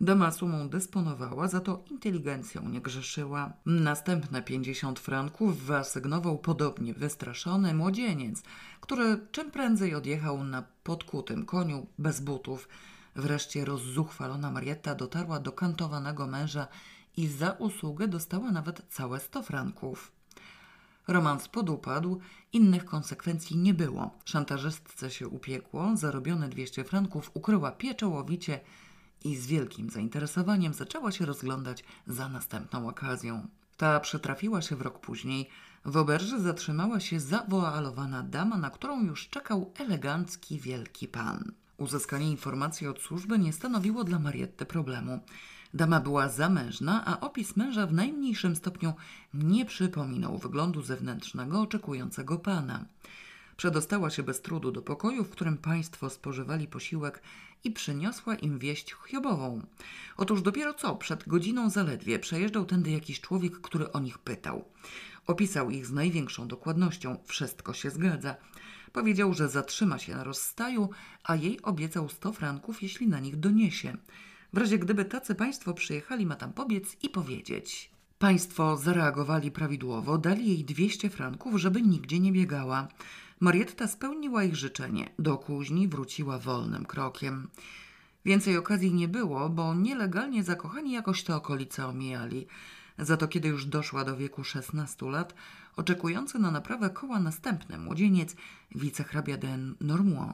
Dama 0.00 0.32
sumą 0.32 0.68
dysponowała, 0.68 1.48
za 1.48 1.60
to 1.60 1.84
inteligencją 1.90 2.68
nie 2.68 2.80
grzeszyła. 2.80 3.52
Następne 3.66 4.42
pięćdziesiąt 4.42 5.00
franków 5.00 5.62
wyasygnował 5.62 6.38
podobnie 6.38 6.94
wystraszony 6.94 7.74
młodzieniec, 7.74 8.42
który 8.80 9.26
czym 9.32 9.50
prędzej 9.50 9.94
odjechał 9.94 10.44
na 10.44 10.64
podkutym 10.82 11.44
koniu 11.46 11.86
bez 11.98 12.20
butów. 12.20 12.68
Wreszcie 13.16 13.64
rozzuchwalona 13.64 14.50
Marietta 14.50 14.94
dotarła 14.94 15.40
do 15.40 15.52
kantowanego 15.52 16.26
męża 16.26 16.66
i 17.16 17.28
za 17.28 17.50
usługę 17.50 18.08
dostała 18.08 18.52
nawet 18.52 18.82
całe 18.88 19.20
sto 19.20 19.42
franków. 19.42 20.12
Romans 21.08 21.48
podupadł, 21.48 22.20
innych 22.52 22.84
konsekwencji 22.84 23.56
nie 23.56 23.74
było. 23.74 24.10
Szantażystce 24.24 25.10
się 25.10 25.28
upiekło, 25.28 25.96
zarobione 25.96 26.48
200 26.48 26.84
franków 26.84 27.30
ukryła 27.34 27.72
pieczołowicie 27.72 28.60
i 29.24 29.36
z 29.36 29.46
wielkim 29.46 29.90
zainteresowaniem 29.90 30.74
zaczęła 30.74 31.12
się 31.12 31.26
rozglądać 31.26 31.84
za 32.06 32.28
następną 32.28 32.88
okazją. 32.88 33.48
Ta 33.76 34.00
przytrafiła 34.00 34.62
się 34.62 34.76
w 34.76 34.80
rok 34.80 34.98
później. 34.98 35.48
W 35.84 35.96
oberży 35.96 36.40
zatrzymała 36.40 37.00
się 37.00 37.20
zawoalowana 37.20 38.22
dama, 38.22 38.56
na 38.56 38.70
którą 38.70 39.02
już 39.04 39.28
czekał 39.28 39.72
elegancki 39.78 40.58
wielki 40.58 41.08
pan. 41.08 41.52
Uzyskanie 41.76 42.30
informacji 42.30 42.86
od 42.86 43.00
służby 43.00 43.38
nie 43.38 43.52
stanowiło 43.52 44.04
dla 44.04 44.18
Marietty 44.18 44.66
problemu. 44.66 45.20
Dama 45.74 46.00
była 46.00 46.28
zamężna, 46.28 47.04
a 47.04 47.20
opis 47.20 47.56
męża 47.56 47.86
w 47.86 47.92
najmniejszym 47.92 48.56
stopniu 48.56 48.92
nie 49.34 49.64
przypominał 49.64 50.38
wyglądu 50.38 50.82
zewnętrznego 50.82 51.60
oczekującego 51.60 52.38
pana. 52.38 52.84
Przedostała 53.56 54.10
się 54.10 54.22
bez 54.22 54.42
trudu 54.42 54.72
do 54.72 54.82
pokoju, 54.82 55.24
w 55.24 55.30
którym 55.30 55.58
państwo 55.58 56.10
spożywali 56.10 56.66
posiłek 56.66 57.22
i 57.64 57.70
przyniosła 57.70 58.34
im 58.34 58.58
wieść 58.58 58.94
chiobową. 59.08 59.62
Otóż 60.16 60.42
dopiero 60.42 60.74
co, 60.74 60.96
przed 60.96 61.28
godziną 61.28 61.70
zaledwie, 61.70 62.18
przejeżdżał 62.18 62.64
tędy 62.64 62.90
jakiś 62.90 63.20
człowiek, 63.20 63.60
który 63.60 63.92
o 63.92 64.00
nich 64.00 64.18
pytał. 64.18 64.64
Opisał 65.26 65.70
ich 65.70 65.86
z 65.86 65.92
największą 65.92 66.48
dokładnością, 66.48 67.16
wszystko 67.24 67.74
się 67.74 67.90
zgadza. 67.90 68.36
Powiedział, 68.92 69.34
że 69.34 69.48
zatrzyma 69.48 69.98
się 69.98 70.14
na 70.14 70.24
rozstaju, 70.24 70.90
a 71.24 71.36
jej 71.36 71.62
obiecał 71.62 72.08
sto 72.08 72.32
franków, 72.32 72.82
jeśli 72.82 73.08
na 73.08 73.20
nich 73.20 73.36
doniesie. 73.36 73.96
W 74.52 74.58
razie 74.58 74.78
gdyby 74.78 75.04
tacy 75.04 75.34
państwo 75.34 75.74
przyjechali, 75.74 76.26
ma 76.26 76.36
tam 76.36 76.52
pobiec 76.52 76.96
i 77.02 77.08
powiedzieć. 77.08 77.90
Państwo 78.18 78.76
zareagowali 78.76 79.50
prawidłowo, 79.50 80.18
dali 80.18 80.48
jej 80.48 80.64
200 80.64 81.10
franków, 81.10 81.56
żeby 81.56 81.82
nigdzie 81.82 82.20
nie 82.20 82.32
biegała. 82.32 82.88
Marietta 83.40 83.88
spełniła 83.88 84.44
ich 84.44 84.56
życzenie. 84.56 85.10
Do 85.18 85.38
kuźni 85.38 85.88
wróciła 85.88 86.38
wolnym 86.38 86.86
krokiem. 86.86 87.48
Więcej 88.24 88.56
okazji 88.56 88.94
nie 88.94 89.08
było, 89.08 89.48
bo 89.48 89.74
nielegalnie 89.74 90.44
zakochani 90.44 90.92
jakoś 90.92 91.22
te 91.22 91.36
okolice 91.36 91.86
omijali. 91.86 92.46
Za 92.98 93.16
to 93.16 93.28
kiedy 93.28 93.48
już 93.48 93.66
doszła 93.66 94.04
do 94.04 94.16
wieku 94.16 94.44
16 94.44 95.06
lat, 95.06 95.34
oczekujący 95.76 96.38
na 96.38 96.50
naprawę 96.50 96.90
koła 96.90 97.20
następny 97.20 97.78
młodzieniec, 97.78 98.36
wicehrabia 98.74 99.36
den 99.36 99.74
Normand, 99.80 100.32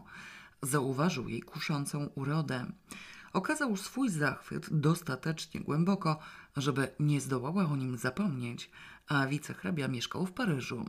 zauważył 0.62 1.29
jej 1.29 1.43
kuszącą 1.43 2.07
urodę. 2.14 2.66
Okazał 3.33 3.76
swój 3.76 4.09
zachwyt 4.09 4.66
dostatecznie 4.70 5.61
głęboko, 5.61 6.18
żeby 6.57 6.89
nie 7.01 7.20
zdołała 7.20 7.64
o 7.64 7.76
nim 7.76 7.99
zapomnieć, 7.99 8.70
a 9.09 9.26
wicehrabia 9.26 9.89
mieszkał 9.89 10.26
w 10.26 10.33
Paryżu. 10.33 10.85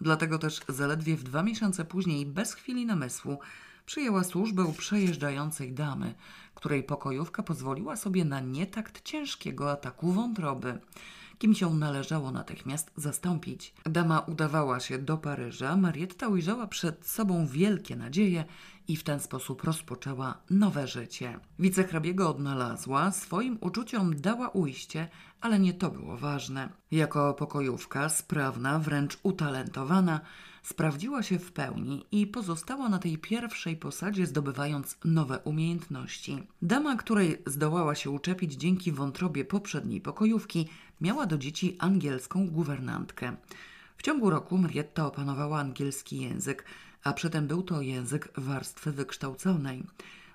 Dlatego 0.00 0.38
też 0.38 0.60
zaledwie 0.68 1.16
w 1.16 1.22
dwa 1.22 1.42
miesiące 1.42 1.84
później, 1.84 2.26
bez 2.26 2.54
chwili 2.54 2.86
namysłu, 2.86 3.38
przyjęła 3.86 4.24
służbę 4.24 4.64
u 4.64 4.72
przejeżdżającej 4.72 5.72
damy, 5.72 6.14
której 6.54 6.82
pokojówka 6.82 7.42
pozwoliła 7.42 7.96
sobie 7.96 8.24
na 8.24 8.40
nietakt 8.40 9.02
ciężkiego 9.02 9.72
ataku 9.72 10.12
wątroby 10.12 10.78
kim 11.38 11.54
się 11.54 11.74
należało 11.74 12.30
natychmiast 12.30 12.90
zastąpić. 12.96 13.74
Dama 13.84 14.20
udawała 14.20 14.80
się 14.80 14.98
do 14.98 15.18
Paryża, 15.18 15.76
Marietta 15.76 16.28
ujrzała 16.28 16.66
przed 16.66 17.06
sobą 17.06 17.46
wielkie 17.46 17.96
nadzieje 17.96 18.44
i 18.88 18.96
w 18.96 19.04
ten 19.04 19.20
sposób 19.20 19.64
rozpoczęła 19.64 20.42
nowe 20.50 20.88
życie. 20.88 21.40
Wicehrabiego 21.58 22.30
odnalazła, 22.30 23.10
swoim 23.10 23.58
uczuciom 23.60 24.16
dała 24.16 24.48
ujście, 24.48 25.08
ale 25.40 25.58
nie 25.58 25.74
to 25.74 25.90
było 25.90 26.16
ważne. 26.16 26.68
Jako 26.90 27.34
pokojówka, 27.34 28.08
sprawna, 28.08 28.78
wręcz 28.78 29.18
utalentowana, 29.22 30.20
sprawdziła 30.62 31.22
się 31.22 31.38
w 31.38 31.52
pełni 31.52 32.06
i 32.12 32.26
pozostała 32.26 32.88
na 32.88 32.98
tej 32.98 33.18
pierwszej 33.18 33.76
posadzie, 33.76 34.26
zdobywając 34.26 34.98
nowe 35.04 35.38
umiejętności. 35.38 36.46
Dama, 36.62 36.96
której 36.96 37.42
zdołała 37.46 37.94
się 37.94 38.10
uczepić 38.10 38.52
dzięki 38.52 38.92
wątrobie 38.92 39.44
poprzedniej 39.44 40.00
pokojówki, 40.00 40.68
miała 41.00 41.26
do 41.26 41.38
dzieci 41.38 41.76
angielską 41.78 42.50
guwernantkę. 42.50 43.36
W 43.96 44.02
ciągu 44.02 44.30
roku 44.30 44.58
Marietta 44.58 45.06
opanowała 45.06 45.58
angielski 45.58 46.20
język, 46.20 46.64
a 47.04 47.12
przedtem 47.12 47.46
był 47.46 47.62
to 47.62 47.80
język 47.80 48.32
warstwy 48.36 48.92
wykształconej. 48.92 49.84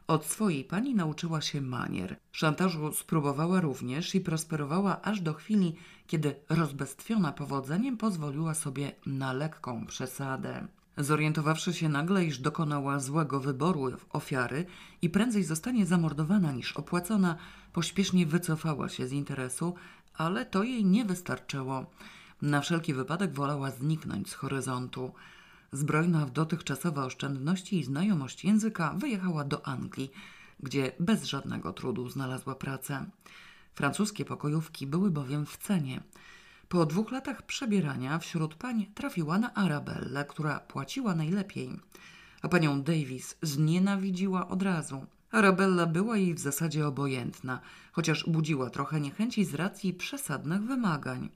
Od 0.07 0.25
swojej 0.25 0.63
pani 0.63 0.95
nauczyła 0.95 1.41
się 1.41 1.61
manier. 1.61 2.15
Szantażu 2.31 2.93
spróbowała 2.93 3.61
również 3.61 4.15
i 4.15 4.21
prosperowała 4.21 5.01
aż 5.01 5.21
do 5.21 5.33
chwili, 5.33 5.75
kiedy 6.07 6.35
rozbestwiona 6.49 7.31
powodzeniem 7.31 7.97
pozwoliła 7.97 8.53
sobie 8.53 8.91
na 9.05 9.33
lekką 9.33 9.85
przesadę. 9.85 10.67
Zorientowawszy 10.97 11.73
się 11.73 11.89
nagle, 11.89 12.25
iż 12.25 12.39
dokonała 12.39 12.99
złego 12.99 13.39
wyboru 13.39 13.91
ofiary 14.09 14.65
i 15.01 15.09
prędzej 15.09 15.43
zostanie 15.43 15.85
zamordowana 15.85 16.51
niż 16.51 16.73
opłacona, 16.73 17.35
pośpiesznie 17.73 18.25
wycofała 18.25 18.89
się 18.89 19.07
z 19.07 19.11
interesu, 19.11 19.75
ale 20.19 20.45
to 20.45 20.63
jej 20.63 20.85
nie 20.85 21.05
wystarczyło. 21.05 21.85
Na 22.41 22.61
wszelki 22.61 22.93
wypadek 22.93 23.33
wolała 23.33 23.71
zniknąć 23.71 24.29
z 24.29 24.33
horyzontu. 24.33 25.13
Zbrojna 25.71 26.25
w 26.25 26.31
dotychczasowe 26.31 27.05
oszczędności 27.05 27.79
i 27.79 27.83
znajomość 27.83 28.45
języka 28.45 28.93
wyjechała 28.97 29.43
do 29.43 29.67
Anglii, 29.67 30.11
gdzie 30.59 30.91
bez 30.99 31.23
żadnego 31.23 31.73
trudu 31.73 32.09
znalazła 32.09 32.55
pracę. 32.55 33.05
Francuskie 33.75 34.25
pokojówki 34.25 34.87
były 34.87 35.11
bowiem 35.11 35.45
w 35.45 35.57
cenie. 35.57 36.03
Po 36.69 36.85
dwóch 36.85 37.11
latach 37.11 37.41
przebierania 37.41 38.19
wśród 38.19 38.55
pań 38.55 38.85
trafiła 38.95 39.37
na 39.37 39.53
Arabellę, 39.53 40.25
która 40.25 40.59
płaciła 40.59 41.15
najlepiej, 41.15 41.79
a 42.41 42.47
panią 42.47 42.83
Davis 42.83 43.37
znienawidziła 43.41 44.47
od 44.47 44.61
razu. 44.61 45.05
Arabella 45.31 45.85
była 45.85 46.17
jej 46.17 46.33
w 46.33 46.39
zasadzie 46.39 46.87
obojętna, 46.87 47.59
chociaż 47.91 48.25
budziła 48.27 48.69
trochę 48.69 49.01
niechęci 49.01 49.45
z 49.45 49.53
racji 49.53 49.93
przesadnych 49.93 50.61
wymagań. 50.61 51.29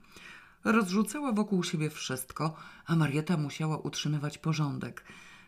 Rozrzucała 0.63 1.31
wokół 1.31 1.63
siebie 1.63 1.89
wszystko, 1.89 2.55
a 2.85 2.95
Marieta 2.95 3.37
musiała 3.37 3.77
utrzymywać 3.77 4.37
porządek. 4.37 5.03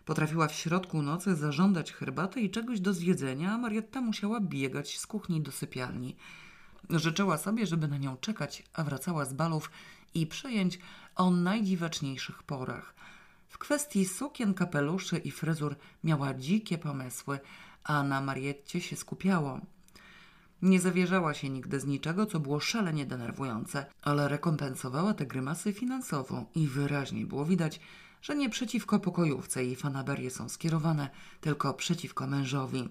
Potrafiła 0.06 0.48
w 0.48 0.56
środku 0.56 1.02
nocy 1.02 1.36
zażądać 1.36 1.93
herbaty 1.93 2.41
i 2.41 2.50
czegoś 2.50 2.80
do 2.80 2.93
zjedzenia, 2.93 3.52
a 3.52 3.58
Marietta 3.58 4.02
musiała 4.02 4.39
biegać 4.39 5.00
z 5.00 5.08
kuchni 5.08 5.41
do 5.41 5.52
sypialni. 5.52 6.16
Życzyła 6.89 7.38
sobie, 7.38 7.68
żeby 7.68 7.88
na 7.88 7.98
nią 7.98 8.18
czekać, 8.18 8.64
a 8.74 8.84
wracała 8.84 9.26
z 9.26 9.34
balów 9.34 9.72
i 10.14 10.28
przejęć 10.28 10.80
o 11.16 11.32
najdziwaczniejszych 11.32 12.43
porach. 12.43 12.96
W 13.50 13.58
kwestii 13.58 14.06
sukien, 14.06 14.54
kapeluszy 14.54 15.18
i 15.18 15.32
fryzur 15.32 15.76
miała 16.04 16.34
dzikie 16.34 16.78
pomysły, 16.78 17.39
a 17.86 18.04
na 18.04 18.22
Marietcie 18.22 18.82
się 18.82 18.96
skupiało. 18.96 19.60
Nie 20.62 20.80
zawierzała 20.80 21.34
się 21.34 21.50
nigdy 21.50 21.80
z 21.80 21.86
niczego, 21.86 22.26
co 22.26 22.40
było 22.40 22.60
szalenie 22.60 23.06
denerwujące, 23.06 23.86
ale 24.02 24.28
rekompensowała 24.28 25.14
te 25.14 25.26
grymasy 25.26 25.74
finansowo 25.74 26.46
i 26.56 26.68
wyraźnie 26.68 27.26
było 27.26 27.46
widać, 27.46 27.80
że 28.22 28.36
nie 28.36 28.50
przeciwko 28.50 29.00
pokojówce 29.00 29.66
jej 29.66 29.76
fanaberie 29.76 30.32
są 30.32 30.50
skierowane, 30.50 31.10
tylko 31.42 31.74
przeciwko 31.74 32.28
mężowi. 32.28 32.90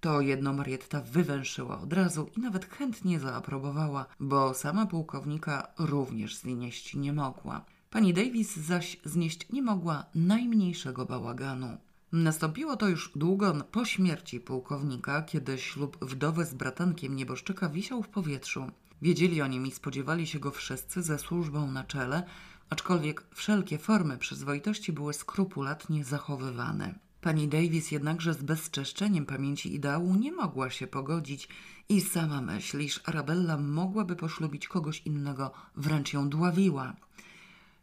To 0.00 0.20
jedno 0.20 0.52
Marietta 0.52 1.00
wywęszyła 1.00 1.80
od 1.80 1.92
razu 1.92 2.30
i 2.36 2.40
nawet 2.40 2.64
chętnie 2.64 3.20
zaaprobowała, 3.20 4.06
bo 4.20 4.54
sama 4.54 4.86
pułkownika 4.86 5.68
również 5.78 6.36
znieść 6.36 6.94
nie 6.94 7.12
mogła. 7.12 7.64
Pani 7.90 8.14
Davis 8.14 8.56
zaś 8.56 8.96
znieść 9.04 9.52
nie 9.52 9.62
mogła 9.62 10.04
najmniejszego 10.14 11.06
bałaganu. 11.06 11.78
Nastąpiło 12.14 12.76
to 12.76 12.88
już 12.88 13.10
długo 13.16 13.54
po 13.72 13.84
śmierci 13.84 14.40
pułkownika, 14.40 15.22
kiedy 15.22 15.58
ślub 15.58 16.04
wdowy 16.04 16.44
z 16.44 16.54
bratankiem 16.54 17.16
nieboszczyka 17.16 17.68
wisiał 17.68 18.02
w 18.02 18.08
powietrzu. 18.08 18.70
Wiedzieli 19.02 19.42
o 19.42 19.46
nim 19.46 19.66
i 19.66 19.70
spodziewali 19.70 20.26
się 20.26 20.38
go 20.38 20.50
wszyscy 20.50 21.02
ze 21.02 21.18
służbą 21.18 21.70
na 21.70 21.84
czele, 21.84 22.22
aczkolwiek 22.70 23.24
wszelkie 23.34 23.78
formy 23.78 24.18
przyzwoitości 24.18 24.92
były 24.92 25.14
skrupulatnie 25.14 26.04
zachowywane. 26.04 26.94
Pani 27.20 27.48
Davis 27.48 27.90
jednakże 27.90 28.34
z 28.34 28.42
bezczeszczeniem 28.42 29.26
pamięci 29.26 29.74
ideału 29.74 30.14
nie 30.14 30.32
mogła 30.32 30.70
się 30.70 30.86
pogodzić 30.86 31.48
i 31.88 32.00
sama 32.00 32.40
myśl, 32.40 32.80
iż 32.80 33.00
Arabella 33.04 33.58
mogłaby 33.58 34.16
poślubić 34.16 34.68
kogoś 34.68 35.02
innego, 35.04 35.52
wręcz 35.76 36.12
ją 36.12 36.28
dławiła. 36.28 36.96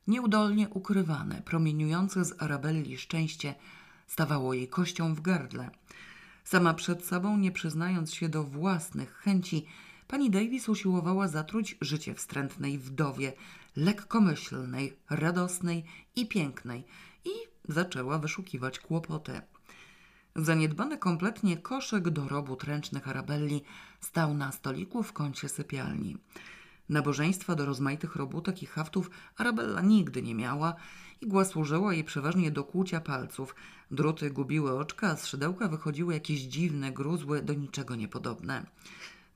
Nieudolnie 0.07 0.69
ukrywane, 0.69 1.41
promieniujące 1.45 2.25
z 2.25 2.41
Arabelli 2.41 2.97
szczęście 2.97 3.55
stawało 4.11 4.53
jej 4.53 4.67
kością 4.67 5.15
w 5.15 5.21
gardle. 5.21 5.69
Sama 6.43 6.73
przed 6.73 7.05
sobą, 7.05 7.37
nie 7.37 7.51
przyznając 7.51 8.13
się 8.13 8.29
do 8.29 8.43
własnych 8.43 9.13
chęci, 9.13 9.65
pani 10.07 10.29
Davis 10.29 10.69
usiłowała 10.69 11.27
zatruć 11.27 11.77
życie 11.81 12.15
wstrętnej 12.15 12.77
wdowie, 12.77 13.33
lekkomyślnej, 13.75 14.97
radosnej 15.09 15.85
i 16.15 16.27
pięknej 16.27 16.83
i 17.25 17.29
zaczęła 17.69 18.19
wyszukiwać 18.19 18.79
kłopoty. 18.79 19.41
Zaniedbany 20.35 20.97
kompletnie 20.97 21.57
koszyk 21.57 22.09
do 22.09 22.27
robót 22.27 22.63
ręcznych 22.63 23.07
Arabelli 23.07 23.61
stał 23.99 24.33
na 24.33 24.51
stoliku 24.51 25.03
w 25.03 25.13
kącie 25.13 25.49
sypialni. 25.49 26.17
Nabożeństwa 26.91 27.55
do 27.55 27.65
rozmaitych 27.65 28.15
robótek 28.15 28.63
i 28.63 28.65
haftów 28.65 29.09
Arabella 29.37 29.81
nigdy 29.81 30.21
nie 30.21 30.35
miała. 30.35 30.75
Igła 31.21 31.45
służyła 31.45 31.93
jej 31.93 32.03
przeważnie 32.03 32.51
do 32.51 32.63
kłucia 32.63 33.01
palców. 33.01 33.55
Druty 33.91 34.31
gubiły 34.31 34.79
oczka, 34.79 35.07
a 35.07 35.15
z 35.15 35.27
szydełka 35.27 35.67
wychodziły 35.67 36.13
jakieś 36.13 36.39
dziwne, 36.39 36.91
gruzłe, 36.91 37.41
do 37.41 37.53
niczego 37.53 37.95
niepodobne. 37.95 38.65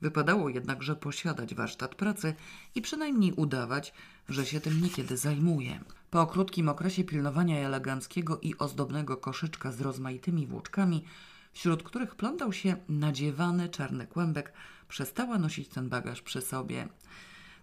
Wypadało 0.00 0.48
jednakże 0.48 0.96
posiadać 0.96 1.54
warsztat 1.54 1.94
pracy 1.94 2.34
i 2.74 2.82
przynajmniej 2.82 3.32
udawać, 3.32 3.92
że 4.28 4.46
się 4.46 4.60
tym 4.60 4.82
niekiedy 4.82 5.16
zajmuje. 5.16 5.80
Po 6.10 6.26
krótkim 6.26 6.68
okresie 6.68 7.04
pilnowania 7.04 7.58
eleganckiego 7.58 8.38
i 8.42 8.58
ozdobnego 8.58 9.16
koszyczka 9.16 9.72
z 9.72 9.80
rozmaitymi 9.80 10.46
włóczkami, 10.46 11.04
wśród 11.52 11.82
których 11.82 12.14
plątał 12.14 12.52
się 12.52 12.76
nadziewany 12.88 13.68
czarny 13.68 14.06
kłębek, 14.06 14.52
przestała 14.88 15.38
nosić 15.38 15.68
ten 15.68 15.88
bagaż 15.88 16.22
przy 16.22 16.40
sobie. 16.40 16.88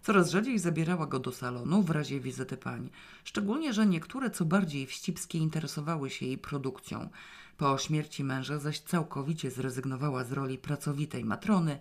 Coraz 0.04 0.30
rzadziej 0.30 0.58
zabierała 0.58 1.06
go 1.06 1.18
do 1.18 1.32
salonu 1.32 1.82
w 1.82 1.90
razie 1.90 2.20
wizyty 2.20 2.56
pań, 2.56 2.90
szczególnie, 3.24 3.72
że 3.72 3.86
niektóre 3.86 4.30
co 4.30 4.44
bardziej 4.44 4.86
wścibskie 4.86 5.38
interesowały 5.38 6.10
się 6.10 6.26
jej 6.26 6.38
produkcją. 6.38 7.08
Po 7.56 7.78
śmierci 7.78 8.24
męża 8.24 8.58
zaś 8.58 8.80
całkowicie 8.80 9.50
zrezygnowała 9.50 10.24
z 10.24 10.32
roli 10.32 10.58
pracowitej 10.58 11.24
matrony 11.24 11.78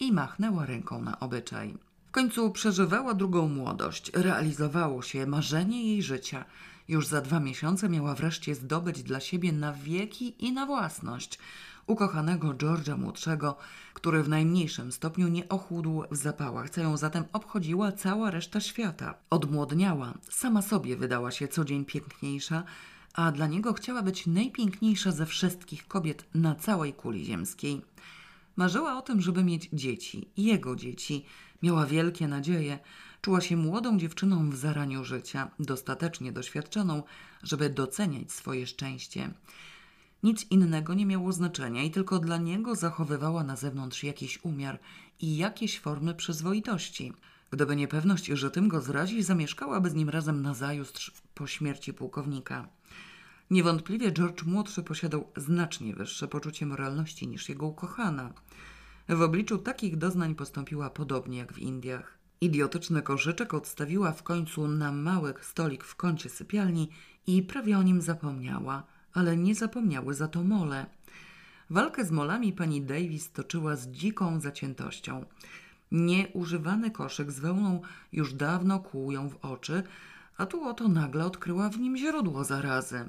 i 0.00 0.12
machnęła 0.12 0.66
ręką 0.66 1.02
na 1.02 1.20
obyczaj. 1.20 1.74
W 2.08 2.10
końcu 2.10 2.50
przeżywała 2.50 3.14
drugą 3.14 3.48
młodość, 3.48 4.10
realizowało 4.14 5.02
się 5.02 5.26
marzenie 5.26 5.86
jej 5.86 6.02
życia. 6.02 6.44
Już 6.88 7.06
za 7.06 7.20
dwa 7.20 7.40
miesiące 7.40 7.88
miała 7.88 8.14
wreszcie 8.14 8.54
zdobyć 8.54 9.02
dla 9.02 9.20
siebie 9.20 9.52
na 9.52 9.72
wieki 9.72 10.34
i 10.46 10.52
na 10.52 10.66
własność 10.66 11.38
ukochanego 11.90 12.48
George'a 12.48 12.98
młodszego, 12.98 13.56
który 13.94 14.22
w 14.22 14.28
najmniejszym 14.28 14.92
stopniu 14.92 15.28
nie 15.28 15.48
ochudł 15.48 16.02
w 16.10 16.16
zapałach, 16.16 16.70
co 16.70 16.80
ją 16.80 16.96
zatem 16.96 17.24
obchodziła 17.32 17.92
cała 17.92 18.30
reszta 18.30 18.60
świata. 18.60 19.14
Odmłodniała, 19.30 20.14
sama 20.30 20.62
sobie 20.62 20.96
wydała 20.96 21.30
się 21.30 21.48
co 21.48 21.64
dzień 21.64 21.84
piękniejsza, 21.84 22.62
a 23.14 23.32
dla 23.32 23.46
niego 23.46 23.72
chciała 23.72 24.02
być 24.02 24.26
najpiękniejsza 24.26 25.12
ze 25.12 25.26
wszystkich 25.26 25.88
kobiet 25.88 26.24
na 26.34 26.54
całej 26.54 26.92
kuli 26.92 27.24
ziemskiej. 27.24 27.82
Marzyła 28.56 28.98
o 28.98 29.02
tym, 29.02 29.20
żeby 29.20 29.44
mieć 29.44 29.68
dzieci, 29.72 30.28
jego 30.36 30.76
dzieci. 30.76 31.24
Miała 31.62 31.86
wielkie 31.86 32.28
nadzieje. 32.28 32.78
Czuła 33.20 33.40
się 33.40 33.56
młodą 33.56 33.98
dziewczyną 33.98 34.50
w 34.50 34.56
zaraniu 34.56 35.04
życia, 35.04 35.50
dostatecznie 35.58 36.32
doświadczoną, 36.32 37.02
żeby 37.42 37.70
doceniać 37.70 38.32
swoje 38.32 38.66
szczęście. 38.66 39.30
Nic 40.22 40.46
innego 40.50 40.94
nie 40.94 41.06
miało 41.06 41.32
znaczenia 41.32 41.82
i 41.82 41.90
tylko 41.90 42.18
dla 42.18 42.36
niego 42.36 42.74
zachowywała 42.74 43.44
na 43.44 43.56
zewnątrz 43.56 44.02
jakiś 44.04 44.44
umiar 44.44 44.78
i 45.20 45.36
jakieś 45.36 45.80
formy 45.80 46.14
przyzwoitości. 46.14 47.12
Gdyby 47.50 47.76
niepewność, 47.76 48.26
że 48.26 48.50
tym 48.50 48.68
go 48.68 48.80
zrazi, 48.80 49.22
zamieszkałaby 49.22 49.90
z 49.90 49.94
nim 49.94 50.08
razem 50.08 50.42
na 50.42 50.54
zajutrz 50.54 51.12
po 51.34 51.46
śmierci 51.46 51.94
pułkownika. 51.94 52.68
Niewątpliwie 53.50 54.12
George 54.12 54.42
młodszy 54.42 54.82
posiadał 54.82 55.28
znacznie 55.36 55.94
wyższe 55.94 56.28
poczucie 56.28 56.66
moralności 56.66 57.28
niż 57.28 57.48
jego 57.48 57.66
ukochana. 57.66 58.32
W 59.08 59.22
obliczu 59.22 59.58
takich 59.58 59.96
doznań 59.96 60.34
postąpiła 60.34 60.90
podobnie 60.90 61.38
jak 61.38 61.52
w 61.52 61.58
Indiach. 61.58 62.18
Idiotyczny 62.40 63.02
koszyczek 63.02 63.54
odstawiła 63.54 64.12
w 64.12 64.22
końcu 64.22 64.68
na 64.68 64.92
mały 64.92 65.34
stolik 65.40 65.84
w 65.84 65.96
kącie 65.96 66.28
sypialni 66.28 66.88
i 67.26 67.42
prawie 67.42 67.78
o 67.78 67.82
nim 67.82 68.00
zapomniała, 68.00 68.82
ale 69.14 69.36
nie 69.36 69.54
zapomniały 69.54 70.14
za 70.14 70.28
to 70.28 70.44
mole. 70.44 70.86
Walkę 71.70 72.04
z 72.04 72.10
molami 72.10 72.52
pani 72.52 72.82
Davis 72.82 73.32
toczyła 73.32 73.76
z 73.76 73.88
dziką 73.88 74.40
zaciętością. 74.40 75.24
Nieużywany 75.92 76.90
koszyk 76.90 77.30
z 77.30 77.40
wełną 77.40 77.80
już 78.12 78.34
dawno 78.34 78.80
kłuł 78.80 79.12
ją 79.12 79.28
w 79.28 79.44
oczy, 79.44 79.82
a 80.36 80.46
tu 80.46 80.64
oto 80.64 80.88
nagle 80.88 81.24
odkryła 81.24 81.68
w 81.68 81.78
nim 81.78 81.96
źródło 81.96 82.44
zarazy. 82.44 83.08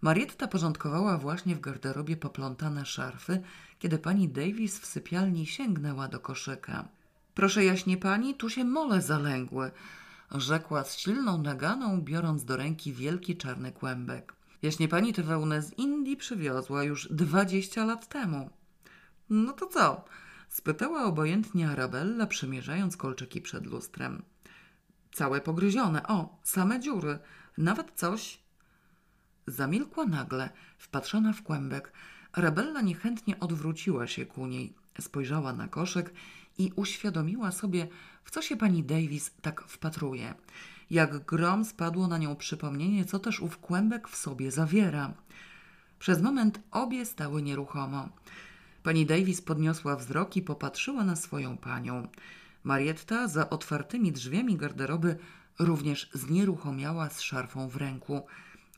Marietta 0.00 0.48
porządkowała 0.48 1.18
właśnie 1.18 1.56
w 1.56 1.60
garderobie 1.60 2.16
poplątane 2.16 2.86
szarfy, 2.86 3.42
kiedy 3.78 3.98
pani 3.98 4.28
Davis 4.28 4.78
w 4.78 4.86
sypialni 4.86 5.46
sięgnęła 5.46 6.08
do 6.08 6.20
koszyka. 6.20 6.88
Proszę 7.34 7.64
jaśnie 7.64 7.96
pani, 7.96 8.34
tu 8.34 8.50
się 8.50 8.64
mole 8.64 9.02
zalęgły, 9.02 9.70
rzekła 10.30 10.84
z 10.84 10.96
silną 10.96 11.42
naganą, 11.42 12.00
biorąc 12.00 12.44
do 12.44 12.56
ręki 12.56 12.92
wielki 12.92 13.36
czarny 13.36 13.72
kłębek. 13.72 14.34
Jaśnie 14.62 14.88
pani 14.88 15.12
tę 15.12 15.22
wełnę 15.22 15.62
z 15.62 15.78
Indii 15.78 16.16
przywiozła 16.16 16.84
już 16.84 17.08
dwadzieścia 17.12 17.84
lat 17.84 18.08
temu. 18.08 18.50
No 19.30 19.52
to 19.52 19.66
co? 19.66 20.04
spytała 20.48 21.04
obojętnie 21.04 21.68
Arabella, 21.68 22.26
przymierzając 22.26 22.96
kolczyki 22.96 23.40
przed 23.40 23.66
lustrem. 23.66 24.22
Całe 25.12 25.40
pogryzione, 25.40 26.06
o, 26.06 26.38
same 26.42 26.80
dziury, 26.80 27.18
nawet 27.58 27.92
coś. 27.94 28.40
Zamilkła 29.46 30.06
nagle, 30.06 30.50
wpatrzona 30.78 31.32
w 31.32 31.42
kłębek. 31.42 31.92
Arabella 32.32 32.80
niechętnie 32.80 33.40
odwróciła 33.40 34.06
się 34.06 34.26
ku 34.26 34.46
niej, 34.46 34.74
spojrzała 35.00 35.52
na 35.52 35.68
koszek 35.68 36.14
i 36.58 36.72
uświadomiła 36.76 37.52
sobie, 37.52 37.88
w 38.24 38.30
co 38.30 38.42
się 38.42 38.56
pani 38.56 38.84
Davis 38.84 39.30
tak 39.40 39.62
wpatruje. 39.62 40.34
Jak 40.92 41.24
grom 41.24 41.64
spadło 41.64 42.08
na 42.08 42.18
nią 42.18 42.36
przypomnienie, 42.36 43.04
co 43.04 43.18
też 43.18 43.40
ów 43.40 43.58
kłębek 43.58 44.08
w 44.08 44.16
sobie 44.16 44.50
zawiera. 44.50 45.14
Przez 45.98 46.22
moment 46.22 46.60
obie 46.70 47.06
stały 47.06 47.42
nieruchomo. 47.42 48.08
Pani 48.82 49.06
Davis 49.06 49.42
podniosła 49.42 49.96
wzrok 49.96 50.36
i 50.36 50.42
popatrzyła 50.42 51.04
na 51.04 51.16
swoją 51.16 51.56
panią. 51.56 52.08
Marietta 52.64 53.28
za 53.28 53.50
otwartymi 53.50 54.12
drzwiami 54.12 54.56
garderoby 54.56 55.16
również 55.58 56.10
znieruchomiała 56.14 57.10
z 57.10 57.20
szarfą 57.20 57.68
w 57.68 57.76
ręku. 57.76 58.26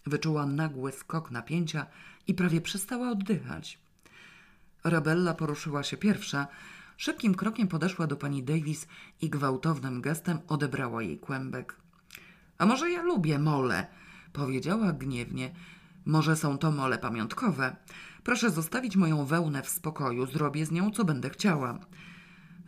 Wyczuła 0.07 0.47
nagły 0.47 0.93
skok 0.93 1.31
napięcia 1.31 1.87
i 2.27 2.35
prawie 2.35 2.61
przestała 2.61 3.11
oddychać. 3.11 3.79
Rabella 4.85 5.35
poruszyła 5.35 5.83
się 5.83 5.97
pierwsza, 5.97 6.47
szybkim 6.97 7.35
krokiem 7.35 7.69
podeszła 7.69 8.07
do 8.07 8.17
pani 8.17 8.43
Davis 8.43 8.87
i 9.21 9.31
gwałtownym 9.31 10.01
gestem 10.01 10.39
odebrała 10.49 11.03
jej 11.03 11.19
kłębek. 11.19 11.84
A 12.59 12.67
może 12.67 12.91
ja 12.91 13.03
lubię 13.03 13.39
mole? 13.39 13.87
powiedziała 14.33 14.93
gniewnie. 14.93 15.55
Może 16.05 16.37
są 16.37 16.59
to 16.59 16.73
mole 16.73 16.99
pamiątkowe. 16.99 17.77
Proszę 18.25 18.51
zostawić 18.51 18.97
moją 18.97 19.25
wełnę 19.25 19.63
w 19.63 19.69
spokoju, 19.69 20.27
zrobię 20.27 20.67
z 20.67 20.71
nią, 20.71 20.91
co 20.91 21.05
będę 21.05 21.31
chciała. 21.31 21.79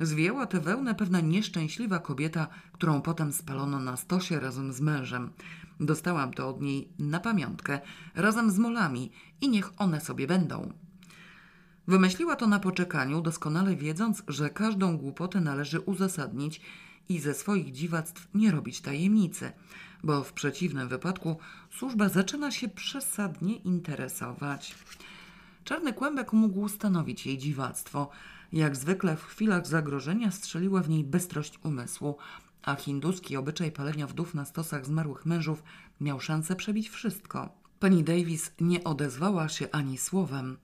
Zwijała 0.01 0.47
tę 0.47 0.61
wełnę 0.61 0.95
pewna 0.95 1.21
nieszczęśliwa 1.21 1.99
kobieta, 1.99 2.47
którą 2.73 3.03
potem 3.03 3.33
spalono 3.33 3.79
na 3.81 3.97
stosie 3.97 4.41
razem 4.41 4.73
z 4.73 4.81
mężem. 4.81 5.31
Dostałam 5.81 6.33
to 6.33 6.49
od 6.49 6.61
niej 6.61 6.89
na 6.99 7.21
pamiątkę, 7.21 7.81
razem 8.15 8.51
z 8.51 8.59
molami 8.59 9.13
i 9.41 9.49
niech 9.49 9.73
one 9.81 10.01
sobie 10.01 10.27
będą. 10.27 10.73
Wymyśliła 11.89 12.37
to 12.37 12.47
na 12.47 12.59
poczekaniu, 12.59 13.21
doskonale 13.21 13.77
wiedząc, 13.77 14.23
że 14.29 14.51
każdą 14.51 14.97
głupotę 14.99 15.41
należy 15.41 15.81
uzasadnić 15.81 16.61
i 17.09 17.21
ze 17.21 17.35
swoich 17.35 17.73
dziwactw 17.73 18.29
nie 18.35 18.51
robić 18.51 18.81
tajemnicy, 18.81 19.53
bo 20.05 20.25
w 20.25 20.33
przeciwnym 20.33 20.89
wypadku 20.89 21.37
służba 21.71 22.09
zaczyna 22.09 22.51
się 22.51 22.69
przesadnie 22.69 23.57
interesować. 23.57 24.75
Czarny 25.65 25.93
kłębek 25.93 26.33
mógł 26.33 26.69
stanowić 26.69 27.27
jej 27.27 27.39
dziwactwo. 27.39 28.11
Jak 28.53 28.77
zwykle 28.77 29.17
w 29.17 29.25
chwilach 29.25 29.67
zagrożenia 29.67 30.31
strzeliła 30.31 30.83
w 30.83 30.89
niej 30.89 31.05
bystrość 31.05 31.59
umysłu, 31.65 32.17
a 32.63 32.75
hinduski 32.75 33.37
obyczaj 33.37 33.73
palenia 33.73 34.07
wdów 34.07 34.35
na 34.35 34.45
stosach 34.45 34.87
zmarłych 34.87 35.27
mężów 35.27 35.63
miał 36.01 36.21
szansę 36.21 36.57
przebić 36.57 36.89
wszystko. 36.89 37.49
Pani 37.81 38.05
Davis 38.05 38.53
nie 38.61 38.85
odezwała 38.85 39.49
się 39.49 39.69
ani 39.73 39.99
słowem. 39.99 40.57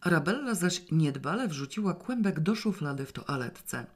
Arabella 0.00 0.54
zaś 0.54 0.82
niedbale 0.92 1.48
wrzuciła 1.48 1.94
kłębek 1.94 2.40
do 2.40 2.54
szuflady 2.54 3.06
w 3.06 3.12
toaletce. 3.12 3.86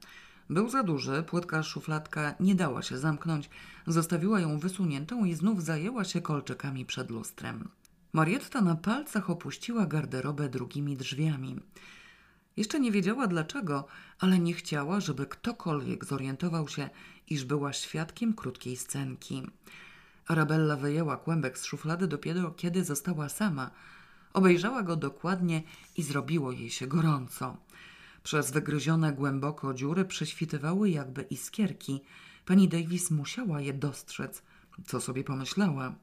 Był 0.49 0.69
za 0.69 0.83
duży, 0.83 1.23
płytka 1.23 1.63
szufladka 1.63 2.35
nie 2.39 2.55
dała 2.55 2.81
się 2.81 2.97
zamknąć, 2.97 3.49
zostawiła 3.87 4.39
ją 4.39 4.59
wysuniętą 4.59 5.25
i 5.25 5.33
znów 5.33 5.63
zajęła 5.63 6.03
się 6.03 6.21
kolczykami 6.21 6.85
przed 6.85 7.11
lustrem. 7.11 7.69
Marietta 8.13 8.61
na 8.61 8.75
palcach 8.75 9.29
opuściła 9.29 9.85
garderobę 9.85 10.49
drugimi 10.49 10.97
drzwiami. 10.97 11.59
Jeszcze 12.57 12.79
nie 12.79 12.91
wiedziała 12.91 13.27
dlaczego, 13.27 13.87
ale 14.19 14.39
nie 14.39 14.53
chciała, 14.53 14.99
żeby 14.99 15.25
ktokolwiek 15.25 16.05
zorientował 16.05 16.67
się, 16.67 16.89
iż 17.29 17.45
była 17.45 17.73
świadkiem 17.73 18.33
krótkiej 18.33 18.77
scenki. 18.77 19.43
Arabella 20.27 20.75
wyjęła 20.75 21.17
kłębek 21.17 21.57
z 21.57 21.65
szuflady 21.65 22.07
dopiero 22.07 22.51
kiedy 22.51 22.83
została 22.83 23.29
sama. 23.29 23.71
Obejrzała 24.33 24.83
go 24.83 24.95
dokładnie 24.95 25.63
i 25.97 26.03
zrobiło 26.03 26.51
jej 26.51 26.69
się 26.69 26.87
gorąco. 26.87 27.57
Przez 28.25 28.51
wygryzione 28.51 29.13
głęboko 29.13 29.73
dziury 29.73 30.05
prześwitywały 30.05 30.89
jakby 30.89 31.21
iskierki. 31.21 32.01
Pani 32.45 32.67
Davis 32.67 33.11
musiała 33.11 33.61
je 33.61 33.73
dostrzec. 33.73 34.43
Co 34.85 35.01
sobie 35.01 35.23
pomyślała? 35.23 35.95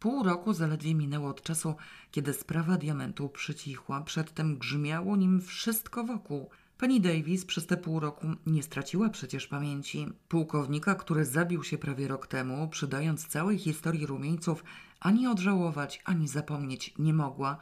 Pół 0.00 0.22
roku 0.22 0.52
zaledwie 0.52 0.94
minęło 0.94 1.28
od 1.28 1.42
czasu, 1.42 1.74
kiedy 2.10 2.32
sprawa 2.32 2.76
diamentu 2.76 3.28
przycichła. 3.28 4.00
Przedtem 4.00 4.58
grzmiało 4.58 5.16
nim 5.16 5.40
wszystko 5.40 6.04
wokół. 6.04 6.50
Pani 6.78 7.00
Davis 7.00 7.44
przez 7.44 7.66
te 7.66 7.76
pół 7.76 8.00
roku 8.00 8.26
nie 8.46 8.62
straciła 8.62 9.08
przecież 9.08 9.46
pamięci. 9.46 10.06
Pułkownika, 10.28 10.94
który 10.94 11.24
zabił 11.24 11.64
się 11.64 11.78
prawie 11.78 12.08
rok 12.08 12.26
temu, 12.26 12.68
przydając 12.68 13.26
całej 13.26 13.58
historii 13.58 14.06
rumieńców, 14.06 14.64
ani 15.00 15.26
odżałować, 15.26 16.02
ani 16.04 16.28
zapomnieć 16.28 16.94
nie 16.98 17.14
mogła. 17.14 17.58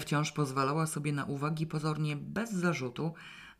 Wciąż 0.00 0.32
pozwalała 0.32 0.86
sobie 0.86 1.12
na 1.12 1.24
uwagi 1.24 1.66
pozornie 1.66 2.16
bez 2.16 2.52
zarzutu, 2.52 3.14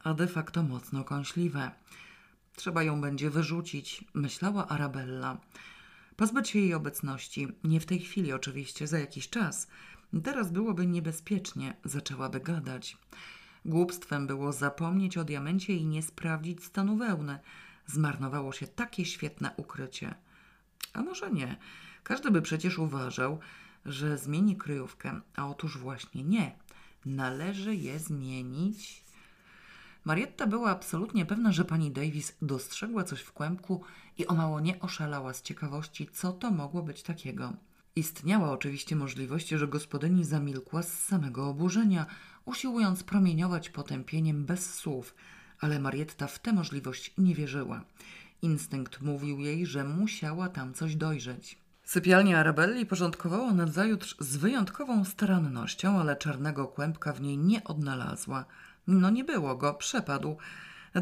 a 0.04 0.14
de 0.14 0.26
facto 0.26 0.62
mocno 0.62 1.04
kąśliwe. 1.04 1.70
Trzeba 2.56 2.82
ją 2.82 3.00
będzie 3.00 3.30
wyrzucić, 3.30 4.04
myślała 4.14 4.68
Arabella. 4.68 5.36
Pozbyć 6.16 6.48
się 6.48 6.58
jej 6.58 6.74
obecności, 6.74 7.48
nie 7.64 7.80
w 7.80 7.86
tej 7.86 7.98
chwili 7.98 8.32
oczywiście, 8.32 8.86
za 8.86 8.98
jakiś 8.98 9.28
czas. 9.28 9.68
Teraz 10.24 10.52
byłoby 10.52 10.86
niebezpiecznie, 10.86 11.76
zaczęłaby 11.84 12.40
gadać. 12.40 12.96
Głupstwem 13.64 14.26
było 14.26 14.52
zapomnieć 14.52 15.18
o 15.18 15.24
diamencie 15.24 15.76
i 15.76 15.86
nie 15.86 16.02
sprawdzić 16.02 16.64
stanu 16.64 16.96
wełny. 16.96 17.38
zmarnowało 17.86 18.52
się 18.52 18.66
takie 18.66 19.04
świetne 19.04 19.50
ukrycie. 19.56 20.14
A 20.92 21.02
może 21.02 21.30
nie? 21.30 21.56
Każdy 22.02 22.30
by 22.30 22.42
przecież 22.42 22.78
uważał, 22.78 23.38
że 23.84 24.18
zmieni 24.18 24.56
kryjówkę, 24.56 25.20
a 25.36 25.48
otóż 25.48 25.78
właśnie 25.78 26.24
nie. 26.24 26.56
Należy 27.06 27.74
je 27.74 27.98
zmienić. 27.98 29.04
Marietta 30.04 30.46
była 30.46 30.70
absolutnie 30.70 31.26
pewna, 31.26 31.52
że 31.52 31.64
pani 31.64 31.90
Davis 31.90 32.36
dostrzegła 32.42 33.04
coś 33.04 33.20
w 33.20 33.32
kłębku 33.32 33.82
i 34.18 34.26
o 34.26 34.34
mało 34.34 34.60
nie 34.60 34.80
oszalała 34.80 35.32
z 35.32 35.42
ciekawości, 35.42 36.08
co 36.12 36.32
to 36.32 36.50
mogło 36.50 36.82
być 36.82 37.02
takiego. 37.02 37.52
Istniała 37.96 38.50
oczywiście 38.52 38.96
możliwość, 38.96 39.48
że 39.48 39.68
gospodyni 39.68 40.24
zamilkła 40.24 40.82
z 40.82 40.98
samego 40.98 41.48
oburzenia, 41.48 42.06
usiłując 42.44 43.02
promieniować 43.02 43.70
potępieniem 43.70 44.44
bez 44.44 44.74
słów, 44.74 45.14
ale 45.60 45.80
Marietta 45.80 46.26
w 46.26 46.38
tę 46.38 46.52
możliwość 46.52 47.14
nie 47.18 47.34
wierzyła. 47.34 47.84
Instynkt 48.42 49.00
mówił 49.00 49.40
jej, 49.40 49.66
że 49.66 49.84
musiała 49.84 50.48
tam 50.48 50.74
coś 50.74 50.96
dojrzeć. 50.96 51.58
Sypialnia 51.84 52.38
Arabelli 52.38 52.86
porządkowała 52.86 53.52
nazajutrz 53.52 54.16
z 54.18 54.36
wyjątkową 54.36 55.04
starannością, 55.04 56.00
ale 56.00 56.16
czarnego 56.16 56.68
kłębka 56.68 57.12
w 57.12 57.20
niej 57.20 57.38
nie 57.38 57.64
odnalazła. 57.64 58.44
No 58.86 59.10
nie 59.10 59.24
było 59.24 59.56
go, 59.56 59.74
przepadł. 59.74 60.36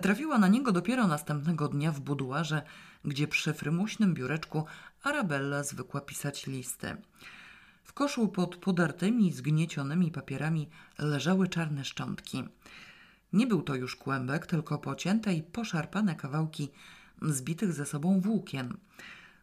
Trafiła 0.03 0.39
na 0.39 0.49
niego 0.49 0.73
dopiero 0.73 1.07
następnego 1.07 1.69
dnia 1.69 1.93
w 1.93 2.01
buduarze, 2.01 2.63
gdzie 3.05 3.29
przy 3.29 3.55
frymuśnym 3.55 4.15
biureczku 4.15 4.65
Arabella 5.03 5.63
zwykła 5.63 6.01
pisać 6.01 6.47
listy. 6.47 6.97
W 7.85 7.93
koszu 7.93 8.29
pod 8.29 8.57
podartymi, 8.57 9.33
zgniecionymi 9.33 10.11
papierami 10.11 10.69
leżały 10.99 11.49
czarne 11.49 11.85
szczątki. 11.85 12.45
Nie 13.33 13.47
był 13.47 13.63
to 13.63 13.75
już 13.75 13.97
kłębek, 13.97 14.47
tylko 14.47 14.79
pocięte 14.79 15.35
i 15.35 15.43
poszarpane 15.43 16.15
kawałki 16.15 16.69
zbitych 17.23 17.73
ze 17.73 17.87
sobą 17.87 18.21
włókien. 18.21 18.77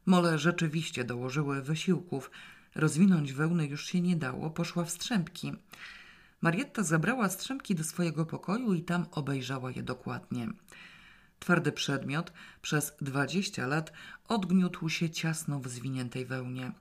Mole 0.06 0.40
rzeczywiście 0.40 1.04
dołożyły 1.04 1.62
wysiłków. 1.62 2.32
Rozwinąć 2.76 3.34
wełny 3.34 3.68
już 3.68 3.86
się 3.86 4.02
nie 4.02 4.16
dało, 4.16 4.50
poszła 4.50 4.84
w 4.84 4.90
strzępki. 4.90 5.54
Marietta 6.42 6.84
zabrała 6.84 7.30
strzępki 7.30 7.76
do 7.76 7.84
swojego 7.84 8.26
pokoju 8.26 8.74
i 8.74 8.82
tam 8.82 9.06
obejrzała 9.12 9.72
je 9.72 9.84
dokładnie. 9.84 10.48
Twardy 11.40 11.72
przedmiot 11.72 12.34
przez 12.62 12.94
dwadzieścia 13.02 13.68
lat 13.68 13.94
odgniótł 14.28 14.90
się 14.90 15.10
ciasno 15.10 15.60
w 15.60 15.68
zwiniętej 15.68 16.26
wełnie. 16.26 16.72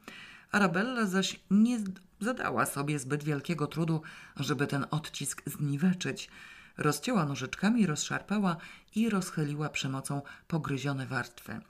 Arabella 0.53 1.07
zaś 1.07 1.41
nie 1.51 1.79
zadała 2.21 2.67
sobie 2.67 2.99
zbyt 2.99 3.25
wielkiego 3.25 3.67
trudu, 3.67 4.03
żeby 4.37 4.67
ten 4.67 4.87
odcisk 4.91 5.43
zniweczyć. 5.47 6.31
Rozcięła 6.77 7.25
nożyczkami, 7.25 7.87
rozszarpała 7.87 8.57
i 8.95 9.11
rozchyliła 9.11 9.69
przemocą 9.69 10.23
pogryzione 10.49 11.07
warstwy. 11.07 11.61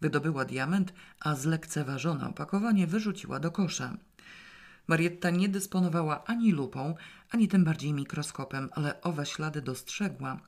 Wydobyła 0.00 0.44
diament, 0.44 0.92
a 1.20 1.34
zlekceważone 1.34 2.28
opakowanie 2.28 2.86
wyrzuciła 2.86 3.40
do 3.40 3.50
kosza. 3.50 3.96
Marietta 4.90 5.30
nie 5.30 5.48
dysponowała 5.48 6.24
ani 6.24 6.52
lupą, 6.52 6.94
ani 7.30 7.48
tym 7.48 7.64
bardziej 7.64 7.92
mikroskopem, 7.92 8.68
ale 8.72 9.00
owe 9.00 9.26
ślady 9.26 9.62
dostrzegła. 9.62 10.40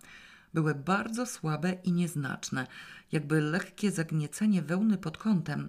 Były 0.54 0.74
bardzo 0.74 1.26
słabe 1.26 1.72
i 1.84 1.92
nieznaczne, 1.92 2.66
jakby 3.12 3.40
lekkie 3.40 3.90
zagniecenie 3.90 4.62
wełny 4.62 4.98
pod 4.98 5.18
kątem, 5.18 5.68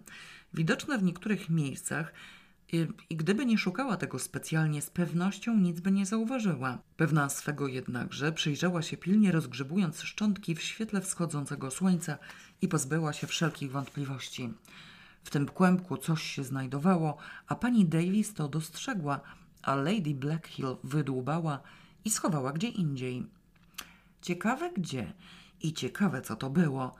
widoczne 0.53 0.97
w 0.97 1.03
niektórych 1.03 1.49
miejscach 1.49 2.13
i, 2.71 2.87
i 3.09 3.15
gdyby 3.15 3.45
nie 3.45 3.57
szukała 3.57 3.97
tego 3.97 4.19
specjalnie, 4.19 4.81
z 4.81 4.89
pewnością 4.89 5.57
nic 5.57 5.79
by 5.79 5.91
nie 5.91 6.05
zauważyła. 6.05 6.77
Pewna 6.97 7.29
swego 7.29 7.67
jednakże 7.67 8.31
przyjrzała 8.31 8.81
się 8.81 8.97
pilnie, 8.97 9.31
rozgrzebując 9.31 10.01
szczątki 10.01 10.55
w 10.55 10.61
świetle 10.61 11.01
wschodzącego 11.01 11.71
słońca 11.71 12.17
i 12.61 12.67
pozbyła 12.67 13.13
się 13.13 13.27
wszelkich 13.27 13.71
wątpliwości. 13.71 14.53
W 15.23 15.29
tym 15.29 15.45
kłębku 15.45 15.97
coś 15.97 16.23
się 16.23 16.43
znajdowało, 16.43 17.17
a 17.47 17.55
pani 17.55 17.85
Davis 17.85 18.33
to 18.33 18.47
dostrzegła, 18.47 19.19
a 19.61 19.75
Lady 19.75 20.13
Blackhill 20.13 20.77
wydłubała 20.83 21.59
i 22.05 22.09
schowała 22.09 22.51
gdzie 22.51 22.67
indziej. 22.67 23.27
Ciekawe 24.21 24.71
gdzie 24.77 25.13
i 25.61 25.73
ciekawe 25.73 26.21
co 26.21 26.35
to 26.35 26.49
było. 26.49 26.95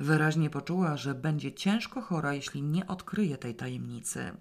Wyraźnie 0.00 0.50
poczuła, 0.50 0.96
że 0.96 1.14
będzie 1.14 1.52
ciężko 1.52 2.02
chora, 2.02 2.34
jeśli 2.34 2.62
nie 2.62 2.86
odkryje 2.86 3.38
tej 3.38 3.54
tajemnicy. 3.54 4.36